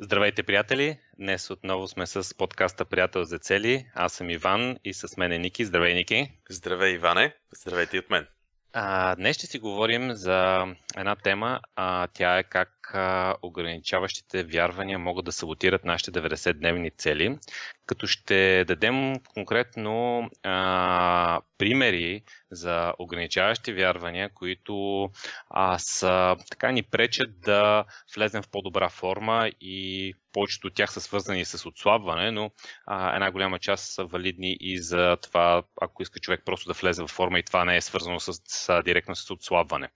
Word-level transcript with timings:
Здравейте, 0.00 0.42
приятели! 0.42 0.98
Днес 1.18 1.50
отново 1.50 1.88
сме 1.88 2.06
с 2.06 2.36
подкаста 2.36 2.84
Приятел 2.84 3.24
за 3.24 3.38
цели. 3.38 3.86
Аз 3.94 4.12
съм 4.12 4.30
Иван 4.30 4.76
и 4.84 4.94
с 4.94 5.16
мен 5.16 5.32
е 5.32 5.38
Ники. 5.38 5.64
Здравей, 5.64 5.94
Ники! 5.94 6.32
Здравей, 6.50 6.94
Иване! 6.94 7.34
Здравейте 7.52 7.96
и 7.96 8.00
от 8.00 8.10
мен! 8.10 8.26
А, 8.72 9.16
днес 9.16 9.36
ще 9.36 9.46
си 9.46 9.58
говорим 9.58 10.12
за 10.12 10.66
една 10.96 11.16
тема. 11.16 11.60
А, 11.76 12.06
тя 12.06 12.38
е 12.38 12.42
как 12.42 12.90
а, 12.94 13.34
ограничаващите 13.42 14.44
вярвания 14.44 14.98
могат 14.98 15.24
да 15.24 15.32
саботират 15.32 15.84
нашите 15.84 16.12
90-дневни 16.12 16.96
цели. 16.96 17.38
Като 17.86 18.06
ще 18.06 18.64
дадем 18.64 19.14
конкретно 19.34 20.22
а, 20.42 21.40
примери 21.58 22.22
за 22.50 22.92
ограничаващи 22.98 23.72
вярвания, 23.72 24.30
които 24.34 25.04
а, 25.50 25.78
са, 25.78 26.36
така 26.50 26.72
ни 26.72 26.82
пречат 26.82 27.40
да 27.40 27.84
влезем 28.14 28.42
в 28.42 28.48
по-добра 28.48 28.88
форма 28.88 29.50
и 29.60 30.14
повечето 30.32 30.66
от 30.66 30.74
тях 30.74 30.92
са 30.92 31.00
свързани 31.00 31.44
с 31.44 31.68
отслабване, 31.68 32.30
но 32.30 32.50
а, 32.86 33.14
една 33.14 33.30
голяма 33.30 33.58
част 33.58 33.94
са 33.94 34.04
валидни 34.04 34.56
и 34.60 34.78
за 34.78 35.16
това, 35.22 35.62
ако 35.80 36.02
иска 36.02 36.20
човек 36.20 36.42
просто 36.44 36.68
да 36.68 36.74
влезе 36.74 37.02
в 37.02 37.08
форма 37.08 37.38
и 37.38 37.42
това 37.42 37.64
не 37.64 37.76
е 37.76 37.80
свързано 37.80 38.20
с, 38.20 38.32
с 38.46 38.82
директно 38.84 39.16
с 39.16 39.30
отслабване. 39.30 39.88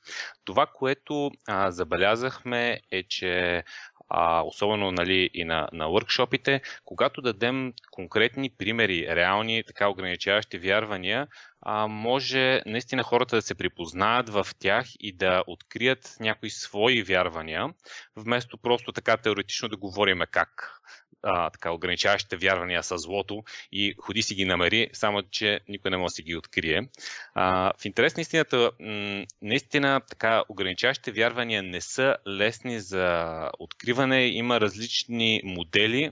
Това, 0.45 0.67
което 0.67 1.31
а, 1.49 1.71
забелязахме 1.71 2.81
е, 2.91 3.03
че 3.03 3.65
а, 4.15 4.43
особено 4.43 4.93
нали, 4.93 5.31
и 5.35 5.45
на, 5.45 5.69
на 5.73 5.87
workshopите, 5.87 6.61
когато 6.85 7.23
дадем 7.23 7.73
конкретни 7.91 8.51
примери, 8.51 9.07
реални 9.09 9.65
така 9.67 9.89
ограничаващи 9.89 10.59
вярвания, 10.59 11.27
а, 11.61 11.87
може 11.87 12.63
наистина 12.67 13.03
хората 13.03 13.37
да 13.37 13.43
се 13.43 13.55
припознаят 13.55 14.29
в 14.29 14.47
тях 14.59 14.87
и 15.01 15.13
да 15.13 15.45
открият 15.47 16.17
някои 16.21 16.51
свои 16.51 17.03
вярвания, 17.03 17.69
вместо 18.17 18.59
просто 18.59 18.93
така 18.93 19.17
теоретично 19.17 19.69
да 19.69 19.77
говорим 19.77 20.21
как 20.31 20.81
а, 21.23 21.51
така, 21.51 21.71
ограничаващите 21.71 22.37
вярвания 22.37 22.83
са 22.83 22.99
злото 22.99 23.45
и 23.73 23.95
ходи 23.99 24.23
си 24.23 24.35
ги 24.35 24.45
намери, 24.45 24.89
само 24.93 25.23
че 25.23 25.61
никой 25.69 25.91
не 25.91 25.97
може 25.97 26.13
да 26.13 26.15
си 26.15 26.23
ги 26.23 26.37
открие. 26.37 26.89
А, 27.35 27.73
в 27.79 27.85
интерес 27.85 28.17
на 28.17 28.21
истината, 28.21 28.71
наистина 29.43 30.01
така, 30.09 30.43
ограничаващите 30.49 31.13
вярвания 31.13 31.63
не 31.63 31.81
са 31.81 32.17
лесни 32.29 32.81
за 32.81 33.51
откриване. 33.59 34.27
Има 34.27 34.61
различни 34.61 35.41
модели, 35.45 36.11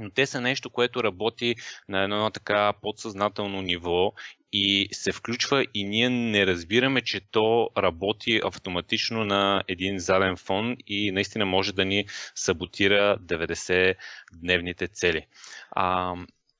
но 0.00 0.10
те 0.10 0.26
са 0.26 0.40
нещо, 0.40 0.70
което 0.70 1.04
работи 1.04 1.54
на 1.88 2.02
едно 2.02 2.30
така 2.30 2.72
подсъзнателно 2.82 3.62
ниво 3.62 4.12
и 4.52 4.88
се 4.92 5.12
включва 5.12 5.66
и 5.74 5.84
ние 5.84 6.08
не 6.10 6.46
разбираме, 6.46 7.00
че 7.00 7.20
то 7.30 7.70
работи 7.76 8.40
автоматично 8.44 9.24
на 9.24 9.62
един 9.68 9.98
заден 9.98 10.36
фон 10.36 10.76
и 10.86 11.12
наистина 11.12 11.46
може 11.46 11.72
да 11.72 11.84
ни 11.84 12.06
саботира 12.34 13.18
90-дневните 13.18 14.92
цели. 14.92 15.26
А, 15.70 16.14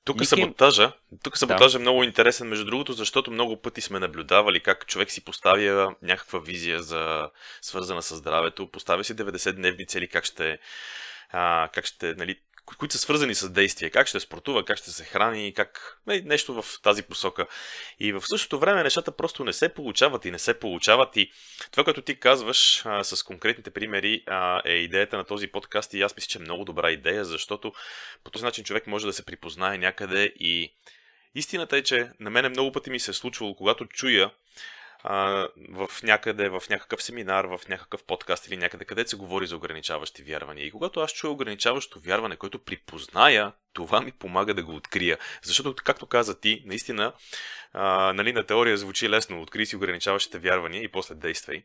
тук 0.05 0.17
Ники... 0.17 0.27
саботажа, 0.27 0.93
тук 1.23 1.39
саботажа 1.39 1.79
да. 1.79 1.83
е 1.83 1.85
много 1.85 2.05
интересен, 2.05 2.49
между 2.49 2.65
другото, 2.65 2.93
защото 2.93 3.31
много 3.31 3.63
пъти 3.63 3.81
сме 3.81 3.99
наблюдавали 3.99 4.61
как 4.61 4.87
човек 4.87 5.11
си 5.11 5.25
поставя 5.25 5.95
някаква 6.03 6.39
визия 6.39 6.83
за 6.83 7.31
свързана 7.63 8.03
с 8.03 8.17
здравето, 8.17 8.71
поставя 8.71 9.05
си 9.05 9.17
90-дневни 9.17 9.89
цели, 9.89 10.09
как 10.09 10.25
ще, 10.25 10.59
а, 11.31 11.69
как 11.75 11.87
ще 11.87 12.15
нали, 12.15 12.37
които 12.65 12.93
са 12.93 12.99
свързани 12.99 13.35
с 13.35 13.51
действие. 13.51 13.91
Как 13.91 14.07
ще 14.07 14.21
спортува, 14.21 14.65
как 14.65 14.79
ще 14.79 14.91
се 14.91 15.05
храни, 15.05 15.55
как 15.55 16.01
нещо 16.07 16.63
в 16.63 16.83
тази 16.83 17.03
посока. 17.03 17.47
И 18.01 18.13
в 18.13 18.23
същото 18.25 18.59
време 18.59 18.83
нещата 18.83 19.13
просто 19.13 19.45
не 19.45 19.53
се 19.53 19.69
получават 19.69 20.25
и 20.25 20.31
не 20.31 20.39
се 20.39 20.59
получават. 20.59 21.17
И 21.17 21.33
това, 21.71 21.85
което 21.85 22.03
ти 22.03 22.21
казваш 22.21 22.83
а, 22.87 23.05
с 23.05 23.23
конкретните 23.23 23.71
примери, 23.71 24.25
а, 24.27 24.63
е 24.65 24.73
идеята 24.73 25.17
на 25.17 25.25
този 25.25 25.47
подкаст. 25.47 25.95
И 25.95 26.03
аз 26.03 26.17
мисля, 26.17 26.29
че 26.29 26.39
е 26.39 26.43
много 26.43 26.65
добра 26.65 26.91
идея, 26.91 27.25
защото 27.25 27.73
по 28.25 28.31
този 28.31 28.45
начин 28.45 28.65
човек 28.65 28.87
може 28.87 29.07
да 29.07 29.13
се 29.13 29.25
припознае 29.25 29.79
някъде 29.79 30.33
и 30.37 30.73
Истината 31.35 31.77
е, 31.77 31.83
че 31.83 32.11
на 32.21 32.31
мене 32.31 32.49
много 32.49 32.73
пъти 32.73 32.91
ми 32.91 33.01
се 33.01 33.11
е 33.11 33.15
случвало, 33.15 33.57
когато 33.57 33.87
чуя 33.87 34.31
а, 35.05 35.49
в 35.71 35.89
някъде, 36.03 36.49
в 36.49 36.63
някакъв 36.71 37.03
семинар, 37.03 37.45
в 37.45 37.61
някакъв 37.69 38.05
подкаст 38.05 38.47
или 38.47 38.57
някъде, 38.57 38.85
където 38.85 39.11
се 39.11 39.17
говори 39.17 39.47
за 39.47 39.57
ограничаващи 39.57 40.23
вярвания. 40.23 40.67
И 40.67 40.71
когато 40.71 41.01
аз 41.01 41.13
чуя 41.13 41.33
ограничаващо 41.33 42.01
вярване, 42.01 42.37
което 42.37 42.59
припозная, 42.59 43.53
това 43.73 44.01
ми 44.01 44.13
помага 44.13 44.55
да 44.55 44.63
го 44.63 44.75
открия. 44.75 45.19
Защото, 45.43 45.83
както 45.85 46.07
каза 46.07 46.41
ти, 46.41 46.63
наистина, 46.67 47.13
а, 47.73 48.13
нали, 48.13 48.33
на 48.33 48.47
теория 48.47 48.77
звучи 48.77 49.11
лесно, 49.11 49.43
откри 49.43 49.67
си 49.67 49.77
ограничаващите 49.77 50.39
вярвания 50.39 50.83
и 50.83 50.89
после 50.89 51.15
действай. 51.15 51.63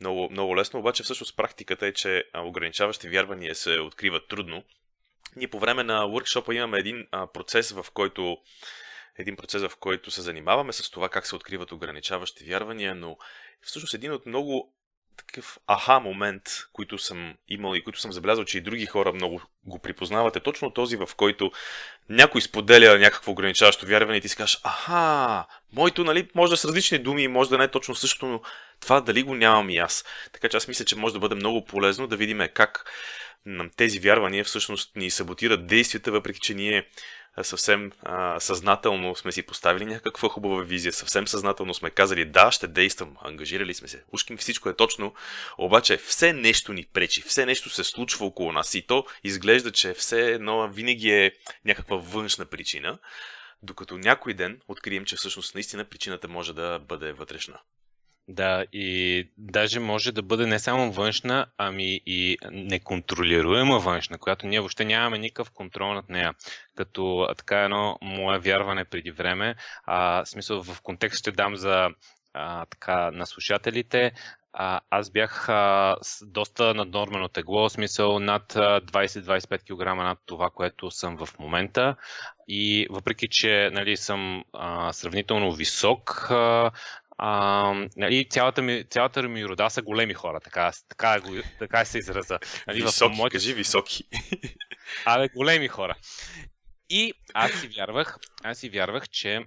Много, 0.00 0.28
много 0.30 0.56
лесно, 0.56 0.80
обаче 0.80 1.02
всъщност 1.02 1.36
практиката 1.36 1.86
е, 1.86 1.92
че 1.92 2.24
ограничаващи 2.36 3.08
вярвания 3.08 3.54
се 3.54 3.78
откриват 3.78 4.28
трудно. 4.28 4.64
Ние 5.36 5.48
по 5.48 5.58
време 5.58 5.84
на 5.84 6.04
workshop 6.04 6.52
имаме 6.52 6.78
един 6.78 7.06
а, 7.10 7.26
процес, 7.26 7.70
в 7.70 7.86
който 7.94 8.38
един 9.18 9.36
процес, 9.36 9.62
в 9.62 9.76
който 9.80 10.10
се 10.10 10.22
занимаваме 10.22 10.72
с 10.72 10.90
това 10.90 11.08
как 11.08 11.26
се 11.26 11.36
откриват 11.36 11.72
ограничаващи 11.72 12.44
вярвания, 12.44 12.94
но 12.94 13.16
всъщност 13.62 13.94
един 13.94 14.12
от 14.12 14.26
много 14.26 14.74
такъв 15.16 15.58
аха 15.66 16.00
момент, 16.00 16.42
които 16.72 16.98
съм 16.98 17.34
имал 17.48 17.74
и 17.74 17.84
които 17.84 18.00
съм 18.00 18.12
забелязал, 18.12 18.44
че 18.44 18.58
и 18.58 18.60
други 18.60 18.86
хора 18.86 19.12
много 19.12 19.42
го 19.64 19.78
припознават, 19.78 20.36
е 20.36 20.40
точно 20.40 20.70
този, 20.70 20.96
в 20.96 21.08
който 21.16 21.50
някой 22.08 22.40
споделя 22.40 22.98
някакво 22.98 23.32
ограничаващо 23.32 23.86
вярване 23.86 24.16
и 24.16 24.20
ти 24.20 24.28
си 24.28 24.36
кажеш, 24.36 24.60
аха, 24.64 25.46
моето, 25.72 26.04
нали, 26.04 26.30
може 26.34 26.50
да 26.50 26.56
с 26.56 26.64
различни 26.64 26.98
думи, 26.98 27.28
може 27.28 27.50
да 27.50 27.58
не 27.58 27.64
е 27.64 27.70
точно 27.70 27.94
същото, 27.94 28.26
но 28.26 28.40
това 28.80 29.00
дали 29.00 29.22
го 29.22 29.34
нямам 29.34 29.70
и 29.70 29.78
аз. 29.78 30.04
Така 30.32 30.48
че 30.48 30.56
аз 30.56 30.68
мисля, 30.68 30.84
че 30.84 30.96
може 30.96 31.14
да 31.14 31.20
бъде 31.20 31.34
много 31.34 31.64
полезно 31.64 32.06
да 32.06 32.16
видим 32.16 32.40
как 32.54 32.90
тези 33.76 34.00
вярвания 34.00 34.44
всъщност 34.44 34.96
ни 34.96 35.10
саботират 35.10 35.66
действията, 35.66 36.12
въпреки 36.12 36.40
че 36.40 36.54
ние 36.54 36.86
съвсем 37.42 37.92
а, 38.02 38.40
съзнателно 38.40 39.16
сме 39.16 39.32
си 39.32 39.42
поставили 39.42 39.84
някаква 39.84 40.28
хубава 40.28 40.62
визия, 40.62 40.92
съвсем 40.92 41.28
съзнателно 41.28 41.74
сме 41.74 41.90
казали 41.90 42.24
да, 42.24 42.50
ще 42.50 42.68
действам, 42.68 43.16
ангажирали 43.22 43.74
сме 43.74 43.88
се, 43.88 44.04
ушким 44.12 44.36
всичко 44.36 44.68
е 44.68 44.76
точно, 44.76 45.14
обаче 45.58 45.96
все 45.96 46.32
нещо 46.32 46.72
ни 46.72 46.84
пречи, 46.92 47.22
все 47.22 47.46
нещо 47.46 47.70
се 47.70 47.84
случва 47.84 48.26
около 48.26 48.52
нас 48.52 48.74
и 48.74 48.86
то 48.86 49.06
изглежда, 49.24 49.72
че 49.72 49.94
все 49.94 50.30
едно 50.30 50.68
винаги 50.68 51.10
е 51.10 51.32
някаква 51.64 51.96
външна 51.96 52.46
причина, 52.46 52.98
докато 53.62 53.98
някой 53.98 54.34
ден 54.34 54.60
открием, 54.68 55.04
че 55.04 55.16
всъщност 55.16 55.54
наистина 55.54 55.84
причината 55.84 56.28
може 56.28 56.52
да 56.52 56.78
бъде 56.78 57.12
вътрешна. 57.12 57.58
Да, 58.28 58.64
и 58.72 59.28
даже 59.38 59.80
може 59.80 60.12
да 60.12 60.22
бъде 60.22 60.46
не 60.46 60.58
само 60.58 60.92
външна, 60.92 61.46
ами 61.58 62.00
и 62.06 62.38
неконтролируема 62.50 63.78
външна, 63.78 64.18
която 64.18 64.46
ние 64.46 64.60
въобще 64.60 64.84
нямаме 64.84 65.18
никакъв 65.18 65.50
контрол 65.50 65.94
над 65.94 66.08
нея. 66.08 66.34
Като 66.76 67.28
така 67.38 67.62
едно 67.62 67.98
мое 68.02 68.38
вярване 68.38 68.84
преди 68.84 69.10
време, 69.10 69.54
а, 69.84 70.24
смисъл 70.24 70.62
в 70.62 70.82
контекст 70.82 71.18
ще 71.18 71.32
дам 71.32 71.56
за 71.56 71.88
а, 72.34 72.66
така, 72.66 73.10
на 73.10 73.26
слушателите. 73.26 74.12
А, 74.52 74.80
аз 74.90 75.10
бях 75.10 75.48
а, 75.48 75.96
с 76.02 76.26
доста 76.26 76.74
наднормено 76.74 77.28
тегло, 77.28 77.68
в 77.68 77.72
смисъл 77.72 78.18
над 78.18 78.52
20-25 78.52 79.62
кг 79.62 79.96
над 79.96 80.18
това, 80.26 80.50
което 80.50 80.90
съм 80.90 81.16
в 81.16 81.38
момента. 81.38 81.96
И 82.48 82.86
въпреки, 82.90 83.28
че 83.30 83.70
нали, 83.72 83.96
съм 83.96 84.44
а, 84.52 84.92
сравнително 84.92 85.52
висок, 85.52 86.26
а, 86.30 86.70
а, 87.18 87.72
нали, 87.96 88.28
цялата, 88.30 88.62
ми, 88.62 88.84
цялата 88.90 89.22
ми 89.22 89.46
рода 89.46 89.70
са 89.70 89.82
големи 89.82 90.14
хора, 90.14 90.40
така, 90.40 90.72
така, 90.88 91.20
така 91.58 91.84
се 91.84 91.98
израза. 91.98 92.38
Нали, 92.66 92.82
високи, 92.82 93.16
моите... 93.16 93.34
кажи 93.36 93.54
високи. 93.54 94.04
Абе, 95.04 95.28
големи 95.28 95.68
хора. 95.68 95.96
И 96.90 97.12
аз 97.34 97.52
си 97.52 97.68
вярвах, 97.68 98.18
аз 98.44 98.58
си 98.58 98.68
вярвах, 98.68 99.08
че 99.08 99.46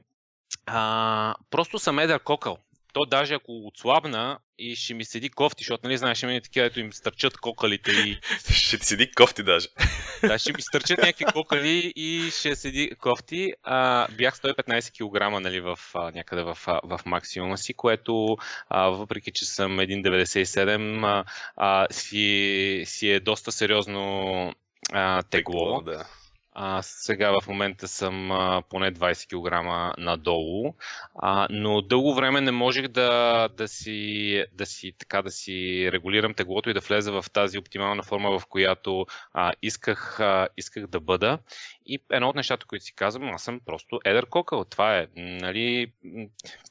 а, 0.65 1.35
просто 1.49 1.79
съм 1.79 1.99
едър 1.99 2.19
кокъл 2.19 2.57
то 2.93 3.05
даже 3.05 3.33
ако 3.33 3.67
отслабна 3.67 4.39
и 4.59 4.75
ще 4.75 4.93
ми 4.93 5.05
седи 5.05 5.29
кофти, 5.29 5.63
защото 5.63 5.87
нали 5.87 5.97
знаеш, 5.97 6.23
има 6.23 6.41
такива, 6.41 6.65
ето 6.65 6.79
им 6.79 6.93
стърчат 6.93 7.37
кокалите 7.37 7.91
и... 7.91 8.19
ще 8.53 8.77
ти 8.77 8.85
седи 8.85 9.11
кофти 9.11 9.43
даже. 9.43 9.67
Да, 10.27 10.39
ще 10.39 10.53
ми 10.53 10.61
стърчат 10.61 10.97
някакви 10.97 11.25
кокали 11.25 11.93
и 11.95 12.31
ще 12.31 12.55
седи 12.55 12.91
кофти. 12.99 13.53
А, 13.63 14.07
бях 14.11 14.37
115 14.37 14.91
кг 14.91 15.41
нали, 15.41 15.59
в, 15.59 15.79
а, 15.93 16.11
някъде 16.11 16.43
в, 16.43 16.57
в 16.83 16.99
максимума 17.05 17.57
си, 17.57 17.73
което 17.73 18.37
а, 18.69 18.89
въпреки, 18.89 19.31
че 19.31 19.45
съм 19.45 19.77
1,97 19.77 21.05
а, 21.05 21.23
а, 21.55 21.87
си, 21.93 22.83
си 22.85 23.09
е 23.09 23.19
доста 23.19 23.51
сериозно 23.51 24.53
а, 24.91 25.23
тегло. 25.23 25.59
тегло 25.59 25.81
да. 25.81 26.05
А, 26.53 26.81
сега 26.81 27.41
в 27.41 27.47
момента 27.47 27.87
съм 27.87 28.31
а, 28.31 28.63
поне 28.69 28.93
20 28.93 29.27
кг 29.27 29.97
надолу, 29.97 30.73
а, 31.15 31.47
но 31.49 31.81
дълго 31.81 32.15
време 32.15 32.41
не 32.41 32.51
можех 32.51 32.87
да, 32.87 33.47
да, 33.47 33.67
си, 33.67 34.45
да, 34.53 34.65
си, 34.65 34.93
така, 34.97 35.21
да 35.21 35.31
си 35.31 35.89
регулирам 35.91 36.33
теглото 36.33 36.69
и 36.69 36.73
да 36.73 36.79
влеза 36.79 37.11
в 37.11 37.25
тази 37.33 37.57
оптимална 37.57 38.03
форма, 38.03 38.39
в 38.39 38.45
която 38.45 39.05
а, 39.33 39.53
исках, 39.61 40.19
а, 40.19 40.47
исках 40.57 40.87
да 40.87 40.99
бъда. 40.99 41.39
И 41.85 41.99
едно 42.11 42.29
от 42.29 42.35
нещата, 42.35 42.65
които 42.65 42.85
си 42.85 42.95
казвам, 42.95 43.33
аз 43.33 43.43
съм 43.43 43.59
просто 43.65 43.99
едър 44.05 44.25
кокъл. 44.25 44.65
Това 44.65 44.97
е, 44.97 45.07
нали, 45.15 45.91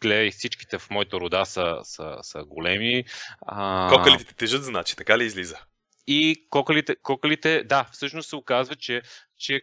гледай, 0.00 0.31
всичките 0.31 0.79
в 0.79 0.91
моята 0.91 1.21
рода 1.21 1.44
са, 1.44 1.79
са, 1.83 2.17
са 2.23 2.44
големи. 2.44 3.05
А... 3.47 3.88
Кокалите 3.93 4.35
тежат, 4.35 4.65
значи, 4.65 4.97
така 4.97 5.19
ли 5.19 5.25
излиза? 5.25 5.59
И 6.06 6.47
кокалите, 6.50 6.97
кокалите, 6.97 7.64
да, 7.64 7.88
всъщност 7.93 8.29
се 8.29 8.37
оказва, 8.37 8.76
че, 8.76 9.02
че 9.38 9.61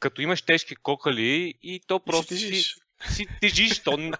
като 0.00 0.22
имаш 0.22 0.42
тежки 0.42 0.76
кокали 0.76 1.54
и 1.62 1.80
то 1.86 2.00
просто 2.00 2.34
и 2.34 2.36
си 2.36 2.48
тежиш. 2.48 2.76
си, 3.08 3.14
си 3.14 3.26
тежиш, 3.40 3.78
то 3.78 4.10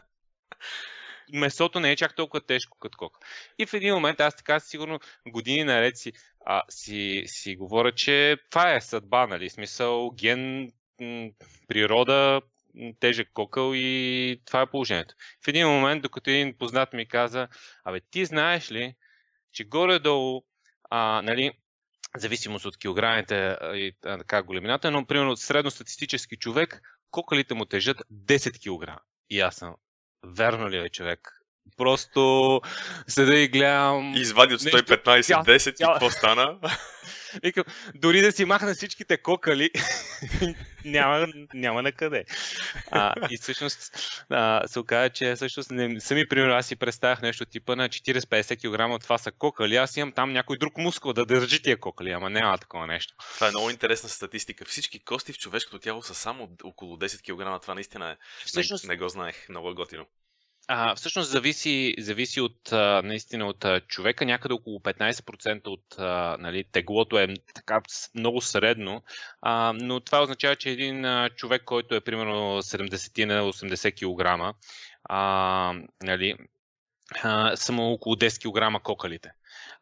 месото 1.32 1.80
не 1.80 1.92
е 1.92 1.96
чак 1.96 2.16
толкова 2.16 2.40
тежко 2.40 2.78
като 2.78 2.98
кока. 2.98 3.20
И 3.58 3.66
в 3.66 3.74
един 3.74 3.94
момент 3.94 4.20
аз 4.20 4.36
така 4.36 4.60
сигурно 4.60 5.00
години 5.26 5.64
наред 5.64 5.96
си, 5.96 6.12
а, 6.46 6.62
си, 6.68 7.22
си 7.26 7.56
говоря, 7.56 7.92
че 7.92 8.36
това 8.50 8.74
е 8.74 8.80
съдба, 8.80 9.26
нали? 9.26 9.50
Смисъл, 9.50 10.10
ген, 10.10 10.72
м- 11.00 11.30
природа, 11.68 12.40
тежък 13.00 13.28
кокъл 13.34 13.72
и 13.74 14.40
това 14.44 14.60
е 14.60 14.70
положението. 14.70 15.14
В 15.44 15.48
един 15.48 15.68
момент, 15.68 16.02
докато 16.02 16.30
един 16.30 16.58
познат 16.58 16.92
ми 16.92 17.08
каза, 17.08 17.48
абе 17.84 18.00
ти 18.10 18.24
знаеш 18.24 18.72
ли, 18.72 18.94
че 19.52 19.64
горе-долу, 19.64 20.44
а, 20.90 21.22
нали, 21.22 21.52
зависимост 22.16 22.66
от 22.66 22.78
килограмите 22.78 23.56
и 23.62 23.96
така 24.02 24.42
големината, 24.42 24.90
но 24.90 25.06
примерно 25.06 25.36
средностатистически 25.36 26.36
човек, 26.36 26.82
кокалите 27.10 27.54
му 27.54 27.64
тежат 27.64 28.02
10 28.12 28.86
кг. 28.86 29.02
И 29.30 29.40
аз 29.40 29.56
съм, 29.56 29.74
верно 30.24 30.70
ли 30.70 30.76
е 30.76 30.88
човек? 30.88 31.37
Просто 31.76 32.60
седа 33.08 33.38
и 33.38 33.48
гледам... 33.48 34.14
И 34.16 34.20
извади 34.20 34.54
от 34.54 34.60
115-10 34.60 35.70
и 35.70 35.84
какво 35.84 36.10
стана? 36.10 36.58
Викам, 37.42 37.64
дори 37.94 38.20
да 38.20 38.32
си 38.32 38.44
махна 38.44 38.74
всичките 38.74 39.16
кокали, 39.16 39.70
няма, 40.84 41.26
няма 41.54 41.82
на 41.82 41.92
къде. 41.92 42.24
А, 42.90 43.14
и 43.30 43.38
всъщност 43.38 43.92
а, 44.30 44.68
се 44.68 44.78
оказа, 44.78 45.10
че 45.10 45.34
всъщност 45.34 45.70
не, 45.70 46.00
сами, 46.00 46.28
примерно, 46.28 46.54
аз 46.54 46.66
си 46.66 46.76
представях 46.76 47.22
нещо 47.22 47.46
типа 47.46 47.76
на 47.76 47.88
40-50 47.88 48.96
кг, 48.96 49.02
това 49.02 49.18
са 49.18 49.32
кокали, 49.32 49.76
аз 49.76 49.96
имам 49.96 50.12
там 50.12 50.32
някой 50.32 50.58
друг 50.58 50.78
мускул 50.78 51.12
да 51.12 51.26
държи 51.26 51.62
тия 51.62 51.80
кокали, 51.80 52.10
ама 52.10 52.30
няма 52.30 52.58
такова 52.58 52.86
нещо. 52.86 53.14
Това 53.34 53.46
е 53.46 53.50
много 53.50 53.70
интересна 53.70 54.08
статистика. 54.08 54.64
Всички 54.64 55.04
кости 55.04 55.32
в 55.32 55.38
човешкото 55.38 55.78
тяло 55.78 56.02
са 56.02 56.14
само 56.14 56.48
около 56.64 56.96
10 56.96 57.56
кг, 57.56 57.62
това 57.62 57.74
наистина 57.74 58.10
е. 58.10 58.16
Всъщност... 58.44 58.84
Не, 58.84 58.88
не 58.88 58.96
го 58.96 59.08
знаех, 59.08 59.48
много 59.48 59.74
готино. 59.74 60.06
А, 60.70 60.94
всъщност 60.94 61.30
зависи, 61.30 61.94
зависи 61.98 62.40
от, 62.40 62.72
наистина 63.04 63.46
от 63.46 63.64
човека. 63.88 64.26
Някъде 64.26 64.54
около 64.54 64.78
15% 64.78 65.66
от 65.66 65.98
а, 65.98 66.36
нали, 66.40 66.64
теглото 66.72 67.18
е 67.18 67.28
така 67.54 67.80
много 68.14 68.40
средно, 68.40 69.02
а, 69.42 69.72
но 69.72 70.00
това 70.00 70.22
означава, 70.22 70.56
че 70.56 70.70
един 70.70 71.04
а, 71.04 71.30
човек, 71.30 71.62
който 71.64 71.94
е 71.94 72.00
примерно 72.00 72.62
70 72.62 73.24
на 73.24 73.42
80 73.42 73.92
кг, 73.92 74.56
а, 75.04 75.74
нали, 76.02 76.36
а, 77.22 77.56
само 77.56 77.92
около 77.92 78.16
10 78.16 78.78
кг 78.78 78.82
кокалите. 78.82 79.30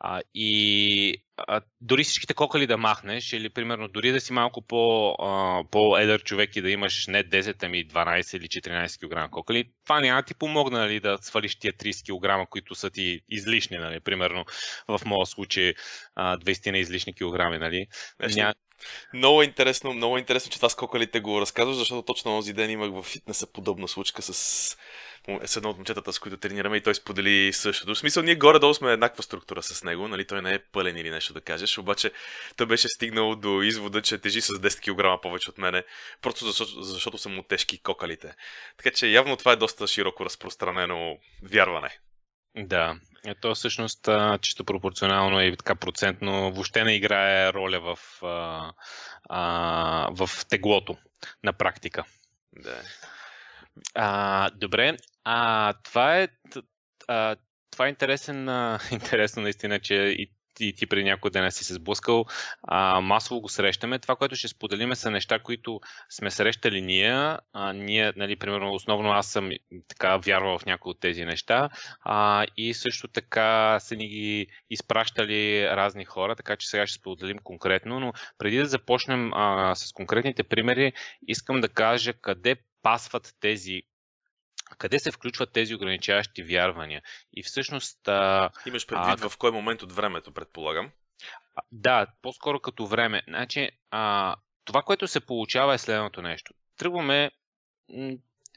А, 0.00 0.20
и 0.34 1.22
а, 1.36 1.60
дори 1.80 2.04
всичките 2.04 2.34
кокали 2.34 2.66
да 2.66 2.76
махнеш, 2.76 3.32
или 3.32 3.50
примерно 3.50 3.88
дори 3.88 4.12
да 4.12 4.20
си 4.20 4.32
малко 4.32 4.62
по, 4.62 5.10
а, 5.10 5.62
по-едър 5.70 6.22
човек 6.22 6.56
и 6.56 6.60
да 6.60 6.70
имаш 6.70 7.06
не 7.06 7.24
10, 7.24 7.62
ами 7.62 7.88
12 7.88 8.36
или 8.36 8.46
14 8.46 9.26
кг 9.26 9.30
кокали, 9.30 9.70
това 9.84 10.00
няма 10.00 10.22
ти 10.22 10.34
помогна 10.34 10.78
нали, 10.78 11.00
да 11.00 11.18
свалиш 11.20 11.56
тия 11.56 11.72
30 11.72 12.44
кг, 12.44 12.50
които 12.50 12.74
са 12.74 12.90
ти 12.90 13.20
излишни, 13.28 13.76
нали, 13.76 14.00
примерно 14.00 14.44
в 14.88 15.00
моя 15.04 15.26
случай 15.26 15.74
а, 16.14 16.38
20 16.38 16.70
на 16.70 16.78
излишни 16.78 17.14
килограми. 17.14 17.58
Нали. 17.58 17.86
Ня... 18.36 18.54
Много 19.14 19.42
интересно, 19.42 19.92
много 19.92 20.18
интересно, 20.18 20.50
че 20.50 20.58
това 20.58 20.68
с 20.68 20.74
кокалите 20.74 21.20
го 21.20 21.40
разказваш, 21.40 21.76
защото 21.76 22.02
точно 22.02 22.36
този 22.36 22.52
ден 22.52 22.70
имах 22.70 22.90
в 22.90 23.02
фитнеса 23.02 23.52
подобна 23.52 23.88
случка 23.88 24.22
с 24.22 24.76
с 25.44 25.56
едно 25.56 25.70
от 25.70 25.76
момчетата, 25.76 26.12
с 26.12 26.18
които 26.18 26.36
тренираме 26.36 26.76
и 26.76 26.80
той 26.80 26.94
сподели 26.94 27.52
същото. 27.52 27.94
В 27.94 27.98
смисъл, 27.98 28.22
ние 28.22 28.34
горе-долу 28.34 28.74
сме 28.74 28.92
еднаква 28.92 29.22
структура 29.22 29.62
с 29.62 29.84
него, 29.84 30.08
нали? 30.08 30.26
Той 30.26 30.42
не 30.42 30.54
е 30.54 30.58
пълен 30.58 30.96
или 30.96 31.10
нещо 31.10 31.32
да 31.32 31.40
кажеш, 31.40 31.78
обаче 31.78 32.12
той 32.56 32.66
беше 32.66 32.88
стигнал 32.88 33.36
до 33.36 33.62
извода, 33.62 34.02
че 34.02 34.18
тежи 34.18 34.40
с 34.40 34.52
10 34.52 35.16
кг 35.16 35.22
повече 35.22 35.50
от 35.50 35.58
мене, 35.58 35.84
просто 36.22 36.46
защото, 36.46 36.82
защото 36.82 37.18
са 37.18 37.28
му 37.28 37.42
тежки 37.42 37.82
кокалите. 37.82 38.34
Така 38.76 38.90
че 38.90 39.06
явно 39.06 39.36
това 39.36 39.52
е 39.52 39.56
доста 39.56 39.86
широко 39.86 40.24
разпространено 40.24 41.18
вярване. 41.42 41.98
Да, 42.56 42.96
то 43.40 43.54
всъщност 43.54 44.08
чисто 44.40 44.64
пропорционално 44.64 45.42
и 45.42 45.56
така 45.56 45.74
процентно 45.74 46.52
въобще 46.52 46.84
не 46.84 46.94
играе 46.94 47.52
роля 47.52 47.80
в, 47.80 47.98
а, 48.22 48.72
а, 49.28 50.08
в 50.10 50.30
теглото 50.48 50.96
на 51.44 51.52
практика. 51.52 52.04
Да. 52.52 52.82
А, 53.94 54.50
добре, 54.50 54.96
а, 55.24 55.72
това 55.72 56.18
е, 56.18 56.28
а, 57.08 57.36
това 57.70 57.86
е 57.86 57.88
интересен, 57.88 58.48
а, 58.48 58.78
интересно 58.92 59.42
наистина, 59.42 59.80
че 59.80 59.94
и 59.94 60.30
и 60.60 60.72
ти 60.72 60.86
преди 60.86 61.04
няколко 61.04 61.30
дена 61.30 61.52
си 61.52 61.64
се 61.64 61.74
сблъскал, 61.74 62.24
а, 62.62 63.00
масово 63.00 63.40
го 63.40 63.48
срещаме. 63.48 63.98
Това, 63.98 64.16
което 64.16 64.36
ще 64.36 64.48
споделиме 64.48 64.96
са 64.96 65.10
неща, 65.10 65.38
които 65.38 65.80
сме 66.10 66.30
срещали 66.30 66.82
ние. 66.82 67.36
А, 67.52 67.72
ние, 67.72 68.12
нали, 68.16 68.36
примерно, 68.36 68.72
основно 68.72 69.10
аз 69.10 69.26
съм 69.26 69.50
така 69.88 70.16
вярвал 70.16 70.58
в 70.58 70.66
някои 70.66 70.90
от 70.90 71.00
тези 71.00 71.24
неща 71.24 71.68
а, 72.00 72.46
и 72.56 72.74
също 72.74 73.08
така 73.08 73.78
са 73.80 73.96
ни 73.96 74.08
ги 74.08 74.46
изпращали 74.70 75.68
разни 75.70 76.04
хора, 76.04 76.36
така 76.36 76.56
че 76.56 76.68
сега 76.68 76.86
ще 76.86 76.98
споделим 76.98 77.38
конкретно, 77.38 78.00
но 78.00 78.12
преди 78.38 78.56
да 78.56 78.66
започнем 78.66 79.30
а, 79.34 79.74
с 79.74 79.92
конкретните 79.92 80.42
примери, 80.42 80.92
искам 81.28 81.60
да 81.60 81.68
кажа 81.68 82.12
къде 82.12 82.56
пасват 82.86 83.34
тези 83.40 83.82
къде 84.78 84.98
се 84.98 85.12
включват 85.12 85.52
тези 85.52 85.74
ограничаващи 85.74 86.42
вярвания? 86.42 87.02
И 87.32 87.42
всъщност. 87.42 88.08
А, 88.08 88.50
Имаш 88.66 88.86
предвид 88.86 89.24
а, 89.24 89.28
в 89.28 89.36
кой 89.36 89.50
момент 89.50 89.82
от 89.82 89.92
времето, 89.92 90.32
предполагам? 90.32 90.90
Да, 91.72 92.06
по-скоро 92.22 92.60
като 92.60 92.86
време. 92.86 93.22
Значи, 93.28 93.70
а, 93.90 94.36
това, 94.64 94.82
което 94.82 95.08
се 95.08 95.20
получава 95.20 95.74
е 95.74 95.78
следното 95.78 96.22
нещо. 96.22 96.54
Тръгваме, 96.76 97.30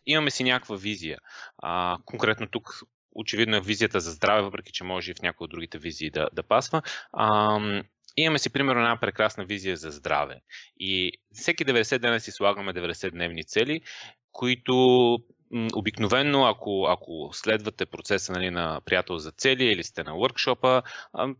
имаме 0.05 0.31
си 0.31 0.43
някаква 0.43 0.75
визия. 0.75 1.17
А, 1.57 1.97
конкретно 2.05 2.47
тук 2.47 2.79
очевидно 3.11 3.55
е 3.55 3.61
визията 3.61 3.99
за 3.99 4.11
здраве, 4.11 4.41
въпреки 4.41 4.71
че 4.71 4.83
може 4.83 5.11
и 5.11 5.13
в 5.13 5.21
някои 5.21 5.45
от 5.45 5.51
другите 5.51 5.77
визии 5.77 6.09
да, 6.09 6.29
да 6.33 6.43
пасва. 6.43 6.81
А, 7.13 7.59
имаме 8.17 8.39
си, 8.39 8.49
примерно, 8.49 8.81
една 8.81 8.99
прекрасна 8.99 9.45
визия 9.45 9.77
за 9.77 9.91
здраве. 9.91 10.41
И 10.77 11.11
всеки 11.33 11.65
90 11.65 11.97
дена 11.97 12.19
си 12.19 12.31
слагаме 12.31 12.73
90 12.73 13.11
дневни 13.11 13.43
цели, 13.43 13.81
които 14.31 15.17
обикновенно, 15.73 16.45
ако, 16.45 16.87
ако 16.89 17.29
следвате 17.33 17.85
процеса 17.85 18.31
нали, 18.31 18.49
на 18.49 18.81
приятел 18.85 19.17
за 19.17 19.31
цели 19.31 19.65
или 19.65 19.83
сте 19.83 20.03
на 20.03 20.11
workshop 20.11 20.83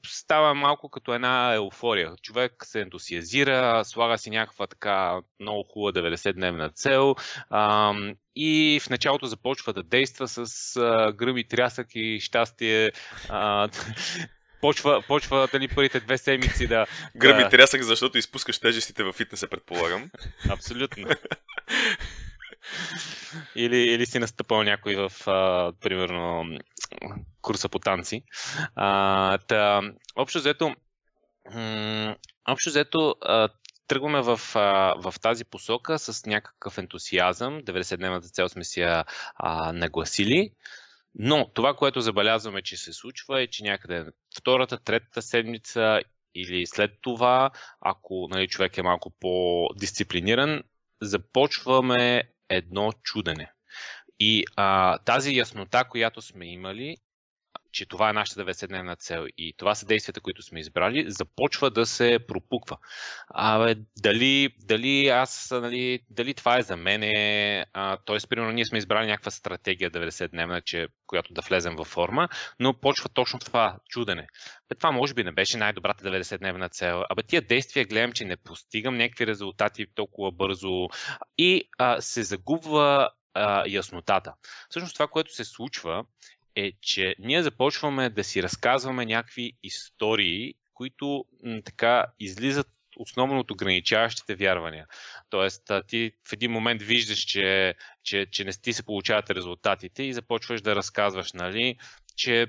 става 0.06 0.53
малко 0.53 0.89
като 0.89 1.13
една 1.13 1.53
еуфория. 1.53 2.13
Човек 2.21 2.53
се 2.63 2.81
ентусиазира, 2.81 3.81
слага 3.86 4.18
си 4.18 4.30
някаква 4.30 4.68
така 4.68 5.19
много 5.39 5.63
хубава 5.63 5.91
90-дневна 5.91 6.74
цел 6.74 7.15
а, 7.50 7.93
и 8.36 8.79
в 8.84 8.89
началото 8.89 9.25
започва 9.25 9.74
да 9.74 9.84
действа 9.84 10.27
с 10.27 10.75
а, 10.75 11.12
гръм 11.12 11.43
трясък 11.50 11.88
и 11.96 12.19
щастие. 12.19 12.91
А, 13.29 13.69
почва, 14.62 15.03
почва 15.08 15.48
дали 15.51 15.67
първите 15.67 16.00
две 16.00 16.17
седмици 16.17 16.67
да... 16.67 16.86
Гръм 17.15 17.39
и 17.39 17.50
трясък, 17.50 17.84
защото 17.84 18.17
изпускаш 18.17 18.60
тежестите 18.60 19.03
във 19.03 19.15
фитнеса, 19.15 19.48
предполагам. 19.48 20.10
Абсолютно. 20.50 21.08
или, 23.56 23.78
или 23.78 24.06
си 24.06 24.20
настъпал 24.20 24.63
някой 24.63 24.96
в, 24.96 25.12
а, 25.28 25.74
примерно, 25.82 26.58
курса 27.42 27.70
по 27.70 27.80
танци. 27.80 28.24
А, 28.75 29.38
та, 29.38 29.82
общо 30.16 30.39
взето, 30.39 30.75
м- 31.54 32.16
общо 32.48 32.70
взето 32.70 33.16
а, 33.22 33.50
тръгваме 33.88 34.22
в, 34.22 34.39
а, 34.56 34.96
в 34.98 35.13
тази 35.22 35.46
посока 35.46 36.00
с 36.00 36.25
някакъв 36.25 36.78
ентусиазъм. 36.78 37.62
90-дневната 37.62 38.32
цел 38.32 38.50
сме 38.50 38.63
си 38.63 38.82
я 38.82 39.06
нагласили. 39.74 40.51
Но 41.16 41.51
това, 41.54 41.74
което 41.74 42.01
забелязваме, 42.01 42.62
че 42.62 42.78
се 42.78 42.94
случва 42.94 43.42
е, 43.42 43.48
че 43.48 43.63
някъде 43.63 44.06
втората, 44.38 44.78
третата 44.84 45.22
седмица 45.22 46.00
или 46.36 46.66
след 46.66 46.92
това, 47.01 47.50
ако 47.82 48.28
нали, 48.32 48.48
човек 48.48 48.78
е 48.78 48.84
малко 48.84 49.13
по-дисциплиниран, 49.20 50.63
започваме 51.01 52.24
едно 52.50 52.91
чудене. 53.03 53.51
И 54.20 54.46
а, 54.56 54.98
тази 54.98 55.36
яснота, 55.38 55.84
която 55.89 56.22
сме 56.22 56.46
имали, 56.46 56.98
че 57.72 57.86
това 57.86 58.10
е 58.10 58.14
нашата 58.14 58.46
90-дневна 58.46 58.98
цел 58.98 59.26
и 59.38 59.54
това 59.58 59.76
са 59.76 59.86
действията, 59.86 60.22
които 60.22 60.42
сме 60.42 60.60
избрали, 60.60 61.12
започва 61.12 61.72
да 61.72 61.86
се 61.86 62.20
пропуква. 62.28 62.78
Абе, 63.28 63.76
дали, 63.98 64.50
дали 64.60 65.08
аз, 65.08 65.52
нали, 65.52 66.00
дали 66.10 66.34
това 66.34 66.58
е 66.58 66.62
за 66.62 66.78
мене, 66.78 67.66
т.е. 68.06 68.28
примерно 68.30 68.52
ние 68.52 68.66
сме 68.66 68.78
избрали 68.78 69.08
някаква 69.08 69.32
стратегия 69.32 69.92
90-дневна, 69.92 70.64
че, 70.64 70.88
която 71.08 71.34
да 71.34 71.42
влезем 71.42 71.76
във 71.76 71.88
форма, 71.88 72.30
но 72.60 72.80
почва 72.80 73.10
точно 73.10 73.40
това 73.40 73.78
чудене. 73.90 74.28
Бе, 74.70 74.76
това 74.76 74.92
може 74.92 75.14
би 75.14 75.24
не 75.24 75.32
беше 75.32 75.58
най-добрата 75.58 76.04
90-дневна 76.04 76.72
цел. 76.72 77.04
Абе, 77.10 77.24
тия 77.24 77.42
действия 77.42 77.86
гледам, 77.86 78.12
че 78.12 78.26
не 78.26 78.38
постигам 78.38 78.98
някакви 78.98 79.28
резултати 79.28 79.86
толкова 79.96 80.32
бързо 80.32 80.88
и 81.38 81.64
а, 81.78 82.02
се 82.02 82.24
загубва 82.24 83.10
а, 83.34 83.64
яснотата. 83.68 84.34
Всъщност 84.70 84.94
това, 84.94 85.08
което 85.08 85.34
се 85.34 85.46
случва 85.46 86.06
е, 86.56 86.72
че 86.82 87.15
ние 87.20 87.44
започваме 87.44 88.10
да 88.10 88.24
си 88.24 88.44
разказваме 88.44 89.06
някакви 89.06 89.53
истории, 89.63 90.53
които 90.74 91.25
м, 91.44 91.62
така 91.65 92.06
излизат 92.20 92.68
основно 92.98 93.39
от 93.39 93.51
ограничаващите 93.51 94.36
вярвания. 94.36 94.88
Тоест, 95.29 95.72
ти 95.88 96.12
в 96.27 96.34
един 96.34 96.51
момент 96.51 96.82
виждаш, 96.82 97.20
че, 97.20 97.75
че, 98.03 98.25
че 98.32 98.44
не 98.44 98.51
ти 98.51 98.74
се 98.74 98.84
получават 98.84 99.29
резултатите 99.29 100.03
и 100.03 100.13
започваш 100.13 100.62
да 100.62 100.75
разказваш, 100.75 101.34
нали, 101.34 101.77
че 102.15 102.48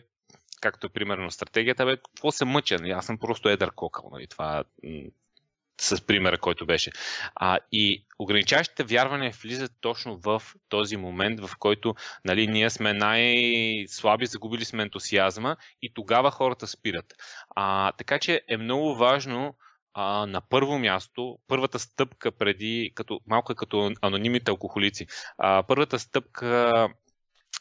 както 0.61 0.91
примерно 0.91 1.31
стратегията, 1.31 1.85
бе, 1.85 1.97
какво 1.97 2.33
се 2.33 2.45
мъча? 2.45 2.79
Нали? 2.79 2.91
Аз 2.91 3.07
съм 3.07 3.19
просто 3.19 3.49
едър 3.49 3.71
кокъл. 3.75 4.11
Нали? 4.13 4.27
Това 4.27 4.65
с 5.81 6.07
примера, 6.07 6.39
който 6.39 6.67
беше. 6.67 6.91
А, 7.35 7.59
и 7.73 8.05
ограничаващите 8.19 8.85
вярвания 8.85 9.33
влизат 9.43 9.73
точно 9.81 10.17
в 10.17 10.43
този 10.69 10.97
момент, 10.97 11.41
в 11.41 11.51
който 11.59 11.95
нали, 12.25 12.47
ние 12.47 12.71
сме 12.71 12.93
най-слаби, 12.93 14.27
загубили 14.27 14.65
сме 14.65 14.83
ентусиазма 14.83 15.57
и 15.83 15.95
тогава 15.95 16.31
хората 16.31 16.67
спират. 16.67 17.15
А, 17.57 17.93
така 17.93 18.19
че 18.19 18.41
е 18.49 18.57
много 18.57 18.95
важно 18.95 19.55
а, 19.95 20.27
на 20.27 20.41
първо 20.41 20.79
място, 20.79 21.39
първата 21.49 21.79
стъпка 21.79 22.33
преди, 22.33 22.93
като, 22.95 23.21
малко 23.27 23.55
като 23.55 23.93
анонимните 24.01 24.51
алкохолици, 24.51 25.07
а, 25.39 25.63
първата 25.63 25.99
стъпка 25.99 26.89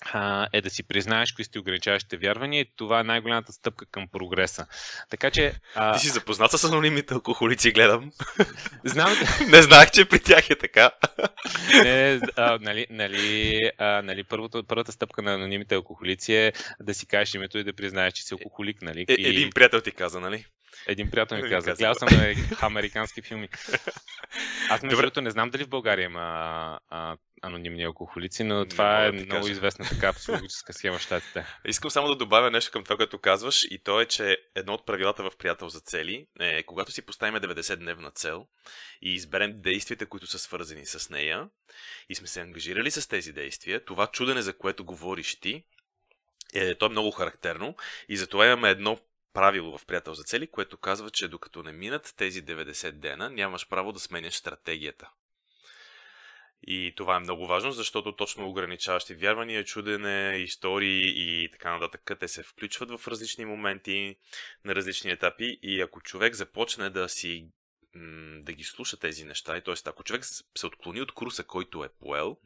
а, 0.01 0.48
е 0.53 0.62
да 0.62 0.70
си 0.70 0.84
признаеш 0.84 1.32
кои 1.32 1.46
сте 1.46 1.60
ограничаващите 1.60 2.18
вярвания 2.18 2.62
и 2.62 2.72
това 2.75 3.00
е 3.00 3.03
най-голямата 3.03 3.53
стъпка 3.53 3.86
към 3.86 4.08
прогреса. 4.08 4.65
Така 5.10 5.32
че... 5.32 5.53
А... 5.75 5.94
Ти 5.94 6.00
си 6.00 6.08
запознат 6.08 6.51
с 6.51 6.63
анонимните 6.63 7.13
алкохолици, 7.13 7.72
гледам. 7.72 8.12
Знам. 8.86 9.13
Не 9.50 9.62
знаех, 9.62 9.91
че 9.91 10.06
при 10.06 10.20
тях 10.20 10.50
е 10.50 10.56
така. 10.56 10.91
Не, 11.84 12.20
а, 12.36 12.58
нали, 12.62 12.88
нали, 12.89 13.72
а, 13.77 14.01
нали 14.01 14.24
първото, 14.24 14.63
първата 14.63 14.91
стъпка 14.91 15.22
на 15.22 15.34
анонимите 15.34 15.75
алкохолици 15.75 16.34
е 16.34 16.53
да 16.79 16.94
си 16.94 17.06
кажеш 17.06 17.34
името 17.34 17.58
и 17.58 17.63
да 17.63 17.74
признаеш, 17.74 18.13
че 18.13 18.24
си 18.24 18.34
алкохолик. 18.34 18.82
Нали? 18.82 19.06
Е, 19.10 19.13
един 19.18 19.50
приятел 19.50 19.82
ти 19.82 19.91
каза, 19.91 20.20
нали? 20.20 20.46
Един 20.88 21.12
приятел 21.12 21.38
ми 21.38 21.50
каза. 21.50 21.74
Гледал 21.74 21.94
съм 21.94 22.10
американски 22.62 23.22
филми. 23.22 23.50
Аз 24.70 24.82
между 24.82 24.98
другото 24.98 25.22
не 25.22 25.32
знам 25.32 25.50
дали 25.50 25.63
в 25.63 25.70
България 25.70 26.06
има 26.06 26.79
а, 26.89 27.18
анонимни 27.41 27.84
алкохолици, 27.84 28.43
но 28.43 28.65
това 28.65 29.05
е 29.05 29.12
да 29.12 29.13
много 29.13 29.29
кажа. 29.29 29.51
известна 29.51 29.86
така 29.89 30.13
психологическа 30.13 30.74
схема 30.74 30.98
в 30.98 31.01
щатите. 31.01 31.46
Искам 31.65 31.91
само 31.91 32.08
да 32.08 32.15
добавя 32.15 32.51
нещо 32.51 32.72
към 32.72 32.84
това, 32.84 32.96
което 32.96 33.19
казваш 33.19 33.63
и 33.63 33.84
то 33.84 34.01
е, 34.01 34.05
че 34.05 34.38
едно 34.55 34.74
от 34.74 34.86
правилата 34.86 35.24
в 35.24 35.38
приятел 35.38 35.69
за 35.69 35.79
цели 35.79 36.27
е, 36.39 36.63
когато 36.63 36.91
си 36.91 37.05
поставим 37.05 37.41
90-дневна 37.41 38.13
цел 38.13 38.48
и 39.01 39.13
изберем 39.13 39.53
действията, 39.55 40.05
които 40.05 40.27
са 40.27 40.39
свързани 40.39 40.86
с 40.86 41.10
нея 41.10 41.50
и 42.10 42.15
сме 42.15 42.27
се 42.27 42.41
ангажирали 42.41 42.91
с 42.91 43.08
тези 43.08 43.34
действия, 43.34 43.86
това 43.86 44.08
чудене, 44.08 44.41
за 44.41 44.58
което 44.58 44.86
говориш 44.86 45.39
ти, 45.39 45.63
е, 46.53 46.75
то 46.75 46.86
е 46.86 46.89
много 46.89 47.12
характерно 47.12 47.75
и 48.10 48.17
затова 48.17 48.46
имаме 48.46 48.69
едно 48.69 49.00
правило 49.34 49.77
в 49.77 49.86
приятел 49.86 50.13
за 50.13 50.24
цели, 50.24 50.48
което 50.48 50.77
казва, 50.77 51.10
че 51.10 51.27
докато 51.27 51.63
не 51.63 51.72
минат 51.72 52.13
тези 52.17 52.46
90 52.46 52.91
дена, 52.91 53.29
нямаш 53.29 53.67
право 53.67 53.91
да 53.91 54.00
сменяш 54.00 54.34
стратегията. 54.34 55.10
И 56.63 56.94
това 56.98 57.16
е 57.16 57.20
много 57.20 57.48
важно, 57.48 57.72
защото 57.72 58.16
точно 58.16 58.50
ограничаващи 58.50 59.16
вярвания, 59.16 59.63
чудене, 59.63 60.38
истории 60.38 61.13
и 61.16 61.51
така 61.51 61.74
нататък, 61.74 62.12
те 62.20 62.28
се 62.28 62.44
включват 62.44 62.92
в 62.92 63.08
различни 63.08 63.46
моменти, 63.46 64.16
на 64.66 64.75
различни 64.75 65.12
етапи 65.12 65.60
и 65.63 65.82
ако 65.82 66.01
човек 66.01 66.36
започне 66.36 66.89
да 66.89 67.10
си 67.10 67.48
да 68.42 68.54
ги 68.54 68.63
слуша 68.63 68.98
тези 68.98 69.25
неща, 69.25 69.62
т.е. 69.62 69.74
ако 69.86 70.04
човек 70.04 70.25
се 70.58 70.66
отклони 70.66 71.01
от 71.01 71.12
курса, 71.12 71.44
който 71.44 71.84
е 71.84 71.89
поел, 71.89 72.38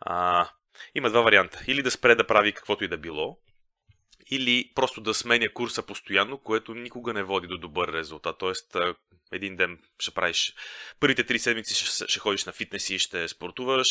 а, 0.00 0.48
има 0.94 1.10
два 1.10 1.20
варианта. 1.20 1.60
Или 1.66 1.82
да 1.82 1.90
спре 1.90 2.14
да 2.14 2.26
прави 2.26 2.52
каквото 2.52 2.84
и 2.84 2.88
да 2.88 2.98
било, 2.98 3.38
или 4.30 4.70
просто 4.74 5.00
да 5.00 5.14
сменя 5.14 5.52
курса 5.52 5.82
постоянно, 5.82 6.38
което 6.38 6.74
никога 6.74 7.12
не 7.12 7.22
води 7.22 7.46
до 7.46 7.58
добър 7.58 7.92
резултат. 7.92 8.36
Тоест, 8.38 8.76
един 9.32 9.56
ден 9.56 9.78
ще 9.98 10.10
правиш, 10.10 10.54
първите 11.00 11.24
три 11.24 11.38
седмици 11.38 11.74
ще, 11.74 12.08
ще 12.08 12.18
ходиш 12.18 12.44
на 12.44 12.52
фитнес 12.52 12.90
и 12.90 12.98
ще 12.98 13.28
спортуваш, 13.28 13.86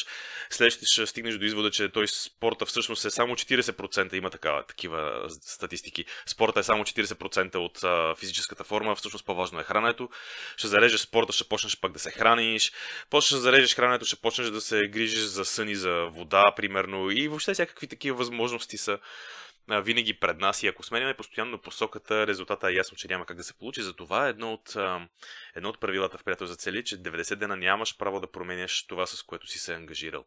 следващите 0.50 0.86
ще 0.86 1.06
стигнеш 1.06 1.38
до 1.38 1.46
извода, 1.46 1.72
че 1.72 1.90
той 1.90 2.08
спорта 2.08 2.66
всъщност 2.66 3.06
е 3.06 3.10
само 3.10 3.36
40%, 3.36 4.14
има 4.14 4.30
такава, 4.30 4.64
такива 4.66 5.26
статистики. 5.30 6.06
Спорта 6.26 6.60
е 6.60 6.64
само 6.64 6.84
40% 6.84 7.56
от 7.56 7.84
а, 7.84 8.16
физическата 8.16 8.64
форма, 8.64 8.96
всъщност 8.96 9.26
по-важно 9.26 9.60
е 9.60 9.64
храненето. 9.64 10.10
Ще 10.58 10.68
зарежеш 10.68 11.02
спорта, 11.02 11.34
ще 11.34 11.50
почнеш 11.50 11.80
пък 11.80 11.92
да 11.92 12.00
се 12.00 12.12
храниш, 12.12 12.72
почнеш 13.10 13.38
да 13.38 13.42
зарежеш 13.42 13.76
храненето, 13.76 14.06
ще 14.06 14.16
почнеш 14.16 14.48
да 14.48 14.62
се 14.62 14.88
грижиш 14.88 15.20
за 15.20 15.46
сън 15.46 15.70
и 15.70 15.76
за 15.76 16.10
вода, 16.12 16.54
примерно, 16.56 17.12
и 17.12 17.28
въобще 17.28 17.54
всякакви 17.54 17.88
такива 17.88 18.18
възможности 18.18 18.78
са 18.78 19.00
винаги 19.70 20.20
пред 20.20 20.40
нас 20.40 20.64
и 20.64 20.68
ако 20.68 20.84
сменяме 20.84 21.14
постоянно 21.14 21.62
посоката, 21.62 22.28
резултата 22.28 22.70
е 22.70 22.74
ясно, 22.74 22.98
че 22.98 23.08
няма 23.08 23.26
как 23.26 23.38
да 23.38 23.44
се 23.44 23.58
получи. 23.58 23.82
Затова 23.82 24.28
едно 24.28 24.54
от, 24.54 24.76
едно 25.56 25.70
от 25.70 25.80
правилата 25.80 26.18
в 26.18 26.24
приятел 26.24 26.48
за 26.48 26.56
цели, 26.56 26.84
че 26.84 27.04
90 27.04 27.36
дена 27.36 27.56
нямаш 27.56 27.98
право 27.98 28.20
да 28.20 28.32
променяш 28.32 28.88
това, 28.88 29.06
с 29.06 29.24
което 29.24 29.48
си 29.48 29.60
се 29.60 29.74
ангажирал. 29.74 30.26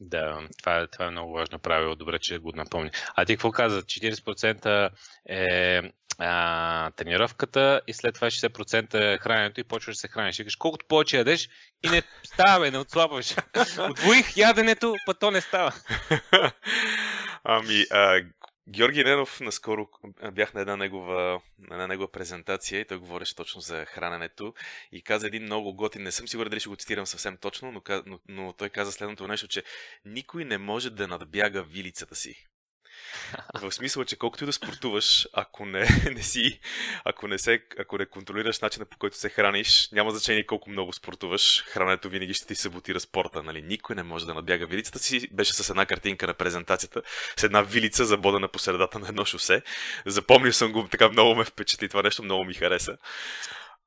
Да, 0.00 0.48
това 0.58 0.78
е, 0.78 0.86
това 0.86 1.06
е 1.06 1.10
много 1.10 1.32
важно 1.32 1.58
правило. 1.58 1.94
Добре, 1.94 2.18
че 2.18 2.38
го 2.38 2.52
напомни. 2.54 2.90
А 3.14 3.24
ти 3.24 3.32
какво 3.32 3.52
каза? 3.52 3.82
40% 3.82 4.90
е 5.28 5.82
а, 6.18 6.90
тренировката 6.90 7.80
и 7.86 7.92
след 7.92 8.14
това 8.14 8.26
60% 8.26 9.14
е 9.14 9.18
храненето 9.18 9.60
и 9.60 9.64
почваш 9.64 9.96
да 9.96 10.00
се 10.00 10.08
храниш. 10.08 10.38
И 10.38 10.42
кажеш, 10.42 10.56
колкото 10.56 10.86
повече 10.88 11.16
ядеш 11.16 11.48
и 11.84 11.88
не 11.88 12.02
става, 12.24 12.70
не 12.70 12.78
отслабваш. 12.78 13.34
Отвоих 13.78 14.36
яденето, 14.36 14.94
па 15.06 15.14
то 15.14 15.30
не 15.30 15.40
става. 15.40 15.72
Ами, 17.44 17.84
а, 17.90 18.20
Георги 18.68 19.04
Ненов, 19.04 19.40
наскоро 19.40 19.88
бях 20.32 20.54
на 20.54 20.60
една 20.60 20.76
негова, 20.76 21.40
на 21.58 21.74
една 21.74 21.86
негова 21.86 22.12
презентация 22.12 22.80
и 22.80 22.84
той 22.84 22.98
говореше 22.98 23.36
точно 23.36 23.60
за 23.60 23.84
храненето 23.84 24.54
и 24.92 25.02
каза 25.02 25.26
един 25.26 25.42
много 25.42 25.74
готин, 25.74 26.02
не 26.02 26.12
съм 26.12 26.28
сигурен 26.28 26.50
дали 26.50 26.60
ще 26.60 26.68
го 26.68 26.76
цитирам 26.76 27.06
съвсем 27.06 27.36
точно, 27.36 27.72
но, 27.72 27.82
но, 28.06 28.18
но 28.28 28.52
той 28.52 28.68
каза 28.68 28.92
следното 28.92 29.28
нещо, 29.28 29.48
че 29.48 29.62
никой 30.04 30.44
не 30.44 30.58
може 30.58 30.90
да 30.90 31.08
надбяга 31.08 31.62
вилицата 31.62 32.16
си. 32.16 32.46
В 33.54 33.72
смисъл, 33.72 34.04
че 34.04 34.16
колкото 34.16 34.44
и 34.44 34.46
да 34.46 34.52
спортуваш, 34.52 35.28
ако 35.32 35.66
не, 35.66 35.88
не 36.14 36.22
си, 36.22 36.60
ако 37.04 37.28
не, 37.28 37.38
се, 37.38 37.62
ако 37.78 37.98
не 37.98 38.06
контролираш 38.06 38.60
начина 38.60 38.84
по 38.84 38.98
който 38.98 39.16
се 39.16 39.28
храниш, 39.28 39.88
няма 39.92 40.10
значение 40.10 40.46
колко 40.46 40.70
много 40.70 40.92
спортуваш, 40.92 41.64
храненето 41.66 42.08
винаги 42.08 42.34
ще 42.34 42.46
ти 42.46 42.54
саботира 42.54 43.00
спорта. 43.00 43.42
Нали? 43.42 43.62
Никой 43.62 43.96
не 43.96 44.02
може 44.02 44.26
да 44.26 44.34
надбяга 44.34 44.66
вилицата 44.66 44.98
си. 44.98 45.28
Беше 45.32 45.52
с 45.54 45.70
една 45.70 45.86
картинка 45.86 46.26
на 46.26 46.34
презентацията, 46.34 47.02
с 47.36 47.42
една 47.42 47.62
вилица 47.62 48.04
забодена 48.04 48.48
по 48.48 48.58
средата 48.58 48.98
на 48.98 49.08
едно 49.08 49.24
шосе. 49.24 49.62
Запомнил 50.06 50.52
съм 50.52 50.72
го, 50.72 50.88
така 50.88 51.08
много 51.08 51.34
ме 51.34 51.44
впечатли, 51.44 51.88
това 51.88 52.02
нещо 52.02 52.22
много 52.22 52.44
ми 52.44 52.54
хареса. 52.54 52.96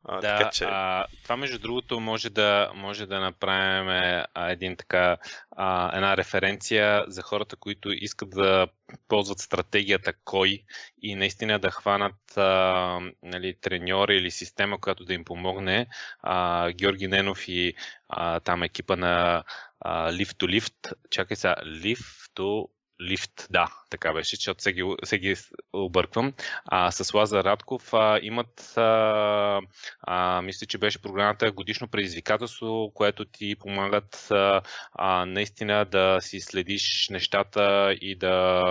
А, 0.04 0.22
да, 0.22 0.38
така, 0.38 0.50
че... 0.50 0.64
а, 0.64 1.06
това 1.24 1.38
между 1.38 1.60
другото 1.60 2.00
може 2.00 2.30
да, 2.30 2.72
може 2.76 3.06
да 3.06 3.20
направим 3.20 3.90
а, 4.34 4.52
един 4.52 4.76
така, 4.76 5.18
а, 5.52 5.96
една 5.98 6.18
референция 6.18 7.06
за 7.08 7.22
хората, 7.22 7.56
които 7.56 7.92
искат 7.92 8.30
да 8.30 8.68
ползват 9.08 9.40
стратегията 9.40 10.14
кой 10.24 10.64
и 11.02 11.16
наистина 11.16 11.60
да 11.60 11.72
хванат 11.72 12.38
а, 12.38 13.00
нали, 13.24 13.56
треньори 13.62 14.18
или 14.18 14.32
система, 14.32 14.82
която 14.82 15.06
да 15.06 15.14
им 15.14 15.26
помогне. 15.26 15.88
А, 16.20 16.72
Георги 16.72 17.08
Ненов 17.08 17.48
и 17.48 17.74
а, 18.10 18.40
там 18.40 18.64
екипа 18.64 18.96
на 18.96 19.44
а, 19.80 20.12
Lift 20.12 20.34
to 20.34 20.60
Lift, 20.60 20.94
чакай 21.10 21.38
сега, 21.38 21.56
Lift 21.66 22.32
to 22.36 22.68
лифт, 23.02 23.48
да, 23.50 23.68
така 23.90 24.14
беше, 24.14 24.36
защото 24.36 24.64
се 24.64 24.74
ги, 24.74 24.84
се 25.04 25.20
ги 25.20 25.36
обърквам. 25.74 26.34
А, 26.66 26.92
с 26.92 27.14
Лазар 27.14 27.44
Радков 27.44 27.94
а, 27.94 28.20
имат, 28.22 28.78
а, 28.78 29.62
а, 30.02 30.42
мисля, 30.42 30.68
че 30.68 30.78
беше 30.78 31.02
програмата 31.02 31.52
годишно 31.52 31.88
предизвикателство, 31.88 32.92
което 32.94 33.26
ти 33.26 33.56
помагат 33.56 34.28
а, 34.32 34.62
а, 34.94 35.26
наистина 35.26 35.86
да 35.86 36.18
си 36.22 36.40
следиш 36.40 37.08
нещата 37.10 37.94
и 38.02 38.16
да 38.16 38.62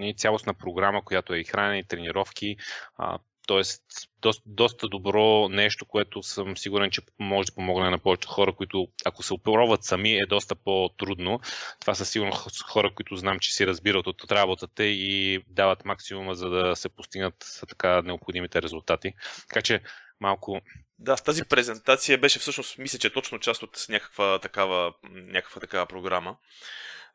и 0.00 0.14
цялостна 0.14 0.54
програма, 0.54 1.04
която 1.04 1.34
е 1.34 1.38
и 1.38 1.44
хранене, 1.44 1.78
и 1.78 1.84
тренировки, 1.84 2.56
а, 2.96 3.18
Тоест, 3.48 3.82
доста, 4.22 4.42
доста 4.46 4.88
добро 4.88 5.48
нещо, 5.48 5.86
което 5.86 6.22
съм 6.22 6.56
сигурен, 6.56 6.90
че 6.90 7.02
може 7.18 7.46
да 7.46 7.54
помогне 7.54 7.90
на 7.90 7.98
повечето 7.98 8.28
хора, 8.28 8.52
които 8.52 8.88
ако 9.04 9.22
се 9.22 9.34
опробват 9.34 9.84
сами 9.84 10.12
е 10.14 10.26
доста 10.26 10.54
по-трудно. 10.54 11.40
Това 11.80 11.94
са 11.94 12.06
сигурно 12.06 12.32
хора, 12.66 12.94
които 12.94 13.16
знам, 13.16 13.38
че 13.38 13.54
си 13.54 13.66
разбират 13.66 14.06
от 14.06 14.32
работата 14.32 14.84
и 14.84 15.42
дават 15.48 15.84
максимума, 15.84 16.34
за 16.34 16.50
да 16.50 16.76
се 16.76 16.88
постигнат 16.88 17.44
така 17.68 18.02
необходимите 18.02 18.62
резултати. 18.62 19.12
Така 19.48 19.62
че 19.62 19.80
малко 20.20 20.60
да, 20.98 21.16
тази 21.16 21.44
презентация 21.44 22.18
беше 22.18 22.38
всъщност, 22.38 22.78
мисля, 22.78 22.98
че 22.98 23.06
е 23.06 23.12
точно 23.12 23.38
част 23.38 23.62
от 23.62 23.86
някаква 23.88 24.38
такава, 24.38 24.92
някаква 25.10 25.60
такава 25.60 25.86
програма. 25.86 26.36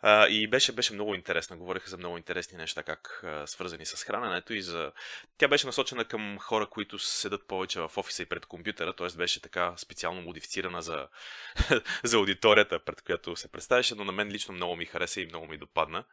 А, 0.06 0.28
и 0.28 0.48
беше, 0.48 0.72
беше 0.72 0.94
много 0.94 1.16
интересна. 1.16 1.58
Говориха 1.58 1.90
за 1.90 1.98
много 1.98 2.18
интересни 2.18 2.58
неща, 2.58 2.84
как 2.84 3.22
а, 3.24 3.48
свързани 3.48 3.86
с 3.86 4.04
храненето 4.04 4.54
и 4.54 4.62
за... 4.62 4.92
Тя 5.38 5.48
беше 5.48 5.68
насочена 5.68 6.06
към 6.06 6.38
хора, 6.40 6.66
които 6.70 7.00
седат 7.00 7.48
повече 7.48 7.80
в 7.80 7.92
офиса 7.98 8.24
и 8.24 8.26
пред 8.26 8.46
компютъра, 8.46 8.94
т.е. 8.96 9.18
беше 9.18 9.42
така 9.42 9.74
специално 9.78 10.22
модифицирана 10.22 10.82
за, 10.82 11.08
за 12.04 12.18
аудиторията, 12.18 12.80
пред 12.80 13.02
която 13.02 13.36
се 13.36 13.52
представяше, 13.52 13.96
но 13.96 14.04
на 14.04 14.12
мен 14.12 14.30
лично 14.30 14.54
много 14.54 14.76
ми 14.76 14.86
хареса 14.86 15.22
и 15.22 15.26
много 15.26 15.48
ми 15.48 15.58
допадна. 15.58 16.04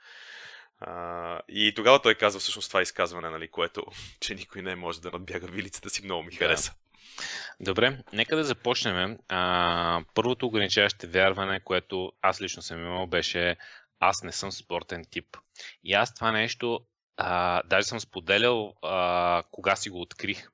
А, 0.81 1.41
и 1.49 1.73
тогава 1.77 2.03
той 2.03 2.15
казва 2.15 2.41
всъщност 2.41 2.69
това 2.69 2.83
изказване, 2.83 3.31
нали, 3.31 3.49
което, 3.49 3.85
че 4.21 4.35
никой 4.35 4.63
не 4.63 4.77
може 4.77 5.01
да 5.01 5.11
надбяга 5.11 5.47
вилицата 5.47 5.91
си, 5.91 6.05
много 6.05 6.23
ми 6.23 6.33
хареса. 6.33 6.73
Добре, 7.61 7.99
нека 8.13 8.37
да 8.37 8.45
започнем. 8.45 9.19
А, 9.29 10.03
първото 10.15 10.47
ограничаващо 10.47 11.07
вярване, 11.09 11.61
което 11.61 12.13
аз 12.23 12.41
лично 12.41 12.63
съм 12.63 12.79
имал, 12.79 13.07
беше 13.07 13.57
аз 14.01 14.23
не 14.23 14.33
съм 14.33 14.53
спортен 14.53 15.05
тип. 15.11 15.37
И 15.85 15.95
аз 15.95 16.15
това 16.15 16.33
нещо, 16.33 16.81
а, 17.17 17.63
даже 17.67 17.87
съм 17.87 18.01
споделял 18.01 18.75
а, 18.83 19.43
кога 19.51 19.77
си 19.77 19.91
го 19.91 20.01
открих. 20.01 20.49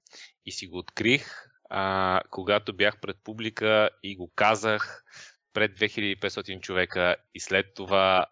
И 0.46 0.52
си 0.52 0.66
го 0.66 0.78
открих, 0.78 1.48
а, 1.70 2.20
когато 2.30 2.76
бях 2.76 3.00
пред 3.00 3.16
публика 3.24 3.90
и 4.02 4.16
го 4.16 4.32
казах 4.34 5.04
пред 5.52 5.78
2500 5.78 6.60
човека 6.60 7.16
и 7.34 7.40
след 7.40 7.66
това 7.74 8.26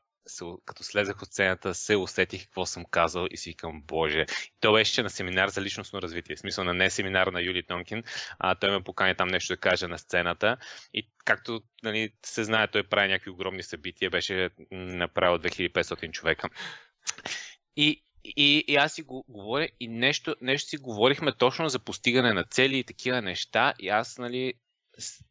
като 0.64 0.84
слезах 0.84 1.22
от 1.22 1.28
сцената, 1.28 1.74
се 1.74 1.96
усетих 1.96 2.44
какво 2.44 2.66
съм 2.66 2.84
казал 2.84 3.26
и 3.30 3.36
си 3.36 3.50
викам, 3.50 3.82
боже. 3.86 4.20
И 4.20 4.60
то 4.60 4.72
беше 4.72 5.02
на 5.02 5.10
семинар 5.10 5.48
за 5.48 5.62
личностно 5.62 6.02
развитие. 6.02 6.36
В 6.36 6.38
смисъл 6.38 6.64
на 6.64 6.74
не 6.74 6.90
семинар 6.90 7.26
на 7.26 7.42
Юли 7.42 7.66
Тонкин. 7.66 8.02
А, 8.38 8.54
той 8.54 8.70
ме 8.70 8.84
покани 8.84 9.14
там 9.14 9.28
нещо 9.28 9.52
да 9.52 9.56
каже 9.56 9.86
на 9.86 9.98
сцената. 9.98 10.56
И 10.94 11.08
както 11.24 11.62
нали, 11.82 12.12
се 12.26 12.44
знае, 12.44 12.68
той 12.68 12.82
прави 12.82 13.08
някакви 13.08 13.30
огромни 13.30 13.62
събития. 13.62 14.10
Беше 14.10 14.50
направил 14.70 15.38
2500 15.38 16.10
човека. 16.10 16.48
И, 17.76 18.02
и, 18.24 18.64
и 18.68 18.76
аз 18.76 18.92
си 18.92 19.02
го 19.02 19.24
говоря 19.28 19.68
и 19.80 19.88
нещо, 19.88 20.36
нещо 20.40 20.68
си 20.68 20.76
говорихме 20.76 21.32
точно 21.32 21.68
за 21.68 21.78
постигане 21.78 22.32
на 22.32 22.44
цели 22.44 22.78
и 22.78 22.84
такива 22.84 23.22
неща. 23.22 23.74
И 23.78 23.88
аз, 23.88 24.18
нали, 24.18 24.54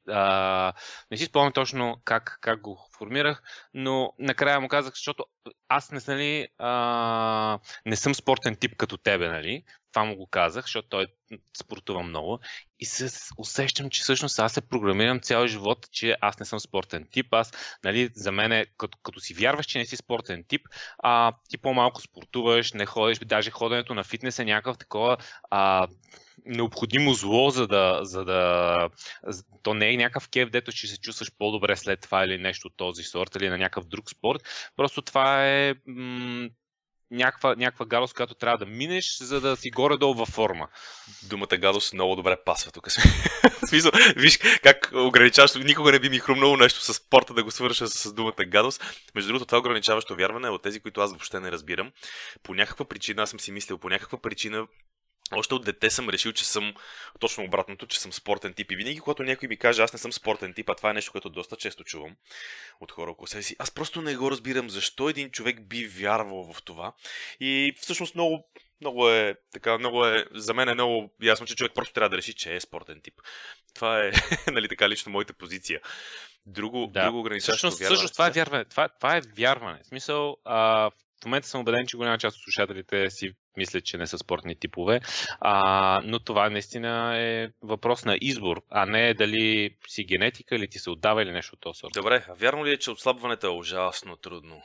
а, 0.07 0.73
не 1.11 1.17
си 1.17 1.25
спомням 1.25 1.53
точно 1.53 2.01
как, 2.03 2.37
как 2.41 2.61
го 2.61 2.89
формирах, 2.97 3.41
но 3.73 4.13
накрая 4.19 4.59
му 4.59 4.67
казах, 4.67 4.93
защото 4.93 5.25
аз 5.67 5.91
не, 5.91 5.99
нали, 6.07 6.47
а, 6.57 7.59
не 7.85 7.95
съм 7.95 8.15
спортен 8.15 8.55
тип 8.55 8.75
като 8.77 8.97
тебе, 8.97 9.29
нали? 9.29 9.63
Това 9.93 10.05
му 10.05 10.15
го 10.15 10.27
казах, 10.27 10.65
защото 10.65 10.87
той 10.89 11.07
спортува 11.57 12.03
много. 12.03 12.39
И 12.79 12.85
се 12.85 13.09
усещам, 13.37 13.89
че 13.89 14.01
всъщност 14.01 14.39
аз 14.39 14.53
се 14.53 14.61
програмирам 14.61 15.19
цял 15.19 15.47
живот, 15.47 15.87
че 15.91 16.15
аз 16.21 16.39
не 16.39 16.45
съм 16.45 16.59
спортен 16.59 17.07
тип. 17.11 17.33
Аз, 17.33 17.51
нали, 17.83 18.09
за 18.15 18.31
мен, 18.31 18.51
е, 18.51 18.65
като, 18.77 18.97
като 19.03 19.19
си 19.19 19.33
вярваш, 19.33 19.65
че 19.65 19.77
не 19.77 19.85
си 19.85 19.95
спортен 19.95 20.43
тип, 20.47 20.67
а, 20.97 21.33
ти 21.49 21.57
по-малко 21.57 22.01
спортуваш, 22.01 22.73
не 22.73 22.85
ходиш, 22.85 23.19
даже 23.19 23.51
ходенето 23.51 23.93
на 23.93 24.03
фитнес 24.03 24.39
е 24.39 24.45
някакъв 24.45 24.77
такова 24.77 25.17
а, 25.49 25.87
необходимо 26.45 27.13
зло, 27.13 27.49
за 27.49 27.67
да, 27.67 27.99
за 28.03 28.25
да... 28.25 28.89
То 29.63 29.73
не 29.73 29.93
е 29.93 29.97
някакъв 29.97 30.29
кев, 30.29 30.49
дето 30.49 30.71
ще 30.71 30.87
се 30.87 30.99
чувстваш 30.99 31.31
по-добре 31.37 31.75
след 31.75 32.01
това 32.01 32.25
или 32.25 32.37
нещо 32.37 32.67
от 32.67 32.77
този 32.77 33.03
сорт, 33.03 33.35
или 33.35 33.49
на 33.49 33.57
някакъв 33.57 33.85
друг 33.85 34.09
спорт. 34.09 34.41
Просто 34.75 35.01
това 35.01 35.47
е 35.47 35.75
м- 35.87 36.49
някаква, 37.13 37.55
някаква 37.55 37.85
гадост, 37.85 38.15
която 38.15 38.35
трябва 38.35 38.57
да 38.57 38.65
минеш, 38.65 39.17
за 39.17 39.41
да 39.41 39.57
си 39.57 39.69
горе-долу 39.69 40.13
във 40.13 40.29
форма. 40.29 40.67
Думата 41.23 41.57
гадост 41.57 41.93
много 41.93 42.15
добре 42.15 42.37
пасва 42.45 42.71
тук. 42.71 42.87
виж 44.15 44.39
как 44.63 44.91
ограничаващо, 44.93 45.59
никога 45.59 45.91
не 45.91 45.99
би 45.99 46.09
ми 46.09 46.19
хрумнало 46.19 46.57
нещо 46.57 46.81
с 46.81 46.93
спорта 46.93 47.33
да 47.33 47.43
го 47.43 47.51
свърша 47.51 47.87
с 47.87 48.13
думата 48.13 48.45
гадост. 48.47 48.83
Между 49.15 49.27
другото, 49.27 49.45
това 49.45 49.59
ограничаващо 49.59 50.15
вярване 50.15 50.47
е 50.47 50.51
от 50.51 50.63
тези, 50.63 50.79
които 50.79 51.01
аз 51.01 51.11
въобще 51.11 51.39
не 51.39 51.51
разбирам. 51.51 51.91
По 52.43 52.53
някаква 52.53 52.85
причина, 52.85 53.21
аз 53.21 53.29
съм 53.29 53.39
си 53.39 53.51
мислил, 53.51 53.77
по 53.77 53.89
някаква 53.89 54.21
причина 54.21 54.67
още 55.35 55.53
от 55.53 55.65
дете 55.65 55.89
съм 55.89 56.09
решил, 56.09 56.31
че 56.31 56.45
съм 56.45 56.73
точно 57.19 57.43
обратното, 57.43 57.87
че 57.87 57.99
съм 57.99 58.13
спортен 58.13 58.53
тип. 58.53 58.71
И 58.71 58.75
винаги, 58.75 58.99
когато 58.99 59.23
някой 59.23 59.47
ми 59.47 59.57
каже, 59.57 59.81
аз 59.81 59.93
не 59.93 59.99
съм 59.99 60.13
спортен 60.13 60.53
тип, 60.53 60.69
а 60.69 60.75
това 60.75 60.89
е 60.89 60.93
нещо, 60.93 61.11
което 61.11 61.29
доста 61.29 61.55
често 61.55 61.83
чувам 61.83 62.15
от 62.79 62.91
хора 62.91 63.11
около 63.11 63.27
себе 63.27 63.43
си, 63.43 63.55
аз 63.59 63.71
просто 63.71 64.01
не 64.01 64.15
го 64.15 64.31
разбирам 64.31 64.69
защо 64.69 65.09
един 65.09 65.29
човек 65.29 65.67
би 65.67 65.87
вярвал 65.87 66.53
в 66.53 66.63
това. 66.63 66.93
И 67.39 67.73
всъщност 67.81 68.15
много, 68.15 68.47
много 68.81 69.09
е, 69.09 69.35
така, 69.53 69.77
много 69.77 70.05
е, 70.05 70.25
за 70.31 70.53
мен 70.53 70.69
е 70.69 70.73
много 70.73 71.13
ясно, 71.21 71.45
че 71.45 71.55
човек 71.55 71.71
просто 71.75 71.93
трябва 71.93 72.09
да 72.09 72.17
реши, 72.17 72.33
че 72.33 72.55
е 72.55 72.59
спортен 72.59 73.01
тип. 73.03 73.13
Това 73.75 74.05
е, 74.05 74.11
нали 74.51 74.67
така, 74.69 74.89
лично 74.89 75.11
моята 75.11 75.33
позиция. 75.33 75.81
Друго, 76.45 76.87
да. 76.87 77.05
друго 77.05 77.19
ограничаващо 77.19 77.67
всъщност, 77.67 77.79
вярване. 77.79 77.95
Всъщност 77.95 78.13
това 78.13 78.27
е 78.27 78.31
вярване. 78.31 78.65
Това, 78.65 78.89
това 78.89 79.17
е 79.17 79.21
вярване. 79.37 79.79
В 79.83 79.87
смисъл, 79.87 80.37
а, 80.45 80.89
в 81.21 81.25
момента 81.25 81.47
съм 81.47 81.61
убеден, 81.61 81.87
че 81.87 81.97
голяма 81.97 82.17
част 82.17 82.37
от 82.37 82.43
слушателите 82.43 83.09
си 83.09 83.33
мислят, 83.57 83.85
че 83.85 83.97
не 83.97 84.07
са 84.07 84.17
спортни 84.17 84.55
типове, 84.55 84.99
а, 85.39 86.01
но 86.05 86.19
това 86.19 86.49
наистина 86.49 87.17
е 87.17 87.49
въпрос 87.61 88.05
на 88.05 88.17
избор, 88.21 88.61
а 88.69 88.85
не 88.85 89.13
дали 89.13 89.75
си 89.87 90.03
генетика 90.03 90.55
или 90.55 90.67
ти 90.67 90.79
се 90.79 90.89
отдава 90.89 91.23
или 91.23 91.31
нещо 91.31 91.55
от 91.55 91.61
този 91.61 91.77
сорт. 91.77 91.91
Добре, 91.93 92.25
а 92.29 92.33
вярно 92.33 92.65
ли 92.65 92.71
е, 92.71 92.77
че 92.77 92.91
отслабването 92.91 93.47
е 93.47 93.49
ужасно 93.49 94.17
трудно? 94.17 94.61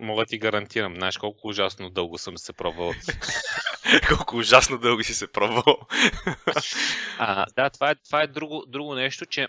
Мога 0.00 0.26
ти 0.26 0.38
гарантирам. 0.38 0.94
Знаеш 0.94 1.18
колко 1.18 1.48
ужасно 1.48 1.90
дълго 1.90 2.18
съм 2.18 2.38
се 2.38 2.52
пробвал. 2.52 2.92
колко 4.08 4.36
ужасно 4.36 4.78
дълго 4.78 5.02
си 5.02 5.14
се 5.14 5.32
пробвал. 5.32 5.78
а, 7.18 7.46
да, 7.56 7.70
това 7.70 7.90
е, 7.90 7.94
това 7.94 8.22
е 8.22 8.26
друго, 8.26 8.64
друго 8.68 8.94
нещо, 8.94 9.26
че 9.26 9.48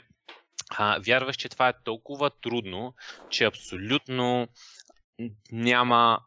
а, 0.69 1.00
вярваш, 1.06 1.36
че 1.36 1.50
това 1.50 1.69
е 1.69 1.84
толкова 1.84 2.32
трудно, 2.41 2.93
че 3.30 3.43
абсолютно 3.43 4.47
няма, 5.52 6.19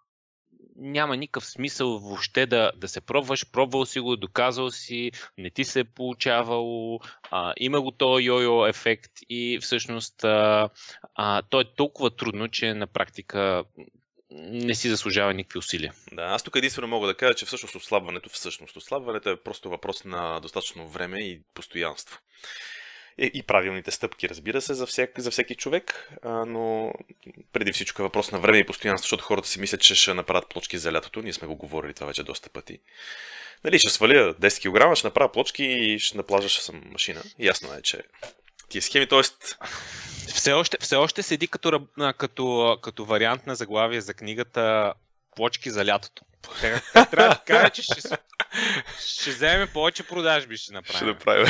няма 0.77 1.17
никакъв 1.17 1.47
смисъл 1.47 1.99
въобще 1.99 2.47
да, 2.47 2.73
да 2.77 2.89
се 2.89 3.01
пробваш. 3.01 3.51
Пробвал 3.53 3.87
си 3.87 4.01
го, 4.01 4.17
доказал 4.17 4.71
си, 4.71 5.11
не 5.39 5.51
ти 5.51 5.65
се 5.65 5.81
е 5.81 5.85
получавало, 5.85 7.01
а, 7.31 7.55
има 7.57 7.81
го 7.81 7.91
то 7.91 8.05
йо-йо 8.05 8.69
ефект 8.69 9.13
и 9.29 9.59
всъщност 9.63 10.25
а, 10.25 10.69
а, 11.15 11.43
то 11.43 11.61
е 11.61 11.75
толкова 11.77 12.17
трудно, 12.17 12.49
че 12.49 12.75
на 12.75 12.87
практика 12.87 13.65
не 14.37 14.75
си 14.75 14.89
заслужава 14.89 15.35
никакви 15.35 15.59
усилия. 15.59 15.93
Да, 16.13 16.23
аз 16.23 16.43
тук 16.43 16.57
единствено 16.57 16.89
мога 16.89 17.07
да 17.07 17.15
кажа, 17.15 17.35
че 17.35 17.47
всъщност 17.47 17.75
ослабването, 17.75 18.29
всъщност 18.29 18.77
ослабването 18.77 19.31
е 19.31 19.43
просто 19.43 19.71
въпрос 19.71 20.05
на 20.05 20.41
достатъчно 20.41 20.89
време 20.89 21.21
и 21.21 21.41
постоянство 21.55 22.19
и 23.19 23.43
правилните 23.43 23.91
стъпки, 23.91 24.29
разбира 24.29 24.61
се, 24.61 24.75
за, 24.75 24.87
всек, 24.87 25.21
за 25.21 25.31
всеки 25.31 25.55
човек, 25.55 26.11
а, 26.23 26.45
но 26.45 26.93
преди 27.53 27.73
всичко 27.73 28.03
е 28.03 28.05
въпрос 28.05 28.33
на 28.33 28.39
време 28.39 28.59
и 28.59 28.67
постоянство, 28.67 29.05
защото 29.05 29.25
хората 29.25 29.49
си 29.49 29.61
мислят, 29.61 29.81
че 29.81 29.95
ще 29.95 30.15
направят 30.15 30.49
плочки 30.49 30.79
за 30.79 30.93
лятото. 30.93 31.23
Ние 31.23 31.33
сме 31.33 31.49
го 31.49 31.57
говорили 31.57 31.95
това 31.95 32.07
вече 32.07 32.23
доста 32.23 32.51
пъти. 32.51 32.79
Нали, 33.65 33.79
ще 33.79 33.91
сваля 33.91 34.35
10 34.35 34.91
кг, 34.91 34.97
ще 34.97 35.07
направя 35.07 35.33
плочки 35.33 35.65
и 35.65 35.99
ще 35.99 36.17
на 36.17 36.23
плажа 36.23 36.49
ще 36.49 36.63
съм 36.63 36.83
машина. 36.93 37.23
Ясно 37.39 37.75
е, 37.75 37.83
че 37.83 38.03
тия 38.69 38.83
схеми, 38.83 39.07
т.е. 39.07 39.23
Все 40.35 40.53
още, 40.53 40.77
все 40.81 40.97
още 40.97 41.23
седи 41.23 41.49
като, 41.49 41.87
като, 42.19 42.79
като 42.83 43.05
вариант 43.05 43.47
на 43.47 43.55
заглавие 43.55 44.01
за 44.01 44.15
книгата 44.15 44.95
Плочки 45.37 45.71
за 45.71 45.85
лятото. 45.85 46.23
Трябва 46.93 47.29
да 47.29 47.41
кажа, 47.47 47.71
че 47.71 47.83
ще, 47.83 48.01
ще 48.99 49.31
вземе 49.31 49.67
повече 49.67 50.03
продажби, 50.07 50.57
ще 50.57 50.73
направим. 50.73 50.99
Ще 50.99 51.05
направим. 51.05 51.47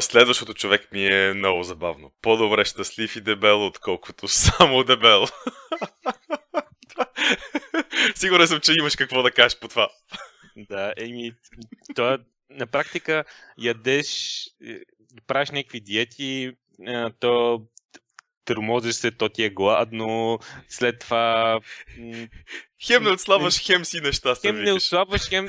Следващото 0.00 0.54
човек 0.54 0.92
ми 0.92 1.06
е 1.06 1.34
много 1.34 1.62
забавно. 1.62 2.12
По-добре 2.22 2.64
щастлив 2.64 3.16
и 3.16 3.20
дебел, 3.20 3.66
отколкото 3.66 4.28
само 4.28 4.84
дебел. 4.84 5.24
Сигурен 8.14 8.48
съм, 8.48 8.60
че 8.60 8.72
имаш 8.78 8.96
какво 8.96 9.22
да 9.22 9.30
кажеш 9.30 9.58
по 9.58 9.68
това. 9.68 9.88
Да, 10.56 10.94
еми, 10.96 11.32
то 11.94 12.18
на 12.50 12.66
практика 12.66 13.24
ядеш, 13.58 14.40
е, 14.66 14.80
правиш 15.26 15.50
някакви 15.50 15.80
диети, 15.80 16.52
е, 16.86 17.10
то 17.20 17.62
търмозиш 18.44 18.94
се, 18.94 19.10
то 19.10 19.28
ти 19.28 19.44
е 19.44 19.50
гладно, 19.50 20.38
след 20.68 20.98
това... 20.98 21.60
Хем 22.86 23.04
не 23.04 23.10
отслабваш, 23.10 23.66
хем 23.66 23.84
си 23.84 24.00
нещастен. 24.00 24.54
Хем 24.54 24.64
не 24.64 24.72
отслабваш, 24.72 25.28
хем... 25.28 25.48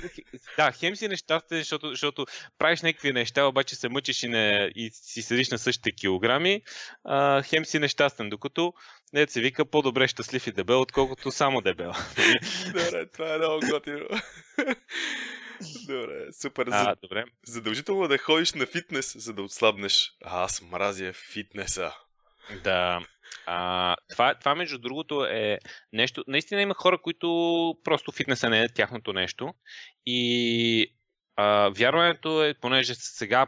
Да, 0.58 0.72
хем 0.72 0.96
си 0.96 1.08
нещастен, 1.08 1.58
защото, 1.58 1.90
защото 1.90 2.26
правиш 2.58 2.82
някакви 2.82 3.14
неща, 3.14 3.46
обаче 3.46 3.76
се 3.76 3.90
мъчиш 3.90 4.24
и, 4.24 4.28
не... 4.28 4.72
и 4.76 4.90
си 4.94 5.22
седиш 5.22 5.50
на 5.50 5.58
същите 5.58 5.92
килограми, 5.92 6.62
а, 7.04 7.42
хем 7.42 7.66
си 7.66 7.80
нещастен, 7.80 8.30
докато 8.30 8.74
не 9.14 9.28
се 9.28 9.42
вика 9.42 9.66
по-добре 9.66 10.08
щастлив 10.08 10.48
и 10.48 10.52
дебел, 10.52 10.82
отколкото 10.82 11.32
само 11.32 11.62
дебел. 11.62 11.92
Добре, 12.68 13.06
това 13.14 13.34
е 13.34 13.38
много 13.38 13.60
готино. 13.70 14.08
Добре, 15.88 16.34
супер. 16.42 16.68
А, 16.72 16.96
добре. 17.02 17.26
Задължително 17.48 18.08
да 18.08 18.18
ходиш 18.18 18.54
на 18.54 18.66
фитнес, 18.66 19.16
за 19.18 19.34
да 19.34 19.42
отслабнеш. 19.42 20.12
А, 20.24 20.44
аз 20.44 20.62
мразя 20.62 21.14
фитнеса. 21.14 21.92
Да. 22.64 23.00
А, 23.46 23.96
това, 24.10 24.36
това, 24.36 24.56
между 24.56 24.78
другото, 24.78 25.26
е 25.26 25.60
нещо. 25.94 26.24
Наистина 26.28 26.62
има 26.62 26.74
хора, 26.74 27.02
които 27.02 27.28
просто 27.84 28.12
фитнеса 28.12 28.50
не 28.50 28.62
е 28.62 28.74
тяхното 28.74 29.14
нещо. 29.14 29.54
И 30.06 30.88
а, 31.36 31.70
вярването 31.70 32.44
е, 32.44 32.54
понеже 32.54 32.96
сега 32.96 33.48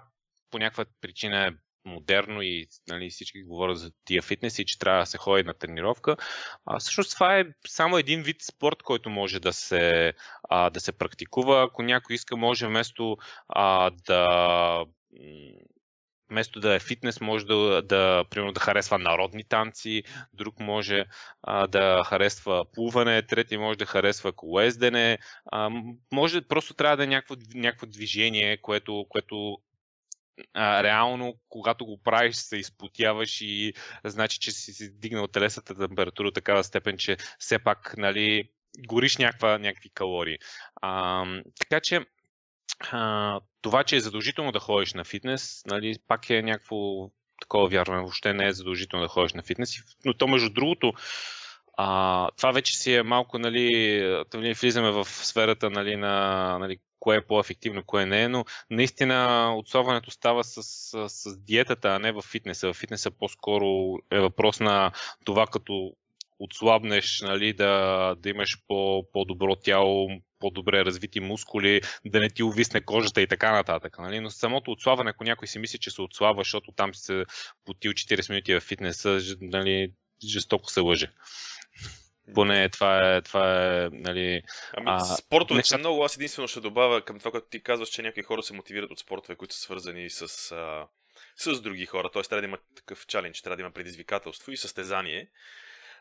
по 0.52 0.58
някаква 0.60 0.86
причина 1.02 1.48
е 1.48 1.52
модерно 1.86 2.42
и 2.42 2.68
нали, 2.88 3.10
всички 3.10 3.44
говорят 3.44 3.80
за 3.80 3.92
тия 4.06 4.22
фитнес 4.22 4.60
и 4.60 4.66
че 4.66 4.80
трябва 4.80 5.00
да 5.00 5.06
се 5.06 5.18
ходи 5.18 5.44
на 5.44 5.54
тренировка. 5.54 6.16
А, 6.66 6.80
всъщност 6.80 7.14
това 7.14 7.40
е 7.40 7.46
само 7.68 7.98
един 7.98 8.22
вид 8.22 8.38
спорт, 8.42 8.84
който 8.84 9.10
може 9.10 9.40
да 9.40 9.54
се, 9.54 10.14
а, 10.50 10.70
да 10.70 10.80
се 10.80 10.92
практикува. 10.92 11.64
Ако 11.64 11.84
някой 11.84 12.14
иска, 12.14 12.38
може 12.38 12.68
вместо 12.68 13.18
а, 13.48 13.90
да 13.90 14.86
вместо 16.30 16.60
да 16.60 16.76
е 16.76 16.80
фитнес, 16.80 17.22
може 17.22 17.46
да, 17.46 17.82
да, 17.82 18.26
примерно, 18.30 18.54
да 18.54 18.60
харесва 18.60 18.98
народни 18.98 19.44
танци, 19.44 20.04
друг 20.34 20.60
може 20.60 21.06
а, 21.44 21.68
да 21.68 22.04
харесва 22.06 22.66
плуване, 22.74 23.22
трети 23.22 23.58
може 23.58 23.78
да 23.78 23.86
харесва 23.86 24.32
колездене. 24.32 25.18
А, 25.46 25.70
може, 26.12 26.42
просто 26.42 26.74
трябва 26.74 26.98
да 26.98 27.04
е 27.04 27.08
някакво, 27.08 27.36
някакво 27.56 27.86
движение, 27.86 28.58
което, 28.58 29.06
което 29.10 29.58
а, 30.54 30.84
реално, 30.84 31.36
когато 31.50 31.86
го 31.86 32.02
правиш, 32.04 32.36
се 32.36 32.58
изпотяваш 32.58 33.42
и 33.42 33.74
значи, 34.04 34.40
че 34.40 34.52
си, 34.52 34.74
си 34.74 35.00
дигнал 35.00 35.28
телесната 35.28 35.76
температура 35.76 36.32
такава 36.32 36.64
степен, 36.64 36.98
че 36.98 37.18
все 37.40 37.60
пак 37.60 37.98
нали, 37.98 38.50
гориш 38.88 39.18
някаква, 39.18 39.58
някакви 39.58 39.90
калории. 39.90 40.38
А, 40.82 41.26
така 41.60 41.80
че 41.80 42.06
а, 42.92 43.40
това, 43.62 43.84
че 43.84 43.96
е 43.96 44.00
задължително 44.00 44.52
да 44.52 44.60
ходиш 44.60 44.94
на 44.94 45.04
фитнес, 45.04 45.64
нали, 45.66 45.96
пак 46.08 46.30
е 46.30 46.42
някакво 46.42 47.10
такова 47.42 47.70
вярване. 47.70 48.02
Въобще 48.02 48.34
не 48.34 48.48
е 48.48 48.54
задължително 48.54 49.06
да 49.06 49.10
ходиш 49.10 49.34
на 49.34 49.44
фитнес. 49.44 49.76
Но 50.06 50.14
то, 50.14 50.28
между 50.28 50.50
другото, 50.50 50.94
а, 51.78 52.30
това 52.38 52.52
вече 52.52 52.78
си 52.78 52.94
е 52.94 53.04
малко, 53.04 53.40
нали, 53.40 54.00
нали 54.34 54.54
влизаме 54.54 54.92
в 54.92 55.06
сферата 55.06 55.70
нали, 55.70 55.96
на 55.96 56.58
нали, 56.60 56.78
кое 57.00 57.18
е 57.18 57.26
по-ефективно, 57.26 57.84
кое 57.84 58.06
не 58.06 58.24
е, 58.24 58.30
но 58.30 58.46
наистина 58.70 59.50
отслабването 59.58 60.12
става 60.12 60.44
с, 60.44 60.64
с, 60.64 61.10
с 61.10 61.38
диетата, 61.38 61.90
а 61.90 62.00
не 62.00 62.12
в 62.12 62.22
фитнеса. 62.22 62.74
В 62.74 62.78
фитнеса 62.78 63.12
по-скоро 63.12 63.98
е 64.12 64.20
въпрос 64.20 64.60
на 64.60 64.92
това 65.26 65.48
като 65.48 65.92
отслабнеш, 66.40 67.22
нали, 67.22 67.54
да, 67.54 68.16
да 68.16 68.30
имаш 68.30 68.58
по, 68.68 69.04
по-добро 69.14 69.56
тяло, 69.56 70.10
по-добре 70.40 70.86
развити 70.86 71.20
мускули, 71.20 71.82
да 72.06 72.20
не 72.20 72.30
ти 72.30 72.44
увисне 72.44 72.82
кожата 72.82 73.22
и 73.22 73.28
така 73.28 73.52
нататък. 73.52 74.00
Нали? 74.00 74.20
Но 74.20 74.30
самото 74.30 74.72
отслабване, 74.72 75.10
ако 75.10 75.24
някой 75.24 75.48
си 75.48 75.60
мисли, 75.60 75.80
че 75.80 75.92
се 75.92 76.02
отслабва, 76.02 76.42
защото 76.42 76.72
там 76.72 76.96
си 76.96 77.02
се 77.02 77.26
потил 77.66 77.92
40 77.92 78.30
минути 78.30 78.56
в 78.56 78.60
фитнеса, 78.60 79.20
нали, 79.42 79.92
жестоко 80.26 80.72
се 80.72 80.80
лъже. 80.80 81.12
Поне 82.34 82.70
това 82.70 83.16
е, 83.16 83.22
това 83.22 83.66
е 83.66 83.90
нали... 83.92 84.42
Ами, 84.74 84.86
а, 84.86 85.00
спортове 85.00 85.58
неща... 85.58 85.78
много. 85.78 86.04
Аз 86.04 86.16
единствено 86.16 86.48
ще 86.48 86.60
добавя 86.60 87.06
към 87.06 87.20
това, 87.20 87.32
което 87.32 87.48
ти 87.50 87.64
казваш, 87.64 87.90
че 87.90 88.02
някои 88.02 88.24
хора 88.24 88.44
се 88.44 88.54
мотивират 88.54 88.92
от 88.92 89.00
спортове, 89.00 89.36
които 89.36 89.56
са 89.56 89.62
свързани 89.62 90.10
с, 90.10 90.52
а, 90.52 90.88
с 91.36 91.62
други 91.62 91.86
хора. 91.86 92.10
Тоест 92.14 92.30
трябва 92.30 92.42
да 92.42 92.48
има 92.48 92.58
такъв 92.76 93.08
чалендж, 93.08 93.42
трябва 93.42 93.56
да 93.56 93.62
има 93.62 93.72
предизвикателство 93.72 94.52
и 94.52 94.58
състезание. 94.58 95.30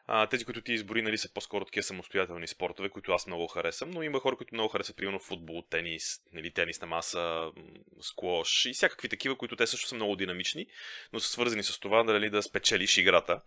А, 0.09 0.27
тези, 0.27 0.45
които 0.45 0.61
ти 0.61 0.73
избори, 0.73 1.03
нали, 1.03 1.19
са 1.19 1.33
по-скоро 1.33 1.65
такива 1.65 1.83
самостоятелни 1.83 2.47
спортове, 2.47 2.89
които 2.89 3.13
аз 3.13 3.27
много 3.27 3.47
харесвам, 3.47 3.91
но 3.91 4.03
има 4.03 4.21
хора, 4.21 4.37
които 4.37 4.55
много 4.55 4.69
харесват, 4.69 4.97
примерно 4.97 5.19
футбол, 5.19 5.63
тенис, 5.63 6.21
нали, 6.33 6.51
тенис 6.51 6.81
на 6.81 6.87
маса, 6.87 7.53
сквош 8.01 8.67
и 8.67 8.73
всякакви 8.73 9.09
такива, 9.09 9.37
които 9.39 9.57
те 9.57 9.67
също 9.67 9.89
са 9.89 9.95
много 9.95 10.17
динамични, 10.17 10.67
но 11.13 11.21
са 11.21 11.29
свързани 11.29 11.63
с 11.63 11.79
това 11.81 12.05
нали, 12.05 12.31
да 12.31 12.43
спечелиш 12.43 12.99
играта. 12.99 13.41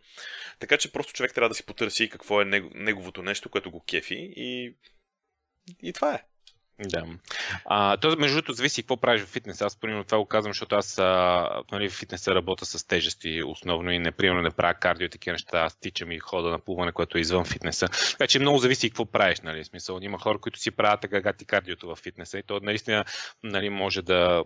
Така 0.60 0.78
че 0.78 0.92
просто 0.92 1.14
човек 1.14 1.34
трябва 1.34 1.50
да 1.50 1.56
си 1.56 1.66
потърси 1.66 2.10
какво 2.10 2.42
е 2.42 2.46
неговото 2.46 3.24
нещо, 3.24 3.50
което 3.50 3.72
го 3.72 3.84
кефи 3.84 4.34
и, 4.36 4.76
и 5.84 5.94
това 5.94 6.14
е. 6.14 6.24
Да. 6.80 7.06
А, 7.66 7.98
то, 7.98 8.16
между 8.20 8.36
другото, 8.36 8.54
зависи 8.54 8.84
какво 8.84 8.98
правиш 8.98 9.22
в 9.22 9.26
фитнес. 9.26 9.62
Аз, 9.62 9.76
примерно, 9.80 10.04
това 10.04 10.18
го 10.18 10.26
казвам, 10.26 10.54
защото 10.54 10.76
аз 10.76 11.00
а, 11.00 11.48
нали, 11.72 11.90
в 11.90 11.94
фитнеса 11.94 12.36
работя 12.36 12.66
с 12.66 12.88
тежести 12.88 13.44
основно 13.46 13.92
и 13.92 14.00
не, 14.00 14.12
примерно, 14.12 14.42
не 14.42 14.52
правя 14.52 14.74
кардио 14.74 15.06
и 15.06 15.10
такива 15.10 15.34
неща. 15.34 15.60
Аз 15.60 15.80
тичам 15.80 16.12
и 16.12 16.20
хода 16.20 16.50
на 16.50 16.60
плуване, 16.60 16.92
което 16.92 17.18
е 17.18 17.22
извън 17.22 17.46
фитнеса. 17.46 17.88
Така 18.12 18.28
че 18.28 18.40
много 18.40 18.58
зависи 18.58 18.90
какво 18.90 19.06
правиш. 19.06 19.42
Нали, 19.42 19.66
смисъл. 19.66 20.00
Има 20.02 20.20
хора, 20.20 20.40
които 20.40 20.60
си 20.60 20.72
правят 20.72 21.02
така 21.02 21.22
гати 21.22 21.46
кардиото 21.46 21.88
в 21.88 21.96
фитнеса 21.96 22.40
и 22.40 22.44
то 22.44 22.60
наистина 22.64 23.06
нали, 23.44 23.70
може 23.70 24.02
да 24.02 24.44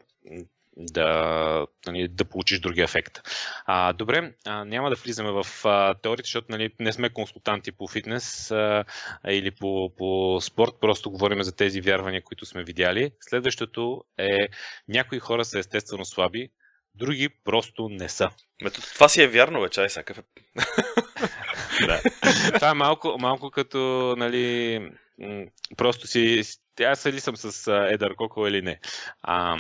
да, 0.78 1.68
нали, 1.88 2.08
да 2.08 2.26
получиш 2.26 2.60
други 2.60 2.82
ефект. 2.82 3.22
А, 3.66 3.94
добре, 3.94 4.34
а, 4.46 4.66
няма 4.66 4.90
да 4.90 4.96
влизаме 4.96 5.32
в 5.32 5.46
а, 5.66 5.94
теорията, 5.94 6.28
защото 6.28 6.48
нали, 6.50 6.70
не 6.80 6.94
сме 6.94 7.10
консултанти 7.10 7.72
по 7.72 7.88
фитнес 7.88 8.52
а, 8.52 8.86
или 9.28 9.52
по, 9.52 9.92
по 9.98 10.40
спорт, 10.42 10.72
просто 10.82 11.12
говорим 11.12 11.44
за 11.44 11.56
тези 11.56 11.82
вярвания, 11.82 12.24
които 12.24 12.46
сме 12.46 12.64
видяли. 12.64 13.12
Следващото 13.22 14.04
е 14.18 14.48
някои 14.88 15.20
хора 15.20 15.46
са 15.46 15.60
естествено 15.60 16.06
слаби, 16.06 16.50
други 16.96 17.30
просто 17.30 17.90
не 17.90 18.10
са. 18.10 18.30
Мето, 18.62 18.82
това 18.82 19.10
си 19.10 19.22
е 19.22 19.28
вярно, 19.28 19.62
бе, 19.62 19.70
чай 19.70 19.90
сега. 19.90 20.14
да. 21.88 22.02
Това 22.54 22.70
е 22.70 22.74
малко, 22.74 23.16
малко 23.20 23.52
като, 23.52 24.16
нали, 24.18 24.80
просто 25.78 26.08
си, 26.08 26.44
аз 26.86 27.06
ли 27.06 27.20
съм 27.20 27.38
с 27.38 27.72
Едър 27.92 28.16
Коко 28.16 28.48
или 28.48 28.62
не. 28.62 28.80
А, 29.22 29.58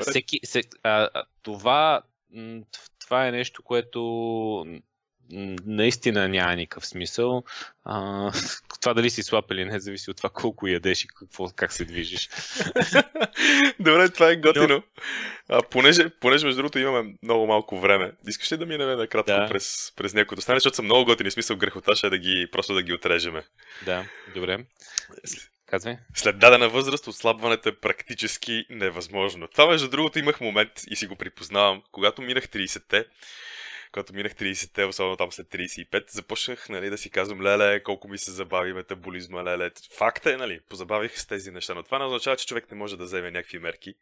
всеки, 0.00 0.40
се, 0.44 0.62
а, 0.82 1.08
това, 1.42 2.02
това 2.98 3.26
е 3.26 3.32
нещо, 3.32 3.62
което 3.62 4.02
наистина 5.66 6.28
няма 6.28 6.56
никакъв 6.56 6.86
смисъл. 6.86 7.42
А, 7.84 8.32
това 8.80 8.94
дали 8.94 9.10
си 9.10 9.22
слаб 9.22 9.50
или 9.50 9.64
не, 9.64 9.80
зависи 9.80 10.10
от 10.10 10.16
това 10.16 10.30
колко 10.30 10.66
ядеш 10.66 11.04
и 11.04 11.08
какво, 11.08 11.48
как 11.56 11.72
се 11.72 11.84
движиш. 11.84 12.28
Добре, 13.80 14.08
това 14.08 14.30
е 14.30 14.36
готино. 14.36 14.82
А, 15.48 15.62
понеже, 15.62 16.10
понеже, 16.20 16.46
между 16.46 16.56
другото, 16.56 16.78
имаме 16.78 17.14
много 17.22 17.46
малко 17.46 17.80
време, 17.80 18.12
искаш 18.28 18.52
ли 18.52 18.56
да 18.56 18.66
минем 18.66 18.98
накратко 18.98 19.32
да. 19.32 19.48
през, 19.48 19.92
през 19.96 20.14
някои 20.14 20.38
остане, 20.38 20.56
защото 20.56 20.76
са 20.76 20.82
много 20.82 21.04
готини, 21.04 21.30
смисъл 21.30 21.56
грехота 21.56 21.96
ще 21.96 22.06
е 22.06 22.10
да 22.10 22.18
ги, 22.18 22.48
просто 22.52 22.74
да 22.74 22.82
ги 22.82 22.92
отрежеме. 22.92 23.42
Да, 23.84 24.04
добре. 24.34 24.64
Казвай. 25.72 25.96
След 26.14 26.38
дадена 26.38 26.68
възраст 26.68 27.06
отслабването 27.06 27.68
е 27.68 27.76
практически 27.76 28.66
невъзможно. 28.70 29.48
Това, 29.48 29.66
между 29.66 29.88
другото, 29.88 30.18
имах 30.18 30.40
момент 30.40 30.72
и 30.90 30.96
си 30.96 31.06
го 31.06 31.16
припознавам. 31.16 31.82
Когато 31.92 32.22
минах 32.22 32.48
30-те, 32.48 33.04
когато 33.92 34.14
минах 34.14 34.34
30-те, 34.34 34.84
особено 34.84 35.16
там 35.16 35.32
след 35.32 35.46
35, 35.46 36.10
започнах 36.10 36.68
нали, 36.68 36.90
да 36.90 36.98
си 36.98 37.10
казвам, 37.10 37.42
леле, 37.42 37.82
колко 37.82 38.08
ми 38.08 38.18
се 38.18 38.30
забави 38.30 38.72
метаболизма, 38.72 39.44
леле. 39.44 39.70
Факт 39.98 40.26
е, 40.26 40.36
нали, 40.36 40.60
позабавих 40.68 41.18
с 41.18 41.26
тези 41.26 41.50
неща, 41.50 41.74
но 41.74 41.82
това 41.82 41.98
не 41.98 42.04
означава, 42.04 42.36
че 42.36 42.46
човек 42.46 42.70
не 42.70 42.78
може 42.78 42.96
да 42.96 43.04
вземе 43.04 43.30
някакви 43.30 43.58
мерки. 43.58 43.94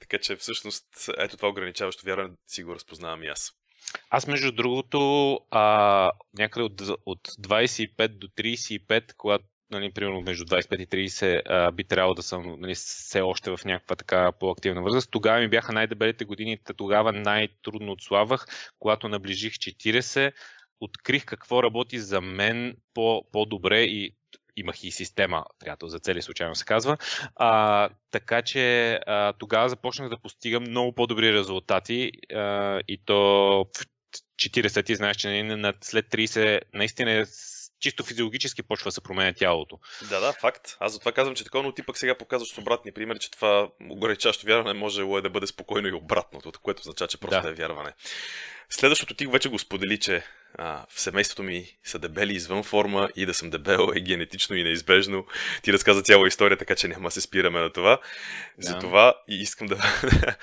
Така 0.00 0.18
че 0.18 0.36
всъщност, 0.36 0.86
ето 1.18 1.36
това 1.36 1.48
ограничаващо 1.48 2.06
вярване 2.06 2.30
си 2.46 2.62
го 2.62 2.74
разпознавам 2.74 3.22
и 3.22 3.26
аз. 3.26 3.52
Аз, 4.10 4.26
между 4.26 4.52
другото, 4.52 5.40
а, 5.50 6.12
някъде 6.38 6.64
от, 6.64 6.80
от 7.06 7.28
25 7.28 8.08
до 8.08 8.28
35, 8.28 9.14
когато 9.16 9.44
нали, 9.70 9.92
примерно 9.92 10.20
между 10.20 10.44
25 10.44 10.94
и 10.94 11.08
30 11.08 11.42
а, 11.46 11.72
би 11.72 11.84
трябвало 11.84 12.14
да 12.14 12.22
съм 12.22 12.56
нали, 12.60 12.74
все 12.74 13.20
още 13.20 13.50
в 13.50 13.60
някаква 13.64 13.96
така 13.96 14.32
по-активна 14.32 14.82
възраст. 14.82 15.10
Тогава 15.10 15.40
ми 15.40 15.48
бяха 15.48 15.72
най-дебелите 15.72 16.24
години, 16.24 16.58
тогава 16.76 17.12
най-трудно 17.12 17.92
отслабвах, 17.92 18.46
когато 18.78 19.08
наближих 19.08 19.52
40, 19.52 20.32
открих 20.80 21.24
какво 21.24 21.62
работи 21.62 21.98
за 21.98 22.20
мен 22.20 22.76
по- 22.94 23.24
по-добре 23.32 23.82
и 23.82 24.16
имах 24.56 24.84
и 24.84 24.90
система, 24.90 25.44
приятел, 25.58 25.88
за 25.88 25.98
цели 25.98 26.22
случайно 26.22 26.54
се 26.54 26.64
казва. 26.64 26.96
А, 27.36 27.88
така 28.10 28.42
че 28.42 28.92
а, 29.06 29.32
тогава 29.32 29.68
започнах 29.68 30.08
да 30.08 30.18
постигам 30.18 30.62
много 30.62 30.92
по-добри 30.92 31.32
резултати 31.32 32.12
а, 32.34 32.80
и 32.88 33.00
то 33.04 33.14
в 33.76 33.86
40 34.36 34.86
ти 34.86 34.94
знаеш, 34.94 35.16
че 35.16 35.42
нали, 35.42 35.72
след 35.80 36.06
30 36.06 36.60
наистина 36.74 37.12
е 37.12 37.24
чисто 37.84 38.04
физиологически 38.04 38.62
почва 38.62 38.88
да 38.88 38.92
се 38.92 39.00
променя 39.00 39.32
тялото. 39.32 39.78
Да, 40.08 40.20
да, 40.20 40.32
факт. 40.32 40.76
Аз 40.80 40.92
затова 40.92 41.12
казвам, 41.12 41.34
че 41.34 41.44
такова, 41.44 41.64
но 41.64 41.72
ти 41.72 41.82
пък 41.82 41.98
сега 41.98 42.18
показваш 42.18 42.48
с 42.48 42.58
обратни 42.58 42.92
примери, 42.92 43.18
че 43.18 43.30
това 43.30 43.68
огоречащо 43.90 44.46
вярване 44.46 44.78
може 44.78 45.02
е 45.02 45.20
да 45.20 45.30
бъде 45.30 45.46
спокойно 45.46 45.88
и 45.88 45.92
обратното, 45.92 46.52
което 46.62 46.80
означава, 46.80 47.08
че 47.08 47.18
просто 47.18 47.42
да. 47.42 47.48
е 47.48 47.52
вярване. 47.52 47.92
Следващото 48.70 49.14
ти 49.14 49.26
вече 49.26 49.48
го 49.48 49.58
сподели, 49.58 50.00
че 50.00 50.22
а, 50.58 50.86
в 50.90 51.00
семейството 51.00 51.42
ми 51.42 51.66
са 51.84 51.98
дебели 51.98 52.32
извън 52.32 52.62
форма 52.62 53.08
и 53.16 53.26
да 53.26 53.34
съм 53.34 53.50
дебел 53.50 53.92
е 53.94 54.00
генетично 54.00 54.56
и 54.56 54.64
неизбежно. 54.64 55.26
Ти 55.62 55.72
разказа 55.72 56.02
цяла 56.02 56.28
история, 56.28 56.58
така 56.58 56.74
че 56.74 56.88
няма 56.88 57.10
се 57.10 57.20
спираме 57.20 57.60
на 57.60 57.72
това. 57.72 57.90
Да. 57.90 58.00
Затова 58.66 59.14
и 59.28 59.34
искам 59.40 59.66
да... 59.66 59.76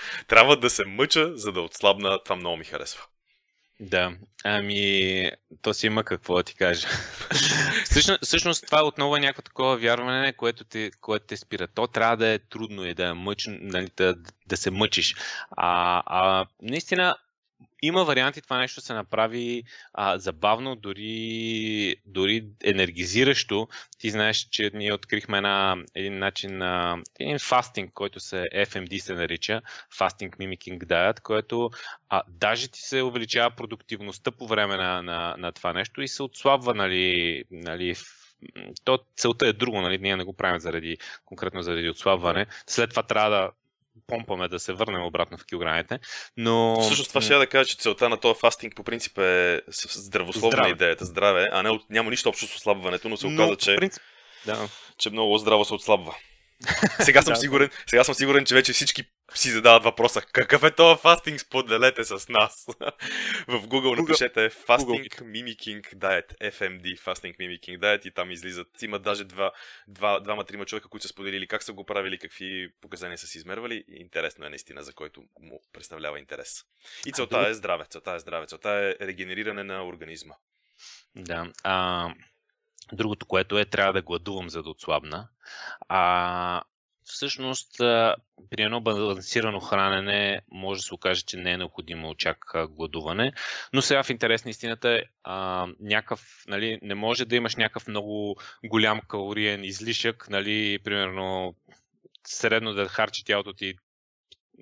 Трябва 0.27 0.58
да 0.58 0.69
се 0.69 0.86
мъча, 0.86 1.38
за 1.38 1.51
да 1.51 1.62
отслабна. 1.62 2.23
Това 2.23 2.36
много 2.36 2.58
ми 2.58 2.63
харесва. 2.63 3.04
Да, 3.81 4.13
ами, 4.43 5.31
то 5.61 5.73
си 5.73 5.87
има 5.87 6.03
какво 6.03 6.35
да 6.35 6.43
ти 6.43 6.55
кажа. 6.55 6.87
всъщност, 7.85 8.25
всъщност 8.25 8.65
това 8.65 8.83
отново 8.85 9.15
е 9.15 9.19
някакво 9.19 9.41
такова 9.41 9.77
вярване, 9.77 10.33
което 10.33 10.63
те, 10.63 10.91
което 11.01 11.25
те 11.25 11.37
спира. 11.37 11.67
То 11.67 11.87
трябва 11.87 12.17
да 12.17 12.27
е 12.27 12.39
трудно 12.39 12.85
и 12.85 12.93
да, 12.93 13.05
е 13.05 13.13
мъч, 13.13 13.47
нали, 13.49 13.87
да, 13.97 14.15
да 14.47 14.57
се 14.57 14.71
мъчиш. 14.71 15.15
А, 15.51 16.03
а 16.05 16.45
наистина, 16.61 17.15
има 17.82 18.04
варианти 18.04 18.41
това 18.41 18.58
нещо 18.58 18.82
се 18.82 18.93
направи 18.93 19.63
а, 19.93 20.17
забавно, 20.17 20.76
дори, 20.76 21.95
дори 22.06 22.45
енергизиращо. 22.63 23.67
Ти 24.00 24.10
знаеш, 24.10 24.38
че 24.38 24.71
ние 24.74 24.93
открихме 24.93 25.38
една, 25.38 25.76
един 25.95 26.19
начин 26.19 26.58
на 26.58 26.97
един 27.19 27.39
фастинг, 27.39 27.93
който 27.93 28.19
се 28.19 28.50
FMD 28.56 28.97
се 28.97 29.13
нарича, 29.13 29.62
Fasting 30.00 30.38
Mimicking 30.38 30.84
Diet, 30.84 31.21
който 31.21 31.69
а, 32.10 32.21
даже 32.28 32.67
ти 32.67 32.82
се 32.82 33.02
увеличава 33.02 33.52
продуктивността 33.56 34.32
по 34.32 34.47
време 34.47 34.78
на, 34.78 35.02
на, 35.02 35.36
на 35.38 35.52
това 35.52 35.74
нещо 35.74 36.02
и 36.02 36.08
се 36.08 36.24
отслабва, 36.24 36.74
нали, 36.74 37.43
нали 37.52 37.95
то 38.84 39.00
целта 39.15 39.47
е 39.47 39.54
друго, 39.54 39.82
нали? 39.82 39.97
Ние 39.97 40.15
не 40.15 40.24
го 40.24 40.34
правим 40.34 40.60
заради, 40.60 40.97
конкретно 41.26 41.63
заради 41.63 41.89
отслабване. 41.89 42.45
След 42.67 42.89
това 42.89 43.04
трябва 43.04 43.30
да 43.30 43.50
помпаме 44.07 44.47
да 44.47 44.59
се 44.59 44.73
върнем 44.73 45.05
обратно 45.05 45.37
в 45.37 45.45
килограмите. 45.45 45.99
Но... 46.37 46.81
Всъщност 46.81 47.09
това 47.09 47.21
ще 47.21 47.33
я 47.33 47.39
да 47.39 47.47
кажа, 47.47 47.69
че 47.69 47.77
целта 47.77 48.09
на 48.09 48.17
този 48.17 48.39
фастинг 48.39 48.75
по 48.75 48.83
принцип 48.83 49.17
е 49.17 49.61
здравословна 49.89 50.51
здраве. 50.51 50.69
идеята, 50.69 51.05
здраве, 51.05 51.49
а 51.51 51.63
не, 51.63 51.79
няма 51.89 52.09
нищо 52.09 52.29
общо 52.29 52.47
с 52.47 52.55
ослабването, 52.55 53.09
но 53.09 53.17
се 53.17 53.27
оказа, 53.27 53.55
че, 53.55 53.75
принцип, 53.75 54.03
да. 54.45 54.69
че 54.97 55.09
много 55.09 55.37
здраво 55.37 55.65
се 55.65 55.73
отслабва. 55.73 56.15
Сега 56.99 57.21
съм, 57.21 57.35
сигурен, 57.35 57.69
сега 57.87 58.03
съм 58.03 58.15
сигурен, 58.15 58.45
че 58.45 58.55
вече 58.55 58.73
всички 58.73 59.03
си 59.35 59.49
задават 59.49 59.83
въпроса 59.83 60.21
какъв 60.21 60.63
е 60.63 60.71
този 60.71 61.01
фастинг, 61.01 61.39
споделете 61.39 62.03
с 62.03 62.29
нас. 62.29 62.65
в 63.47 63.67
Google, 63.67 63.67
Google 63.67 63.99
напишете 63.99 64.49
Fasting 64.49 65.09
Google. 65.09 65.21
Mimicking 65.21 65.95
Diet, 65.95 66.51
FMD, 66.51 66.99
Fasting 66.99 67.37
Mimicking 67.37 67.79
Diet 67.79 68.07
и 68.07 68.11
там 68.11 68.31
излизат. 68.31 68.81
Има 68.81 68.99
даже 68.99 69.23
два, 69.23 69.51
два, 69.87 70.19
двама-трима 70.19 70.65
човека, 70.65 70.89
които 70.89 71.07
са 71.07 71.09
споделили 71.09 71.47
как 71.47 71.63
са 71.63 71.73
го 71.73 71.85
правили, 71.85 72.17
какви 72.17 72.69
показания 72.81 73.17
са 73.17 73.27
си 73.27 73.37
измервали. 73.37 73.83
Интересно 73.87 74.45
е 74.45 74.49
наистина, 74.49 74.83
за 74.83 74.93
който 74.93 75.23
му 75.39 75.61
представлява 75.73 76.19
интерес. 76.19 76.63
И 77.05 77.11
целта 77.11 77.47
е 77.47 77.53
здраве, 77.53 77.85
целта 77.89 78.11
е 78.11 78.19
здраве, 78.19 78.47
целта 78.47 78.69
е 78.69 79.07
регенериране 79.07 79.63
на 79.63 79.85
организма. 79.85 80.33
Да. 81.15 81.51
А, 81.63 82.09
Другото, 82.93 83.25
което 83.25 83.59
е, 83.59 83.65
трябва 83.65 83.93
да 83.93 84.01
гладувам, 84.01 84.49
за 84.49 84.63
да 84.63 84.69
отслабна. 84.69 85.27
А, 85.89 86.61
всъщност, 87.12 87.71
при 88.50 88.63
едно 88.63 88.82
балансирано 88.82 89.60
хранене 89.60 90.41
може 90.52 90.80
да 90.80 90.84
се 90.84 90.93
окаже, 90.93 91.21
че 91.21 91.38
не 91.38 91.52
е 91.52 91.58
необходимо 91.58 92.15
чак 92.15 92.54
гладуване. 92.69 93.34
Но 93.74 93.82
сега 93.82 94.04
в 94.04 94.10
интерес 94.10 94.45
на 94.45 94.52
истината 94.52 94.89
е, 94.89 95.02
а, 95.24 95.67
някакъв, 95.80 96.43
нали, 96.47 96.80
не 96.82 96.95
може 96.95 97.26
да 97.26 97.36
имаш 97.36 97.56
някакъв 97.56 97.88
много 97.88 98.36
голям 98.65 99.02
калориен 99.08 99.63
излишък, 99.63 100.30
нали, 100.30 100.80
примерно 100.84 101.56
средно 102.28 102.74
да 102.74 102.88
харчи 102.88 103.26
тялото 103.26 103.54
ти 103.54 103.74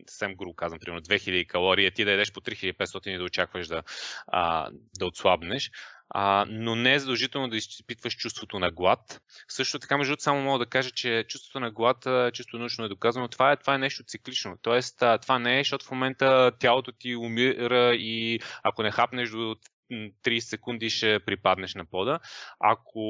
съвсем 0.08 0.36
грубо 0.36 0.54
казвам, 0.54 0.80
примерно 0.80 1.02
2000 1.02 1.48
калории, 1.48 1.92
ти 1.92 2.06
да 2.06 2.12
ядеш 2.12 2.32
по 2.32 2.42
3500 2.42 3.08
и 3.10 3.18
да 3.18 3.24
очакваш 3.24 3.68
да, 3.68 3.84
а, 4.28 4.70
да 5.00 5.06
отслабнеш 5.06 5.72
а, 6.10 6.46
но 6.50 6.76
не 6.76 6.94
е 6.94 7.00
задължително 7.00 7.50
да 7.50 7.58
изпитваш 7.58 8.16
чувството 8.16 8.60
на 8.60 8.72
глад. 8.72 9.22
Също 9.48 9.80
така, 9.80 9.98
между 9.98 10.12
другото, 10.12 10.24
само 10.24 10.42
мога 10.42 10.60
да 10.60 10.70
кажа, 10.70 10.92
че 10.92 11.26
чувството 11.28 11.60
на 11.60 11.72
глад, 11.72 12.08
чисто 12.34 12.58
научно 12.58 12.86
е 12.86 12.90
доказано, 12.90 13.28
това 13.28 13.52
е, 13.52 13.58
това 13.58 13.76
е 13.76 13.78
нещо 13.78 14.04
циклично. 14.04 14.58
Тоест, 14.62 15.04
това 15.22 15.40
не 15.40 15.60
е, 15.60 15.64
защото 15.64 15.86
в 15.86 15.92
момента 15.92 16.52
тялото 16.60 16.92
ти 16.92 17.16
умира 17.16 17.96
и 17.96 18.40
ако 18.64 18.84
не 18.84 18.92
хапнеш 18.92 19.30
до 19.30 19.56
30 19.92 20.40
секунди 20.40 20.90
ще 20.90 21.20
припаднеш 21.20 21.76
на 21.76 21.86
пода. 21.86 22.20
Ако, 22.60 23.04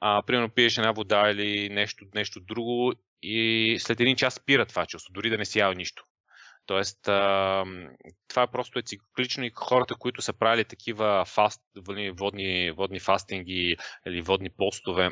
а, 0.00 0.22
примерно, 0.22 0.50
пиеш 0.50 0.78
една 0.78 0.92
вода 0.92 1.30
или 1.30 1.68
нещо, 1.68 2.04
нещо 2.14 2.40
друго 2.40 2.92
и 3.22 3.76
след 3.80 4.00
един 4.00 4.16
час 4.16 4.34
спира 4.34 4.66
това 4.66 4.86
чувство, 4.86 5.12
дори 5.12 5.30
да 5.30 5.38
не 5.38 5.44
си 5.44 5.58
ял 5.58 5.72
нищо. 5.72 6.04
Тоест, 6.66 7.08
а, 7.08 7.64
това 8.28 8.46
просто 8.46 8.78
е 8.78 8.82
циклично 8.82 9.44
и 9.44 9.52
хората, 9.54 9.94
които 9.94 10.22
са 10.22 10.32
правили 10.32 10.64
такива 10.64 11.24
фаст, 11.24 11.62
водни, 12.10 12.70
водни 12.70 13.00
фастинги 13.00 13.76
или 14.06 14.22
водни 14.22 14.50
постове 14.50 15.10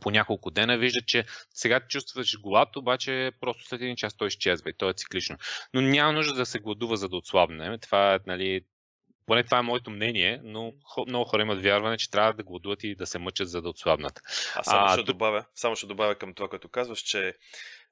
по 0.00 0.10
няколко 0.10 0.50
дена, 0.50 0.78
виждат, 0.78 1.06
че 1.06 1.24
сега 1.50 1.80
чувстваш 1.80 2.40
глад, 2.40 2.76
обаче 2.76 3.32
просто 3.40 3.64
след 3.64 3.80
един 3.80 3.96
час 3.96 4.16
той 4.16 4.28
изчезва 4.28 4.70
и 4.70 4.74
то 4.78 4.90
е 4.90 4.94
циклично. 4.94 5.36
Но 5.74 5.80
няма 5.80 6.12
нужда 6.12 6.34
да 6.34 6.46
се 6.46 6.58
гладува, 6.58 6.96
за 6.96 7.08
да 7.08 7.16
отслабне. 7.16 7.78
Това 7.78 8.14
е, 8.14 8.18
нали, 8.26 8.60
поне 9.32 9.44
това 9.44 9.58
е 9.58 9.62
моето 9.62 9.90
мнение, 9.90 10.40
но 10.44 10.72
много 11.08 11.24
хора 11.24 11.42
имат 11.42 11.62
вярване, 11.62 11.96
че 11.96 12.10
трябва 12.10 12.32
да 12.32 12.42
гладуват 12.42 12.84
и 12.84 12.94
да 12.94 13.06
се 13.06 13.18
мъчат, 13.18 13.48
за 13.48 13.62
да 13.62 13.68
отслабнат. 13.68 14.20
А 14.54 14.62
само, 14.62 14.86
а, 14.86 14.92
ще, 14.92 15.02
добавя, 15.02 15.44
само 15.54 15.76
ще 15.76 15.86
добавя 15.86 16.14
към 16.14 16.34
това, 16.34 16.48
което 16.48 16.68
казваш, 16.68 16.98
че 16.98 17.34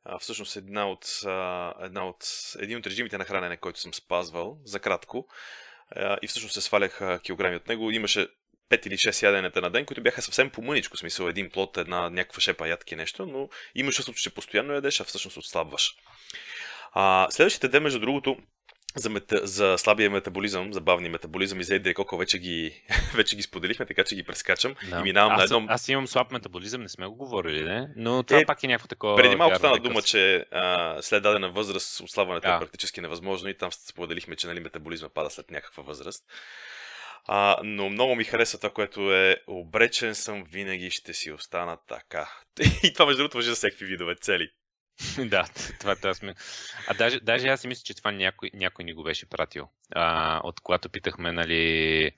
а, 0.04 0.18
всъщност 0.18 0.56
една 0.56 0.90
от, 0.90 1.04
а, 1.26 1.74
една 1.80 2.08
от, 2.08 2.24
един 2.58 2.78
от 2.78 2.86
режимите 2.86 3.18
на 3.18 3.24
хранене, 3.24 3.56
който 3.56 3.80
съм 3.80 3.94
спазвал 3.94 4.58
за 4.64 4.80
кратко 4.80 5.26
а, 5.90 6.18
и 6.22 6.26
всъщност 6.26 6.54
се 6.54 6.60
свалях 6.60 7.00
а, 7.00 7.18
килограми 7.18 7.56
от 7.56 7.68
него. 7.68 7.90
Имаше 7.90 8.28
5 8.70 8.86
или 8.86 8.94
6 8.94 9.22
яденета 9.22 9.60
на 9.60 9.70
ден, 9.70 9.86
които 9.86 10.02
бяха 10.02 10.22
съвсем 10.22 10.50
по-мъничко, 10.50 10.96
смисъл 10.96 11.28
един 11.28 11.50
плод, 11.50 11.76
една 11.76 12.10
някаква 12.10 12.40
шепа 12.40 12.68
ядки 12.68 12.96
нещо, 12.96 13.26
но 13.26 13.48
имаш 13.74 13.94
чувството, 13.94 14.20
че 14.20 14.34
постоянно 14.34 14.72
ядеш, 14.72 15.00
а 15.00 15.04
всъщност 15.04 15.36
отслабваш. 15.36 15.94
А, 16.92 17.26
следващите 17.30 17.68
ден, 17.68 17.82
между 17.82 17.98
другото, 17.98 18.36
за, 18.96 19.10
мета, 19.10 19.46
за 19.46 19.78
слабия 19.78 20.10
метаболизъм, 20.10 20.72
за 20.72 20.80
бавния 20.80 21.10
метаболизъм 21.10 21.60
и 21.60 21.64
за 21.64 21.78
Дрекоко 21.78 22.16
вече 22.16 22.38
ги, 22.38 22.82
вече 23.14 23.36
ги 23.36 23.42
споделихме, 23.42 23.86
така 23.86 24.04
че 24.04 24.14
ги 24.14 24.22
прескачам 24.22 24.74
да. 24.90 24.98
и 24.98 25.02
минавам 25.02 25.32
аз, 25.32 25.38
на 25.38 25.56
едно... 25.56 25.66
Аз 25.68 25.88
имам 25.88 26.06
слаб 26.06 26.32
метаболизъм, 26.32 26.82
не 26.82 26.88
сме 26.88 27.06
го 27.06 27.14
говорили, 27.14 27.62
не? 27.62 27.88
но 27.96 28.22
това 28.22 28.40
е, 28.40 28.46
пак 28.46 28.62
е 28.62 28.66
някакво 28.66 28.88
такова... 28.88 29.16
Преди 29.16 29.36
малко 29.36 29.56
стана 29.56 29.78
дума, 29.78 30.02
че 30.02 30.46
а, 30.50 30.96
след 31.02 31.22
дадена 31.22 31.50
възраст 31.50 32.00
отслабването 32.00 32.48
да. 32.48 32.54
е 32.54 32.58
практически 32.58 33.00
невъзможно 33.00 33.48
и 33.48 33.54
там 33.54 33.72
споделихме, 33.72 34.36
че 34.36 34.46
нали, 34.46 34.60
метаболизма 34.60 35.08
пада 35.08 35.30
след 35.30 35.50
някаква 35.50 35.82
възраст. 35.82 36.24
А, 37.26 37.56
но 37.64 37.90
много 37.90 38.14
ми 38.14 38.24
харесва 38.24 38.58
това, 38.58 38.70
което 38.70 39.14
е 39.14 39.36
обречен 39.46 40.14
съм, 40.14 40.44
винаги 40.44 40.90
ще 40.90 41.14
си 41.14 41.32
остана 41.32 41.78
така. 41.88 42.28
И 42.82 42.92
това 42.92 43.06
между 43.06 43.18
другото 43.18 43.36
въжи 43.36 43.48
за 43.48 43.54
всеки 43.54 43.84
видове 43.84 44.14
цели. 44.14 44.50
да, 45.18 45.44
това, 45.80 45.96
това 45.96 46.14
сме. 46.14 46.34
А 46.88 46.94
даже, 46.94 47.20
даже 47.20 47.48
аз 47.48 47.60
си 47.60 47.68
мисля, 47.68 47.82
че 47.84 47.94
това 47.94 48.12
някой, 48.12 48.50
някой 48.54 48.84
ни 48.84 48.92
го 48.92 49.02
беше 49.02 49.26
пратил. 49.26 49.68
А, 49.94 50.40
от 50.44 50.60
когато 50.60 50.88
питахме, 50.88 51.32
нали, 51.32 52.10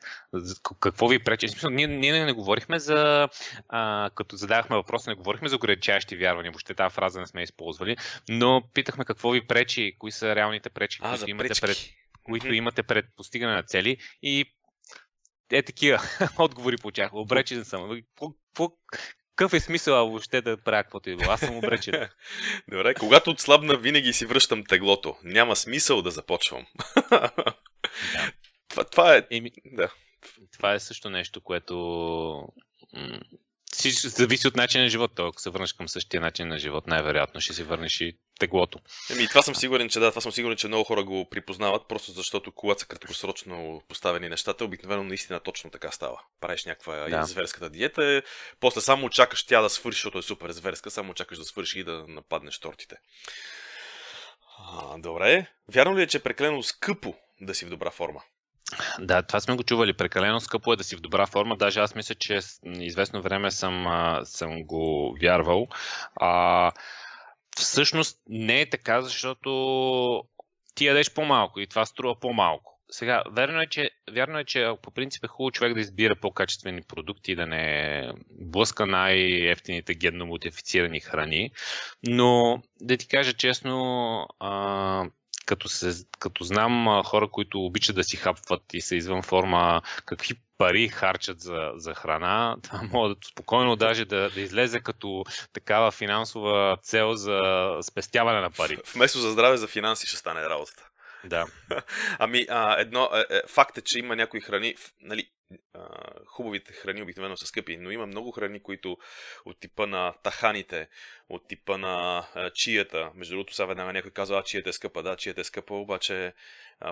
какво 0.81 1.09
ви 1.09 1.19
пречи. 1.19 1.49
Смисъл, 1.49 1.71
ние, 1.71 1.87
ние 1.87 2.25
не 2.25 2.33
говорихме 2.33 2.79
за, 2.79 3.29
а, 3.69 4.11
като 4.15 4.37
задавахме 4.37 4.77
въпроса, 4.77 5.11
не 5.11 5.17
говорихме 5.17 5.49
за 5.49 5.57
ограничаващи 5.57 6.17
вярвания, 6.17 6.53
въобще 6.53 6.75
тази 6.75 6.95
фраза 6.95 7.21
не 7.21 7.27
сме 7.27 7.43
използвали, 7.43 7.97
но 8.29 8.63
питахме 8.75 9.05
какво 9.05 9.31
ви 9.31 9.47
пречи, 9.47 9.97
кои 9.99 10.13
са 10.13 10.37
реалните 10.37 10.71
пречи, 10.71 10.99
а, 11.03 11.11
които, 11.11 11.31
имате 11.31 11.61
пред, 11.61 11.77
които 12.23 12.47
mm-hmm. 12.47 12.55
имате 12.55 12.83
пред 12.83 13.07
постигане 13.17 13.55
на 13.55 13.63
цели 13.63 13.97
и 14.23 14.45
е 15.51 15.63
такива 15.63 15.99
отговори 16.39 16.77
получах. 16.77 17.15
Обречен 17.15 17.65
съм. 17.65 18.03
Какво, 18.17 18.73
какъв 19.37 19.53
е 19.53 19.61
смисъл 19.61 20.11
въобще 20.11 20.43
да 20.43 20.57
правя 20.57 20.83
каквото 20.83 21.11
и 21.11 21.17
било? 21.17 21.33
Аз 21.33 21.41
съм 21.41 21.57
обречен. 21.57 22.09
Добре, 22.69 22.95
когато 22.95 23.31
отслабна, 23.31 23.77
винаги 23.77 24.13
си 24.13 24.27
връщам 24.27 24.65
теглото. 24.65 25.17
Няма 25.23 25.57
смисъл 25.57 26.03
да 26.03 26.11
започвам. 26.11 26.67
да. 27.11 27.31
Това, 28.69 28.85
това 28.85 29.17
е... 29.17 29.27
Еми, 29.31 29.51
да. 29.65 29.93
Това 30.53 30.75
е 30.75 30.81
също 30.81 31.11
нещо, 31.11 31.41
което 31.41 32.49
всичко 33.73 34.09
зависи 34.09 34.49
от 34.49 34.57
начина 34.57 34.85
на 34.85 34.91
живота. 34.91 35.23
Ако 35.23 35.41
се 35.41 35.51
върнеш 35.51 35.73
към 35.73 35.89
същия 35.89 36.21
начин 36.21 36.49
на 36.49 36.59
живот, 36.59 36.87
най-вероятно 36.87 37.41
ще 37.41 37.55
си 37.55 37.63
върнеш 37.63 38.01
и 38.01 38.17
теглото. 38.39 38.79
Еми, 39.11 39.29
това 39.29 39.43
съм 39.43 39.55
сигурен, 39.55 39.89
че 39.89 40.01
да, 40.01 40.11
това 40.11 40.21
съм 40.21 40.33
сигурен, 40.33 40.57
че 40.57 40.69
много 40.69 40.85
хора 40.85 41.05
го 41.05 41.29
припознават, 41.31 41.89
просто 41.89 42.13
защото 42.13 42.53
когато 42.53 42.81
са 42.81 42.87
краткосрочно 42.87 43.83
поставени 43.89 44.29
нещата, 44.29 44.65
обикновено 44.65 45.05
наистина 45.05 45.41
точно 45.41 45.71
така 45.71 45.91
става. 45.91 46.21
Правиш 46.41 46.65
някаква 46.65 47.09
да. 47.09 47.25
зверската 47.25 47.71
диета, 47.71 48.23
после 48.61 48.81
само 48.81 49.09
чакаш 49.09 49.45
тя 49.45 49.61
да 49.61 49.71
свърши, 49.71 49.97
защото 49.97 50.19
е 50.19 50.23
супер 50.23 50.51
зверска, 50.51 50.91
само 50.91 51.15
чакаш 51.15 51.39
да 51.39 51.45
свърши 51.45 51.81
и 51.81 51.85
да 51.85 52.05
нападнеш 52.09 52.59
тортите. 52.59 52.97
А, 54.59 54.99
добре. 54.99 55.47
Вярно 55.69 55.99
ли 55.99 56.03
е, 56.03 56.07
че 56.07 56.17
е 56.17 56.23
прекалено 56.23 56.63
скъпо 56.63 57.15
да 57.41 57.55
си 57.55 57.65
в 57.65 57.69
добра 57.69 57.91
форма? 57.91 58.23
Да, 58.99 59.23
това 59.23 59.41
сме 59.41 59.57
го 59.57 59.63
чували. 59.63 59.93
Прекалено 59.93 60.41
скъпо 60.41 60.73
е 60.73 60.77
да 60.77 60.85
си 60.85 60.97
в 60.97 61.01
добра 61.01 61.27
форма. 61.27 61.57
Даже 61.57 61.81
аз 61.81 61.95
мисля, 61.95 62.15
че 62.15 62.41
известно 62.65 63.23
време 63.23 63.51
съм, 63.51 63.87
съм 64.25 64.63
го 64.63 65.17
вярвал. 65.23 65.69
А, 66.17 66.73
всъщност 67.57 68.19
не 68.29 68.61
е 68.61 68.71
така, 68.71 69.03
защото 69.03 70.25
ти 70.75 70.87
ядеш 70.87 71.15
по-малко 71.15 71.61
и 71.61 71.67
това 71.67 71.87
струва 71.87 72.21
по-малко. 72.21 72.73
Сега, 72.91 73.23
верно 73.31 73.63
е, 73.63 73.67
че, 73.67 73.91
вярно 74.13 74.39
е, 74.39 74.45
че 74.45 74.73
по 74.83 74.91
принцип 74.91 75.25
е 75.25 75.29
хубаво 75.29 75.51
човек 75.51 75.75
да 75.75 75.81
избира 75.81 76.17
по-качествени 76.17 76.83
продукти, 76.83 77.35
да 77.35 77.47
не 77.47 78.09
блъска 78.31 78.87
най-ефтините 78.87 79.95
генно 79.95 80.27
модифицирани 80.27 81.01
храни, 81.01 81.51
но 82.03 82.63
да 82.81 82.97
ти 82.97 83.09
кажа 83.09 83.33
честно, 83.33 84.27
а, 84.41 85.05
като, 85.53 85.69
се, 85.69 86.05
като 86.19 86.45
знам 86.45 87.03
хора, 87.05 87.29
които 87.29 87.65
обичат 87.65 87.97
да 87.97 88.05
си 88.05 88.17
хапват 88.17 88.63
и 88.73 88.81
са 88.81 88.97
извън 88.97 89.23
форма, 89.23 89.83
какви 90.05 90.35
пари 90.59 90.89
харчат 90.89 91.41
за, 91.41 91.71
за 91.75 91.95
храна, 91.95 92.57
може 92.93 93.15
да 93.15 93.21
спокойно 93.33 93.77
даже 93.77 94.05
да, 94.05 94.31
да 94.31 94.41
излезе 94.41 94.81
като 94.81 95.25
такава 95.53 95.91
финансова 95.91 96.79
цел 96.83 97.15
за 97.15 97.41
спестяване 97.83 98.41
на 98.41 98.51
пари. 98.51 98.79
Вместо 98.95 99.19
за 99.19 99.31
здраве, 99.31 99.57
за 99.57 99.69
финанси 99.69 100.07
ще 100.07 100.17
стане 100.17 100.43
работата. 100.43 100.89
Да. 101.25 101.47
ами, 102.19 102.47
а, 102.51 102.81
едно, 102.81 103.11
е, 103.15 103.37
е, 103.37 103.43
факт 103.49 103.79
е, 103.79 103.81
че 103.81 103.99
има 103.99 104.17
някои 104.17 104.41
храни, 104.41 104.75
нали, 105.01 105.29
хубавите 106.27 106.73
храни 106.73 107.03
обикновено 107.03 107.37
са 107.37 107.47
скъпи, 107.47 107.77
но 107.77 107.91
има 107.91 108.07
много 108.07 108.31
храни, 108.31 108.63
които 108.63 108.99
от 109.45 109.61
типа 109.61 109.87
на 109.87 110.13
таханите, 110.23 110.89
от 111.29 111.49
типа 111.49 111.79
на 111.79 112.27
чията. 112.55 113.11
Между 113.15 113.35
другото, 113.35 113.55
сега 113.55 113.67
веднага 113.67 113.93
някой 113.93 114.11
казва, 114.11 114.39
а 114.39 114.43
чията 114.43 114.71
е 114.71 114.73
скъпа. 114.73 115.03
Да, 115.03 115.17
чията 115.17 115.41
е 115.41 115.45
скъпа, 115.45 115.75
обаче 115.75 116.33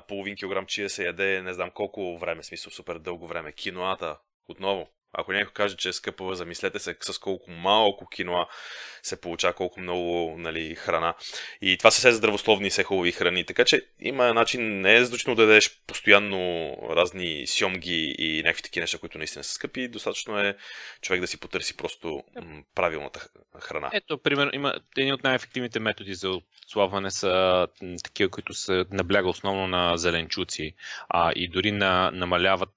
половин 0.08 0.36
килограм 0.36 0.66
чия 0.66 0.90
се 0.90 1.04
яде 1.04 1.42
не 1.42 1.52
знам 1.52 1.70
колко 1.70 2.18
време, 2.18 2.42
смисъл 2.42 2.70
супер 2.72 2.98
дълго 2.98 3.26
време. 3.26 3.52
Киноата, 3.52 4.18
отново, 4.48 4.88
Ако 5.12 5.32
някой 5.32 5.52
каже, 5.52 5.76
че 5.76 5.88
е 5.88 5.92
скъпа, 5.92 6.34
замислете 6.34 6.78
се 6.78 6.96
с 7.00 7.18
колко 7.18 7.50
малко 7.50 8.08
киноа 8.08 8.46
се 9.02 9.20
получава, 9.20 9.54
колко 9.54 9.80
много 9.80 10.34
нали, 10.38 10.74
храна. 10.74 11.14
И 11.62 11.78
това 11.78 11.90
са 11.90 11.98
все 11.98 12.12
здравословни 12.12 12.66
и 12.66 12.70
все 12.70 12.84
хубави 12.84 13.12
храни. 13.12 13.44
Така 13.44 13.64
че 13.64 13.82
има 14.00 14.34
начин, 14.34 14.80
не 14.80 14.96
е 14.96 15.04
задължително 15.04 15.36
да 15.36 15.46
дадеш 15.46 15.80
постоянно 15.86 16.76
разни 16.90 17.46
сьомги 17.46 18.14
и 18.18 18.42
някакви 18.42 18.62
такива 18.62 18.82
неща, 18.82 18.98
които 18.98 19.18
наистина 19.18 19.44
са 19.44 19.52
скъпи. 19.52 19.88
Достатъчно 19.88 20.38
е 20.40 20.56
човек 21.02 21.20
да 21.20 21.26
си 21.26 21.40
потърси 21.40 21.76
просто 21.76 22.22
правилната 22.74 23.28
храна. 23.60 23.90
Ето, 23.92 24.18
примерно, 24.18 24.50
има 24.54 24.74
един 24.96 25.14
от 25.14 25.24
най-ефективните 25.24 25.80
методи 25.80 26.14
за 26.14 26.30
отслабване 26.64 27.10
са 27.10 27.66
такива, 28.04 28.30
които 28.30 28.54
се 28.54 28.84
набляга 28.90 29.28
основно 29.28 29.66
на 29.66 29.96
зеленчуци 29.96 30.74
а, 31.08 31.32
и 31.36 31.48
дори 31.48 31.72
на, 31.72 32.10
намаляват 32.14 32.68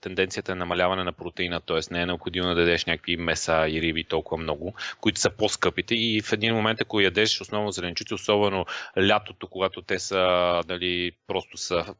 тенденцията 0.00 0.52
е 0.52 0.54
намаляване 0.54 1.04
на 1.04 1.12
протеина, 1.12 1.60
т.е. 1.60 1.94
не 1.94 2.02
е 2.02 2.06
необходимо 2.06 2.48
да 2.48 2.54
дадеш 2.54 2.84
някакви 2.84 3.16
меса 3.16 3.68
и 3.68 3.82
риби 3.82 4.04
толкова 4.04 4.42
много, 4.42 4.74
които 5.00 5.20
са 5.20 5.30
по-скъпите 5.30 5.94
и 5.94 6.22
в 6.22 6.32
един 6.32 6.54
момент, 6.54 6.80
ако 6.80 7.00
ядеш 7.00 7.40
основно 7.40 7.72
зеленчуци, 7.72 8.14
особено 8.14 8.66
лятото, 8.98 9.46
когато 9.46 9.82
те 9.82 9.98
са, 9.98 10.62
дали, 10.66 11.12
просто 11.26 11.56
са 11.56 11.94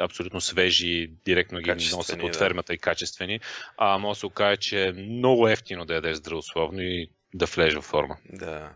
абсолютно 0.00 0.40
свежи, 0.40 1.10
директно 1.24 1.60
ги 1.60 1.70
носят 1.70 2.22
от 2.22 2.36
фермата 2.36 2.66
да. 2.66 2.74
и 2.74 2.78
качествени, 2.78 3.40
а 3.78 3.98
може 3.98 4.16
да 4.16 4.20
се 4.20 4.26
окаже, 4.26 4.56
че 4.56 4.86
е 4.86 4.92
много 4.92 5.48
ефтино 5.48 5.84
да 5.84 5.94
ядеш 5.94 6.16
здравословно 6.16 6.82
и 6.82 7.08
да 7.34 7.46
влезе 7.46 7.76
в 7.76 7.82
форма. 7.82 8.16
Да. 8.32 8.72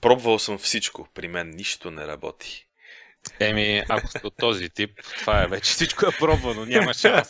Пробвал 0.00 0.38
съм 0.38 0.58
всичко, 0.58 1.08
при 1.14 1.28
мен 1.28 1.50
нищо 1.50 1.90
не 1.90 2.06
работи. 2.06 2.66
Еми, 3.40 3.82
ако 3.88 4.08
сте 4.08 4.26
от 4.26 4.36
този 4.36 4.70
тип, 4.70 4.90
това 5.18 5.42
е 5.42 5.46
вече 5.46 5.70
всичко 5.70 6.06
е 6.06 6.16
пробвано, 6.18 6.64
няма 6.64 6.94
шанс. 6.94 7.28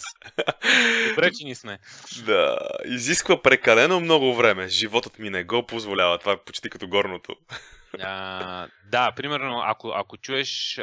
Добре, 1.09 1.31
че 1.33 1.45
ни 1.45 1.55
сме. 1.55 1.79
Да, 2.25 2.59
изисква 2.85 3.43
прекалено 3.43 4.01
много 4.01 4.35
време. 4.35 4.69
Животът 4.69 5.19
ми 5.19 5.31
не 5.31 5.45
го 5.45 5.67
позволява. 5.67 6.19
Това 6.19 6.33
е 6.33 6.45
почти 6.47 6.71
като 6.71 6.89
горното. 6.89 7.37
А, 8.01 8.69
да, 8.91 9.13
примерно, 9.17 9.63
ако, 9.65 9.89
ако 9.89 10.17
чуеш 10.17 10.79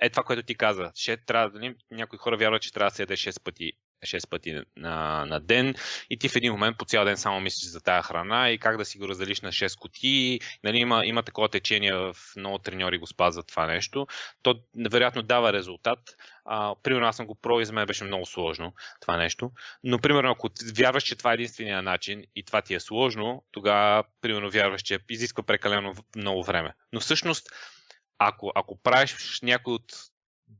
е 0.00 0.10
това, 0.10 0.22
което 0.22 0.42
ти 0.42 0.54
каза. 0.54 0.92
Ще 0.94 1.16
трябва, 1.16 1.58
нали, 1.58 1.74
някои 1.90 2.18
хора 2.18 2.36
вярват, 2.36 2.62
че 2.62 2.72
трябва 2.72 2.90
да 2.90 2.94
се 2.94 3.02
яде 3.02 3.16
6 3.16 3.42
пъти 3.42 3.72
6 4.04 4.28
пъти 4.28 4.60
на, 4.76 5.24
на 5.26 5.40
ден 5.40 5.74
и 6.10 6.18
ти 6.18 6.28
в 6.28 6.36
един 6.36 6.52
момент 6.52 6.78
по 6.78 6.84
цял 6.84 7.04
ден 7.04 7.16
само 7.16 7.40
мислиш 7.40 7.70
за 7.70 7.80
тая 7.80 8.02
храна 8.02 8.50
и 8.50 8.58
как 8.58 8.76
да 8.76 8.84
си 8.84 8.98
го 8.98 9.08
разделиш 9.08 9.40
на 9.40 9.52
6 9.52 9.78
кутии. 9.78 10.40
Нали, 10.64 10.78
има, 10.78 11.06
има 11.06 11.22
такова 11.22 11.48
течение 11.48 11.92
в 11.92 12.16
много 12.36 12.58
треньори 12.58 12.98
го 12.98 13.06
спазват 13.06 13.46
това 13.46 13.66
нещо. 13.66 14.06
То 14.42 14.60
вероятно 14.90 15.22
дава 15.22 15.52
резултат. 15.52 15.98
А, 16.44 16.74
примерно 16.82 17.06
аз 17.06 17.16
съм 17.16 17.26
го 17.26 17.34
пробвал 17.34 17.62
и 17.62 17.66
за 17.66 17.72
мен 17.72 17.86
беше 17.86 18.04
много 18.04 18.26
сложно 18.26 18.72
това 19.00 19.16
нещо. 19.16 19.50
Но 19.84 19.98
примерно 19.98 20.30
ако 20.30 20.50
вярваш, 20.76 21.02
че 21.02 21.16
това 21.16 21.30
е 21.30 21.34
единствения 21.34 21.82
начин 21.82 22.24
и 22.36 22.42
това 22.42 22.62
ти 22.62 22.74
е 22.74 22.80
сложно, 22.80 23.44
тогава 23.50 24.04
примерно 24.20 24.50
вярваш, 24.50 24.82
че 24.82 24.98
изисква 25.10 25.42
прекалено 25.42 25.94
много 26.16 26.44
време. 26.44 26.74
Но 26.92 27.00
всъщност 27.00 27.48
ако, 28.18 28.52
ако 28.54 28.82
правиш 28.82 29.40
някой 29.42 29.74
от 29.74 29.92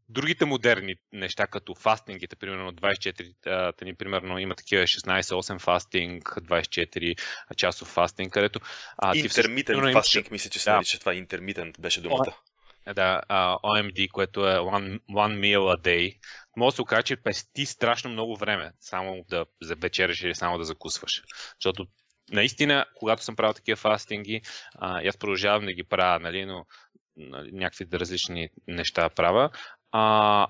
другите 0.08 0.44
модерни 0.44 0.94
неща, 1.12 1.46
като 1.46 1.74
фастингите, 1.74 2.36
примерно 2.36 2.72
24 2.72 3.76
тъни, 3.76 3.94
примерно 3.94 4.38
има 4.38 4.54
такива 4.54 4.82
16-8 4.82 5.58
фастинг, 5.58 6.24
24 6.24 7.18
часов 7.56 7.88
фастинг, 7.88 8.32
където... 8.32 8.60
А, 8.98 9.16
интермитент 9.16 9.92
фастинг, 9.92 10.30
мисля, 10.30 10.50
че 10.50 10.58
се 10.58 10.70
да. 10.70 10.76
нарича 10.76 10.98
това 10.98 11.14
интермитент, 11.14 11.80
беше 11.80 12.00
думата. 12.00 12.36
Да, 12.94 13.22
uh, 13.30 13.60
OMD, 13.60 14.10
което 14.10 14.48
е 14.48 14.54
one, 14.54 15.00
one 15.10 15.38
meal 15.38 15.58
a 15.58 15.80
day, 15.80 16.18
може 16.56 16.72
да 16.72 16.76
се 16.76 16.82
окаже, 16.82 17.02
че 17.02 17.16
пести 17.16 17.66
страшно 17.66 18.10
много 18.10 18.36
време, 18.36 18.72
само 18.80 19.24
да 19.28 19.46
за 19.62 19.74
вечераш 19.74 20.22
или 20.22 20.34
само 20.34 20.58
да 20.58 20.64
закусваш. 20.64 21.22
Защото 21.60 21.86
наистина, 22.30 22.86
когато 22.94 23.24
съм 23.24 23.36
правил 23.36 23.54
такива 23.54 23.76
фастинги, 23.76 24.40
а, 24.74 25.08
аз 25.08 25.16
продължавам 25.16 25.64
да 25.66 25.72
ги 25.72 25.84
правя, 25.84 26.20
нали, 26.20 26.44
но 26.44 26.66
нали, 27.16 27.52
някакви 27.52 27.86
различни 27.92 28.48
неща 28.66 29.08
правя, 29.08 29.50
а, 29.98 30.46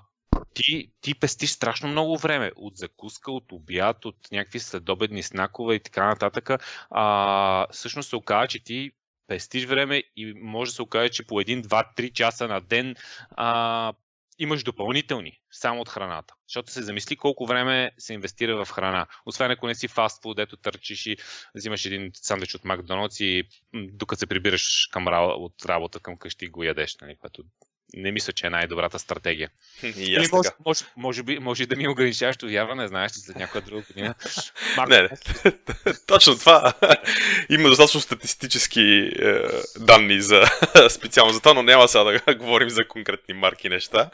ти, 0.53 0.91
ти 1.01 1.15
пестиш 1.15 1.49
страшно 1.49 1.89
много 1.89 2.17
време 2.17 2.51
от 2.55 2.77
закуска, 2.77 3.31
от 3.31 3.51
обяд, 3.51 4.05
от 4.05 4.15
някакви 4.31 4.59
следобедни 4.59 5.23
снакове 5.23 5.75
и 5.75 5.79
така 5.79 6.07
нататък. 6.07 6.49
А, 6.89 7.67
всъщност 7.71 8.09
се 8.09 8.15
оказа, 8.15 8.47
че 8.47 8.63
ти 8.63 8.91
пестиш 9.27 9.65
време 9.65 10.03
и 10.15 10.33
може 10.41 10.71
да 10.71 10.75
се 10.75 10.81
окаже, 10.81 11.09
че 11.09 11.27
по 11.27 11.35
1, 11.35 11.63
2, 11.63 11.97
3 11.97 12.13
часа 12.13 12.47
на 12.47 12.61
ден 12.61 12.95
а, 13.31 13.93
имаш 14.39 14.63
допълнителни 14.63 15.41
само 15.51 15.81
от 15.81 15.89
храната. 15.89 16.33
Защото 16.47 16.71
се 16.71 16.83
замисли 16.83 17.15
колко 17.15 17.45
време 17.45 17.91
се 17.97 18.13
инвестира 18.13 18.65
в 18.65 18.71
храна. 18.71 19.07
Освен 19.25 19.51
ако 19.51 19.67
не 19.67 19.75
си 19.75 19.87
фастфуд, 19.87 20.35
дето 20.35 20.57
търчиш 20.57 21.05
и 21.05 21.17
взимаш 21.55 21.85
един 21.85 22.11
сандвич 22.13 22.55
от 22.55 22.65
Макдоналдс 22.65 23.19
и 23.19 23.43
докато 23.73 24.19
се 24.19 24.27
прибираш 24.27 24.89
към, 24.91 25.07
от 25.13 25.65
работа 25.65 25.99
към 25.99 26.17
къщи 26.17 26.47
го 26.47 26.63
ядеш, 26.63 26.97
нали, 27.01 27.15
което 27.15 27.43
не 27.93 28.11
мисля, 28.11 28.33
че 28.33 28.47
е 28.47 28.49
най-добрата 28.49 28.99
стратегия. 28.99 29.49
И 29.83 30.15
аз 30.15 30.31
може, 30.31 30.49
може, 30.65 30.85
може, 30.97 31.23
би, 31.23 31.39
може 31.39 31.65
да 31.65 31.75
ми 31.75 31.87
ограничаваш 31.87 32.35
вярване, 32.43 32.87
знаеш, 32.87 33.11
че 33.11 33.19
след 33.19 33.35
някоя 33.35 33.61
друга 33.61 33.83
година. 33.87 34.15
не, 34.87 35.01
не. 35.01 35.09
Точно 36.07 36.37
това. 36.37 36.73
Има 37.49 37.69
достатъчно 37.69 38.01
статистически 38.01 39.11
е, 39.19 39.41
данни 39.79 40.21
за, 40.21 40.43
специално 40.89 41.33
за 41.33 41.39
това, 41.39 41.53
но 41.53 41.63
няма 41.63 41.87
сега 41.87 42.03
да 42.27 42.35
говорим 42.35 42.69
за 42.69 42.87
конкретни 42.87 43.33
марки 43.33 43.69
неща. 43.69 44.09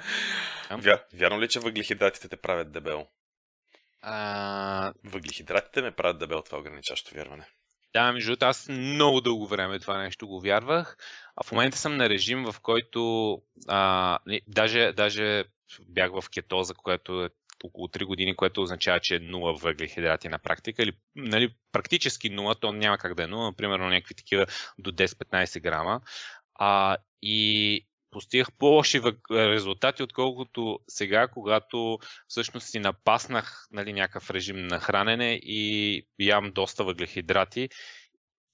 Вя, 0.71 0.99
вярно 1.13 1.41
ли, 1.41 1.47
че 1.47 1.59
въглехидратите 1.59 2.27
те 2.27 2.35
правят 2.35 2.71
дебел? 2.71 3.07
А... 4.01 4.93
Въглехидратите 5.03 5.81
ме 5.81 5.91
правят 5.91 6.19
дебел, 6.19 6.41
това 6.41 6.57
ограничаващо 6.57 7.15
вярване. 7.15 7.45
Да, 7.93 8.11
между 8.11 8.27
другото, 8.27 8.45
аз 8.45 8.69
много 8.69 9.21
дълго 9.21 9.47
време 9.47 9.79
това 9.79 9.97
нещо 9.97 10.27
го 10.27 10.41
вярвах. 10.41 10.97
А 11.35 11.43
в 11.43 11.51
момента 11.51 11.77
съм 11.77 11.97
на 11.97 12.09
режим, 12.09 12.43
в 12.43 12.55
който 12.61 13.41
а, 13.67 14.19
даже, 14.47 14.93
даже 14.93 15.45
бях 15.87 16.11
в 16.11 16.29
кетоза, 16.29 16.73
което 16.73 17.23
е 17.23 17.29
около 17.63 17.87
3 17.87 18.05
години, 18.05 18.35
което 18.35 18.61
означава, 18.61 18.99
че 18.99 19.15
е 19.15 19.19
0 19.19 19.61
въглехидрати 19.61 20.29
на 20.29 20.39
практика. 20.39 20.83
Или 20.83 20.93
нали, 21.15 21.55
практически 21.71 22.31
0, 22.31 22.59
то 22.59 22.71
няма 22.71 22.97
как 22.97 23.15
да 23.15 23.23
е 23.23 23.27
0, 23.27 23.55
примерно 23.55 23.89
някакви 23.89 24.15
такива 24.15 24.45
до 24.77 24.91
10-15 24.91 25.61
грама. 25.61 26.01
А, 26.55 26.97
и 27.21 27.85
постигах 28.13 28.47
по-лоши 28.59 29.01
резултати, 29.31 30.03
отколкото 30.03 30.79
сега, 30.87 31.27
когато 31.27 31.99
всъщност 32.27 32.67
си 32.67 32.79
напаснах 32.79 33.67
нали, 33.71 33.93
някакъв 33.93 34.29
режим 34.29 34.67
на 34.67 34.79
хранене 34.79 35.39
и 35.43 36.07
ям 36.19 36.51
доста 36.51 36.83
въглехидрати. 36.83 37.69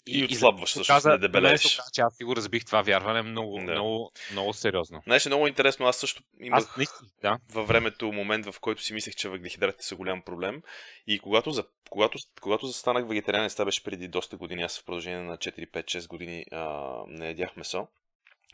И, 0.08 0.20
и 0.20 0.24
отслабваш, 0.26 0.70
всъщност 0.70 1.06
не 1.06 1.18
дебелееш. 1.18 1.62
Че 1.94 2.02
аз 2.02 2.16
си 2.16 2.24
го 2.24 2.36
разбих 2.36 2.66
това 2.66 2.82
вярване 2.82 3.22
много, 3.22 3.58
да. 3.58 3.72
много, 3.72 4.12
много 4.32 4.54
сериозно. 4.54 5.02
Знаеш, 5.04 5.26
е 5.26 5.30
много 5.30 5.48
интересно. 5.48 5.86
Аз 5.86 5.98
също 5.98 6.24
имах 6.42 6.60
аз, 6.60 6.78
наистина, 6.78 7.10
да. 7.22 7.38
във 7.54 7.68
времето 7.68 8.12
момент, 8.12 8.46
в 8.46 8.60
който 8.60 8.84
си 8.84 8.94
мислех, 8.94 9.16
че 9.16 9.30
въглехидратите 9.30 9.86
са 9.86 9.96
голям 9.96 10.22
проблем. 10.22 10.62
И 11.08 11.20
когато, 11.20 11.52
за, 11.52 11.64
когато, 11.90 12.18
когато 12.42 12.68
застанах 12.68 13.08
вегетарианец, 13.08 13.54
това 13.54 13.66
беше 13.66 13.84
преди 13.84 14.08
доста 14.08 14.38
години, 14.38 14.64
аз 14.64 14.80
в 14.80 14.86
продължение 14.86 15.22
на 15.22 15.38
4-5-6 15.38 16.08
години 16.08 16.46
а, 16.52 16.94
не 17.08 17.28
ядях 17.28 17.56
месо. 17.56 17.88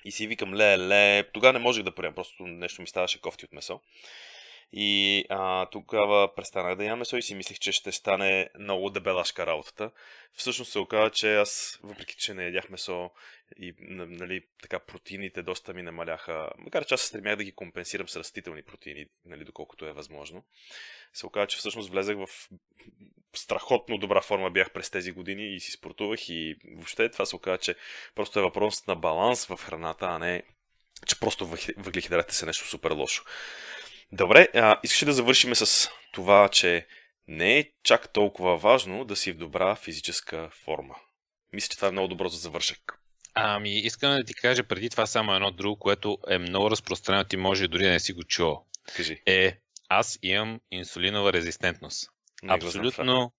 И 0.05 0.11
си 0.11 0.27
викам, 0.27 0.53
ле, 0.53 0.77
ле, 0.77 1.23
тогава 1.33 1.53
не 1.53 1.59
можех 1.59 1.83
да 1.83 1.91
приема, 1.91 2.15
просто 2.15 2.43
нещо 2.43 2.81
ми 2.81 2.87
ставаше 2.87 3.21
кофти 3.21 3.45
от 3.45 3.53
месо. 3.53 3.79
И 4.71 5.25
а, 5.29 5.65
тогава 5.65 6.35
престанах 6.35 6.75
да 6.75 6.83
ям 6.83 6.99
месо 6.99 7.17
и 7.17 7.21
си 7.21 7.35
мислех, 7.35 7.59
че 7.59 7.71
ще 7.71 7.91
стане 7.91 8.49
много 8.59 8.89
дебелашка 8.89 9.45
работата. 9.45 9.91
Всъщност 10.33 10.71
се 10.71 10.79
оказа, 10.79 11.09
че 11.09 11.35
аз, 11.35 11.79
въпреки 11.83 12.15
че 12.17 12.33
не 12.33 12.43
ядях 12.45 12.69
месо 12.69 13.09
и 13.57 13.73
нали, 13.79 14.41
така, 14.61 14.79
протеините 14.79 15.41
доста 15.41 15.73
ми 15.73 15.81
намаляха, 15.81 16.49
макар 16.57 16.85
че 16.85 16.93
аз 16.93 17.01
се 17.01 17.07
стремях 17.07 17.35
да 17.35 17.43
ги 17.43 17.51
компенсирам 17.51 18.09
с 18.09 18.15
растителни 18.15 18.63
протеини, 18.63 19.05
нали, 19.25 19.43
доколкото 19.43 19.85
е 19.85 19.93
възможно, 19.93 20.43
се 21.13 21.25
оказа, 21.25 21.47
че 21.47 21.57
всъщност 21.57 21.89
влезах 21.89 22.17
в 22.17 22.49
страхотно 23.35 23.97
добра 23.97 24.21
форма 24.21 24.51
бях 24.51 24.71
през 24.71 24.89
тези 24.89 25.11
години 25.11 25.55
и 25.55 25.59
си 25.59 25.71
спортувах 25.71 26.29
и 26.29 26.55
въобще 26.75 27.09
това 27.09 27.25
се 27.25 27.35
оказа, 27.35 27.57
че 27.57 27.75
просто 28.15 28.39
е 28.39 28.43
въпрос 28.43 28.87
на 28.87 28.95
баланс 28.95 29.45
в 29.45 29.57
храната, 29.57 30.05
а 30.05 30.19
не 30.19 30.43
че 31.07 31.19
просто 31.19 31.47
въглехидратите 31.77 32.35
са 32.35 32.45
нещо 32.45 32.67
супер 32.67 32.91
лошо. 32.91 33.23
Добре, 34.11 34.47
а, 34.53 34.79
искаш 34.83 35.05
да 35.05 35.13
завършим 35.13 35.55
с 35.55 35.89
това, 36.13 36.49
че 36.49 36.87
не 37.27 37.59
е 37.59 37.71
чак 37.83 38.13
толкова 38.13 38.57
важно 38.57 39.05
да 39.05 39.15
си 39.15 39.31
в 39.31 39.37
добра 39.37 39.75
физическа 39.75 40.49
форма. 40.65 40.95
Мисля, 41.53 41.67
че 41.69 41.77
това 41.77 41.87
е 41.87 41.91
много 41.91 42.07
добро 42.07 42.29
за 42.29 42.37
завършък. 42.37 42.99
Ами, 43.33 43.79
искам 43.79 44.17
да 44.17 44.23
ти 44.23 44.33
кажа 44.33 44.63
преди 44.63 44.89
това 44.89 45.05
само 45.05 45.35
едно 45.35 45.51
друго, 45.51 45.79
което 45.79 46.17
е 46.29 46.37
много 46.37 46.71
разпространено, 46.71 47.23
ти 47.23 47.37
може 47.37 47.67
дори 47.67 47.83
да 47.83 47.91
не 47.91 47.99
си 47.99 48.13
го 48.13 48.23
чувал. 48.23 48.65
Кажи. 48.95 49.21
Е, 49.25 49.57
аз 49.89 50.19
имам 50.21 50.59
инсулинова 50.71 51.33
резистентност. 51.33 52.09
Не 52.43 52.53
Абсолютно 52.53 53.33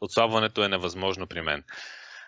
отслабването 0.00 0.64
е 0.64 0.68
невъзможно 0.68 1.26
при 1.26 1.42
мен. 1.42 1.64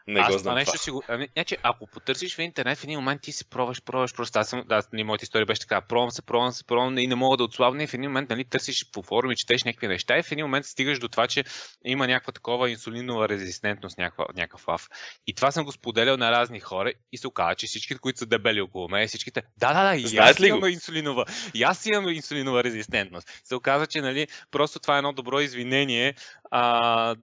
Не 0.07 0.21
аз 0.21 0.33
го 0.33 0.39
знам 0.39 0.55
нещо 0.55 0.79
си 0.79 0.91
го... 0.91 1.03
Ами, 1.09 1.29
значи, 1.33 1.57
ако 1.63 1.87
потърсиш 1.87 2.37
в 2.37 2.39
интернет, 2.39 2.79
в 2.79 2.85
един 2.85 2.99
момент 2.99 3.23
ти 3.23 3.33
си 3.33 3.49
пробваш, 3.51 3.83
пробваш, 3.83 4.15
просто 4.15 4.39
аз 4.39 4.49
съм, 4.49 4.63
да, 4.69 4.83
нали, 4.93 5.05
моята 5.05 5.23
история 5.23 5.47
беше 5.47 5.61
така, 5.61 5.81
пробвам 5.81 6.11
се, 6.11 6.23
пробвам 6.23 6.53
се, 6.53 6.65
пробвам 6.65 6.99
и 6.99 7.07
не 7.07 7.15
мога 7.15 7.37
да 7.37 7.45
отслабна 7.45 7.83
и 7.83 7.87
в 7.87 7.95
един 7.95 8.11
момент, 8.11 8.31
нали, 8.31 8.45
търсиш 8.45 8.91
по 8.93 9.03
форуми, 9.03 9.37
четеш 9.37 9.65
някакви 9.65 9.89
неща 9.89 10.19
и 10.19 10.23
в 10.23 10.33
един 10.33 10.45
момент 10.45 10.67
стигаш 10.67 10.99
до 10.99 11.09
това, 11.09 11.27
че 11.27 11.45
има 11.85 12.07
някаква 12.07 12.33
такова 12.33 12.71
инсулинова 12.71 13.29
резистентност, 13.29 13.99
някаква, 13.99 14.27
някакъв 14.37 14.69
лав. 14.69 14.89
И 15.27 15.35
това 15.35 15.51
съм 15.51 15.65
го 15.65 15.73
споделял 15.73 16.17
на 16.17 16.31
разни 16.31 16.61
хора 16.61 16.93
и 17.13 17.19
се 17.19 17.29
оказа, 17.29 17.55
че 17.55 17.67
всички, 17.67 17.99
които 17.99 18.19
са 18.19 18.27
дебели 18.27 18.61
около 18.61 18.89
мен, 18.89 19.09
всичките, 19.09 19.43
да, 19.57 19.73
да, 19.73 19.83
да, 19.83 19.97
и 19.97 20.19
аз 20.19 20.41
имам 20.41 20.69
инсулинова, 20.69 21.25
и 21.55 21.63
аз 21.63 21.87
имам 21.87 22.09
инсулинова 22.09 22.65
резистентност. 22.65 23.41
Се 23.45 23.55
оказа, 23.55 23.87
че, 23.87 24.01
нали, 24.01 24.27
просто 24.51 24.79
това 24.79 24.95
е 24.95 24.99
едно 24.99 25.13
добро 25.13 25.41
извинение, 25.41 26.15
а, 26.51 27.17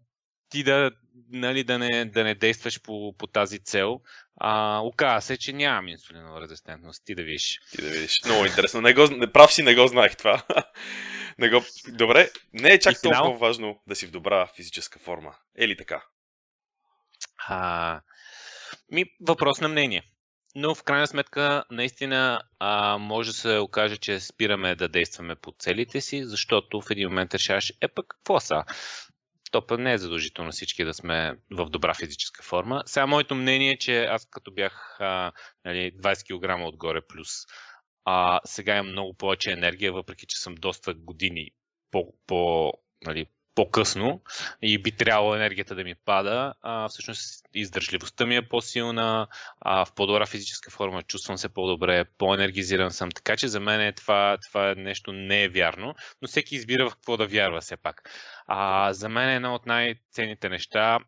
ти 0.50 0.64
да, 0.64 0.92
нали, 1.30 1.64
да, 1.64 1.80
не, 1.80 2.06
да 2.06 2.24
не 2.24 2.36
действаш 2.36 2.82
по, 2.82 3.14
по 3.18 3.28
тази 3.28 3.60
цел. 3.60 4.02
А, 4.36 4.80
оказа 4.80 5.26
се, 5.28 5.38
че 5.38 5.54
нямам 5.54 5.88
инсулинова 5.88 6.42
резистентност. 6.42 7.06
Ти 7.06 7.16
да 7.16 7.24
видиш. 7.24 7.60
Ти 7.72 7.82
да 7.82 7.90
видиш. 7.90 8.22
Много 8.26 8.46
интересно. 8.46 8.82
Не 8.82 8.94
го, 8.94 9.08
не, 9.08 9.32
прав 9.32 9.54
си, 9.54 9.64
не 9.64 9.76
го 9.76 9.88
знаех 9.88 10.18
това. 10.18 10.44
не 11.38 11.50
го... 11.50 11.62
Добре, 11.88 12.30
не 12.54 12.70
е 12.70 12.80
чак 12.80 12.94
И 12.94 13.00
финал? 13.02 13.24
толкова 13.24 13.48
важно 13.48 13.80
да 13.88 13.96
си 13.96 14.08
в 14.08 14.12
добра 14.12 14.48
физическа 14.56 15.00
форма. 15.00 15.36
Е 15.58 15.68
ли 15.68 15.78
така? 15.78 16.04
А, 17.48 18.02
ми, 18.92 19.06
въпрос 19.22 19.62
на 19.62 19.68
мнение. 19.68 20.04
Но 20.56 20.76
в 20.76 20.84
крайна 20.84 21.08
сметка, 21.08 21.64
наистина, 21.72 22.42
а, 22.60 22.98
може 22.98 23.30
да 23.30 23.38
се 23.38 23.58
окаже, 23.58 23.98
че 23.98 24.20
спираме 24.20 24.76
да 24.76 24.88
действаме 24.88 25.36
по 25.36 25.54
целите 25.60 26.02
си, 26.02 26.26
защото 26.26 26.82
в 26.82 26.92
един 26.92 27.10
момент 27.10 27.34
решаваш, 27.34 27.74
е 27.82 27.88
пък, 27.88 28.06
какво 28.08 28.40
са? 28.40 28.64
То 29.52 29.78
не 29.78 29.94
е 29.94 29.98
задължително 29.98 30.52
всички 30.52 30.84
да 30.84 30.94
сме 30.94 31.38
в 31.52 31.70
добра 31.70 31.94
физическа 31.94 32.44
форма. 32.44 32.84
Сега 32.86 33.08
моето 33.08 33.36
мнение 33.36 33.72
е, 33.72 33.78
че 33.78 34.06
аз 34.06 34.28
като 34.30 34.52
бях 34.52 34.98
а, 35.00 35.32
нали, 35.66 35.92
20 35.92 36.60
кг 36.60 36.68
отгоре 36.68 37.02
плюс, 37.08 37.30
а, 38.06 38.40
сега 38.46 38.78
имам 38.78 38.92
много 38.92 39.14
повече 39.14 39.52
енергия, 39.52 39.94
въпреки 39.94 40.26
че 40.28 40.40
съм 40.40 40.56
доста 40.56 40.94
години 40.94 41.50
по, 41.92 42.14
по, 42.28 42.72
нали, 43.06 43.26
по-късно 43.58 44.22
и 44.62 44.78
би 44.78 44.92
трябвало 44.92 45.36
енергията 45.36 45.76
да 45.76 45.84
ми 45.84 45.96
пада. 45.96 46.54
А, 46.62 46.88
всъщност 46.88 47.46
издържливостта 47.54 48.26
ми 48.26 48.36
е 48.36 48.48
по-силна, 48.48 49.28
а, 49.62 49.86
в 49.86 49.94
по-добра 49.94 50.26
физическа 50.26 50.72
форма, 50.72 51.04
чувствам 51.04 51.38
се 51.38 51.50
по-добре, 51.50 52.06
по-енергизиран 52.18 52.92
съм. 52.92 53.12
Така 53.12 53.38
че 53.38 53.48
за 53.48 53.60
мен 53.60 53.82
е 53.82 53.94
това, 53.94 54.38
това 54.50 54.76
нещо 54.76 55.12
не 55.12 55.44
е 55.44 55.50
вярно, 55.50 55.96
но 56.22 56.28
всеки 56.28 56.56
избира 56.56 56.90
в 56.90 56.94
какво 56.94 57.18
да 57.18 57.28
вярва 57.28 57.62
все 57.62 57.78
пак. 57.78 58.10
А, 58.48 58.94
за 58.94 59.10
мен 59.10 59.30
е 59.30 59.36
едно 59.36 59.56
от 59.56 59.66
най-ценните 59.66 60.50
неща 60.50 61.00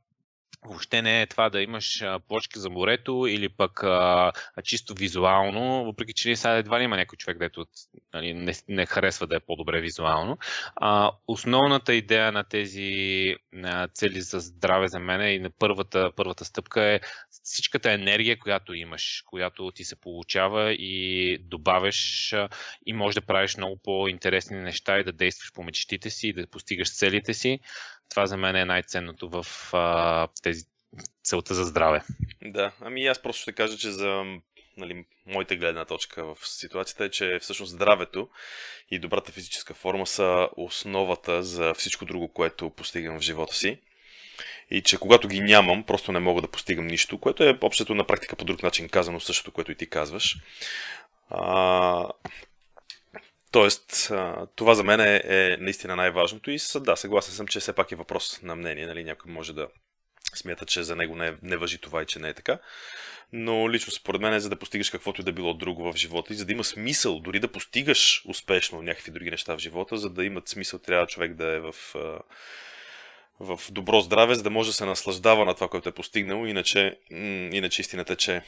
въобще 0.65 1.01
не 1.01 1.21
е 1.21 1.27
това 1.27 1.49
да 1.49 1.61
имаш 1.61 2.01
а, 2.01 2.19
плочки 2.19 2.59
за 2.59 2.69
морето 2.69 3.25
или 3.29 3.49
пък 3.49 3.83
а, 3.83 4.31
чисто 4.63 4.93
визуално, 4.93 5.85
въпреки 5.85 6.13
че 6.13 6.35
сега 6.35 6.57
едва 6.57 6.79
ли 6.79 6.83
има 6.83 6.97
някой 6.97 7.17
човек, 7.17 7.37
дето 7.37 7.65
нали, 8.13 8.33
не, 8.33 8.53
не 8.67 8.85
харесва 8.85 9.27
да 9.27 9.35
е 9.35 9.39
по-добре 9.39 9.81
визуално. 9.81 10.37
А, 10.75 11.11
основната 11.27 11.93
идея 11.93 12.31
на 12.31 12.43
тези 12.43 13.35
на 13.53 13.87
цели 13.87 14.21
за 14.21 14.39
здраве 14.39 14.87
за 14.87 14.99
мен 14.99 15.35
и 15.35 15.39
на 15.39 15.49
първата, 15.49 16.11
първата 16.15 16.45
стъпка 16.45 16.83
е 16.83 16.99
всичката 17.43 17.91
енергия, 17.91 18.39
която 18.39 18.73
имаш, 18.73 19.23
която 19.25 19.71
ти 19.71 19.83
се 19.83 19.95
получава 19.95 20.73
и 20.73 21.37
добавяш 21.37 22.33
а, 22.33 22.49
и 22.85 22.93
можеш 22.93 23.15
да 23.15 23.25
правиш 23.25 23.57
много 23.57 23.79
по-интересни 23.83 24.57
неща 24.57 24.99
и 24.99 25.03
да 25.03 25.11
действаш 25.11 25.53
по 25.53 25.63
мечтите 25.63 26.09
си 26.09 26.27
и 26.27 26.33
да 26.33 26.47
постигаш 26.47 26.95
целите 26.95 27.33
си. 27.33 27.59
Това 28.09 28.25
за 28.25 28.37
мен 28.37 28.55
е 28.55 28.65
най-ценното 28.65 29.29
в 29.29 29.45
а, 29.73 30.27
тези 30.43 30.65
целта 31.23 31.53
за 31.53 31.63
здраве. 31.65 32.01
Да, 32.41 32.71
ами 32.81 33.05
аз 33.05 33.21
просто 33.21 33.41
ще 33.41 33.53
кажа, 33.53 33.77
че 33.77 33.91
за 33.91 34.23
нали, 34.77 35.05
моята 35.25 35.55
гледна 35.55 35.85
точка 35.85 36.23
в 36.23 36.37
ситуацията 36.43 37.05
е, 37.05 37.09
че 37.09 37.39
всъщност 37.41 37.71
здравето 37.71 38.29
и 38.91 38.99
добрата 38.99 39.31
физическа 39.31 39.73
форма 39.73 40.07
са 40.07 40.49
основата 40.57 41.43
за 41.43 41.73
всичко 41.73 42.05
друго, 42.05 42.33
което 42.33 42.69
постигам 42.69 43.17
в 43.17 43.21
живота 43.21 43.55
си. 43.55 43.79
И 44.71 44.81
че 44.81 44.97
когато 44.97 45.27
ги 45.27 45.41
нямам, 45.41 45.83
просто 45.83 46.11
не 46.11 46.19
мога 46.19 46.41
да 46.41 46.47
постигам 46.47 46.87
нищо, 46.87 47.17
което 47.17 47.43
е 47.43 47.57
общото 47.61 47.95
на 47.95 48.03
практика 48.03 48.35
по 48.35 48.45
друг 48.45 48.63
начин 48.63 48.89
казано, 48.89 49.19
същото, 49.19 49.51
което 49.51 49.71
и 49.71 49.75
ти 49.75 49.89
казваш. 49.89 50.37
А, 51.29 52.07
Тоест, 53.51 54.11
това 54.55 54.75
за 54.75 54.83
мен 54.83 54.99
е, 54.99 55.21
е 55.23 55.57
наистина 55.59 55.95
най-важното 55.95 56.51
и 56.51 56.57
да, 56.75 56.95
съгласен 56.95 57.33
съм, 57.33 57.47
че 57.47 57.59
все 57.59 57.73
пак 57.73 57.91
е 57.91 57.95
въпрос 57.95 58.41
на 58.41 58.55
мнение. 58.55 58.87
Нали? 58.87 59.03
Някой 59.03 59.31
може 59.31 59.53
да 59.53 59.67
смята, 60.35 60.65
че 60.65 60.83
за 60.83 60.95
него 60.95 61.15
не, 61.15 61.37
не 61.41 61.57
въжи 61.57 61.77
това 61.77 62.01
и 62.01 62.05
че 62.05 62.19
не 62.19 62.29
е 62.29 62.33
така. 62.33 62.59
Но 63.33 63.71
лично 63.71 63.91
според 63.91 64.21
мен 64.21 64.33
е 64.33 64.39
за 64.39 64.49
да 64.49 64.59
постигаш 64.59 64.89
каквото 64.89 65.21
и 65.21 65.23
да 65.23 65.31
било 65.31 65.53
друго 65.53 65.91
в 65.91 65.97
живота 65.97 66.33
и 66.33 66.35
за 66.35 66.45
да 66.45 66.51
има 66.51 66.63
смисъл, 66.63 67.19
дори 67.19 67.39
да 67.39 67.51
постигаш 67.51 68.23
успешно 68.27 68.81
някакви 68.81 69.11
други 69.11 69.31
неща 69.31 69.55
в 69.55 69.59
живота, 69.59 69.97
за 69.97 70.09
да 70.09 70.25
имат 70.25 70.47
смисъл, 70.47 70.79
трябва 70.79 71.07
човек 71.07 71.33
да 71.33 71.47
е 71.47 71.59
в, 71.59 71.75
в 73.39 73.59
добро 73.71 74.01
здраве, 74.01 74.35
за 74.35 74.43
да 74.43 74.49
може 74.49 74.69
да 74.69 74.73
се 74.73 74.85
наслаждава 74.85 75.45
на 75.45 75.53
това, 75.53 75.67
което 75.67 75.89
е 75.89 75.91
постигнал. 75.91 76.45
Иначе, 76.45 76.99
иначе 77.51 77.81
истината 77.81 78.13
е, 78.13 78.15
че 78.15 78.41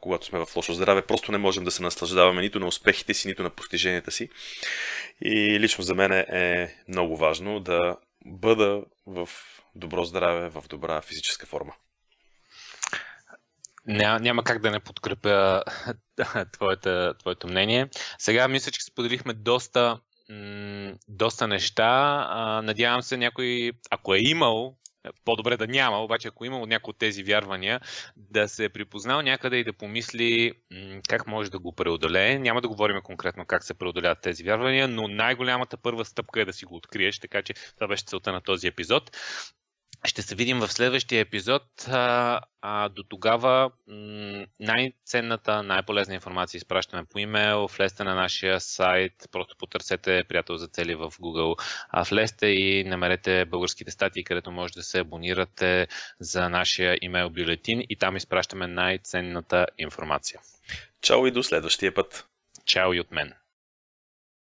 когато 0.00 0.26
сме 0.26 0.38
в 0.38 0.56
лошо 0.56 0.72
здраве, 0.72 1.02
просто 1.02 1.32
не 1.32 1.38
можем 1.38 1.64
да 1.64 1.70
се 1.70 1.82
наслаждаваме 1.82 2.40
нито 2.40 2.60
на 2.60 2.66
успехите 2.66 3.14
си, 3.14 3.28
нито 3.28 3.42
на 3.42 3.50
постиженията 3.50 4.10
си. 4.10 4.28
И 5.20 5.60
лично 5.60 5.84
за 5.84 5.94
мен 5.94 6.12
е 6.12 6.74
много 6.88 7.16
важно 7.16 7.60
да 7.60 7.96
бъда 8.26 8.82
в 9.06 9.28
добро 9.74 10.04
здраве, 10.04 10.48
в 10.48 10.64
добра 10.68 11.02
физическа 11.02 11.46
форма. 11.46 11.72
Ня, 13.86 14.18
няма 14.20 14.44
как 14.44 14.62
да 14.62 14.70
не 14.70 14.80
подкрепя 14.80 15.62
твоето, 16.52 17.14
твоето 17.18 17.46
мнение. 17.48 17.88
Сега 18.18 18.48
мисля, 18.48 18.72
че 18.72 18.80
споделихме 18.80 19.32
доста, 19.32 20.00
м- 20.30 20.92
доста 21.08 21.48
неща. 21.48 22.26
А, 22.30 22.62
надявам 22.62 23.02
се 23.02 23.16
някой, 23.16 23.72
ако 23.90 24.14
е 24.14 24.18
имал 24.18 24.76
по-добре 25.24 25.56
да 25.56 25.66
няма, 25.66 25.98
обаче 25.98 26.28
ако 26.28 26.44
има 26.44 26.66
някои 26.66 26.90
от 26.90 26.98
тези 26.98 27.22
вярвания, 27.22 27.80
да 28.16 28.48
се 28.48 28.64
е 28.64 28.68
припознал 28.68 29.22
някъде 29.22 29.56
и 29.56 29.64
да 29.64 29.72
помисли 29.72 30.52
как 31.08 31.26
може 31.26 31.50
да 31.50 31.58
го 31.58 31.72
преодолее. 31.72 32.38
Няма 32.38 32.60
да 32.60 32.68
говорим 32.68 33.00
конкретно 33.02 33.46
как 33.46 33.64
се 33.64 33.74
преодоляват 33.74 34.20
тези 34.20 34.44
вярвания, 34.44 34.88
но 34.88 35.08
най-голямата 35.08 35.76
първа 35.76 36.04
стъпка 36.04 36.40
е 36.40 36.44
да 36.44 36.52
си 36.52 36.64
го 36.64 36.76
откриеш, 36.76 37.18
така 37.18 37.42
че 37.42 37.54
това 37.74 37.88
беше 37.88 38.04
целта 38.04 38.32
на 38.32 38.40
този 38.40 38.66
епизод. 38.66 39.16
Ще 40.04 40.22
се 40.22 40.34
видим 40.34 40.58
в 40.58 40.72
следващия 40.72 41.20
епизод. 41.20 41.62
А, 41.88 42.40
а 42.62 42.88
до 42.88 43.02
тогава 43.02 43.70
м- 43.88 44.46
най-ценната, 44.60 45.62
най-полезна 45.62 46.14
информация 46.14 46.58
изпращаме 46.58 47.04
по 47.04 47.18
имейл. 47.18 47.66
Влезте 47.66 48.04
на 48.04 48.14
нашия 48.14 48.60
сайт, 48.60 49.12
просто 49.32 49.56
потърсете 49.56 50.24
приятел 50.28 50.56
за 50.56 50.68
цели 50.68 50.94
в 50.94 51.10
Google. 51.10 51.62
А 51.88 52.02
влезте 52.04 52.46
и 52.46 52.84
намерете 52.84 53.44
българските 53.44 53.90
статии, 53.90 54.24
където 54.24 54.50
може 54.50 54.72
да 54.72 54.82
се 54.82 54.98
абонирате 54.98 55.88
за 56.20 56.48
нашия 56.48 56.98
имейл 57.02 57.30
бюлетин 57.30 57.82
и 57.88 57.96
там 57.96 58.16
изпращаме 58.16 58.66
най-ценната 58.66 59.66
информация. 59.78 60.40
Чао 61.00 61.26
и 61.26 61.30
до 61.30 61.42
следващия 61.42 61.94
път. 61.94 62.26
Чао 62.64 62.94
и 62.94 63.00
от 63.00 63.10
мен. 63.10 63.32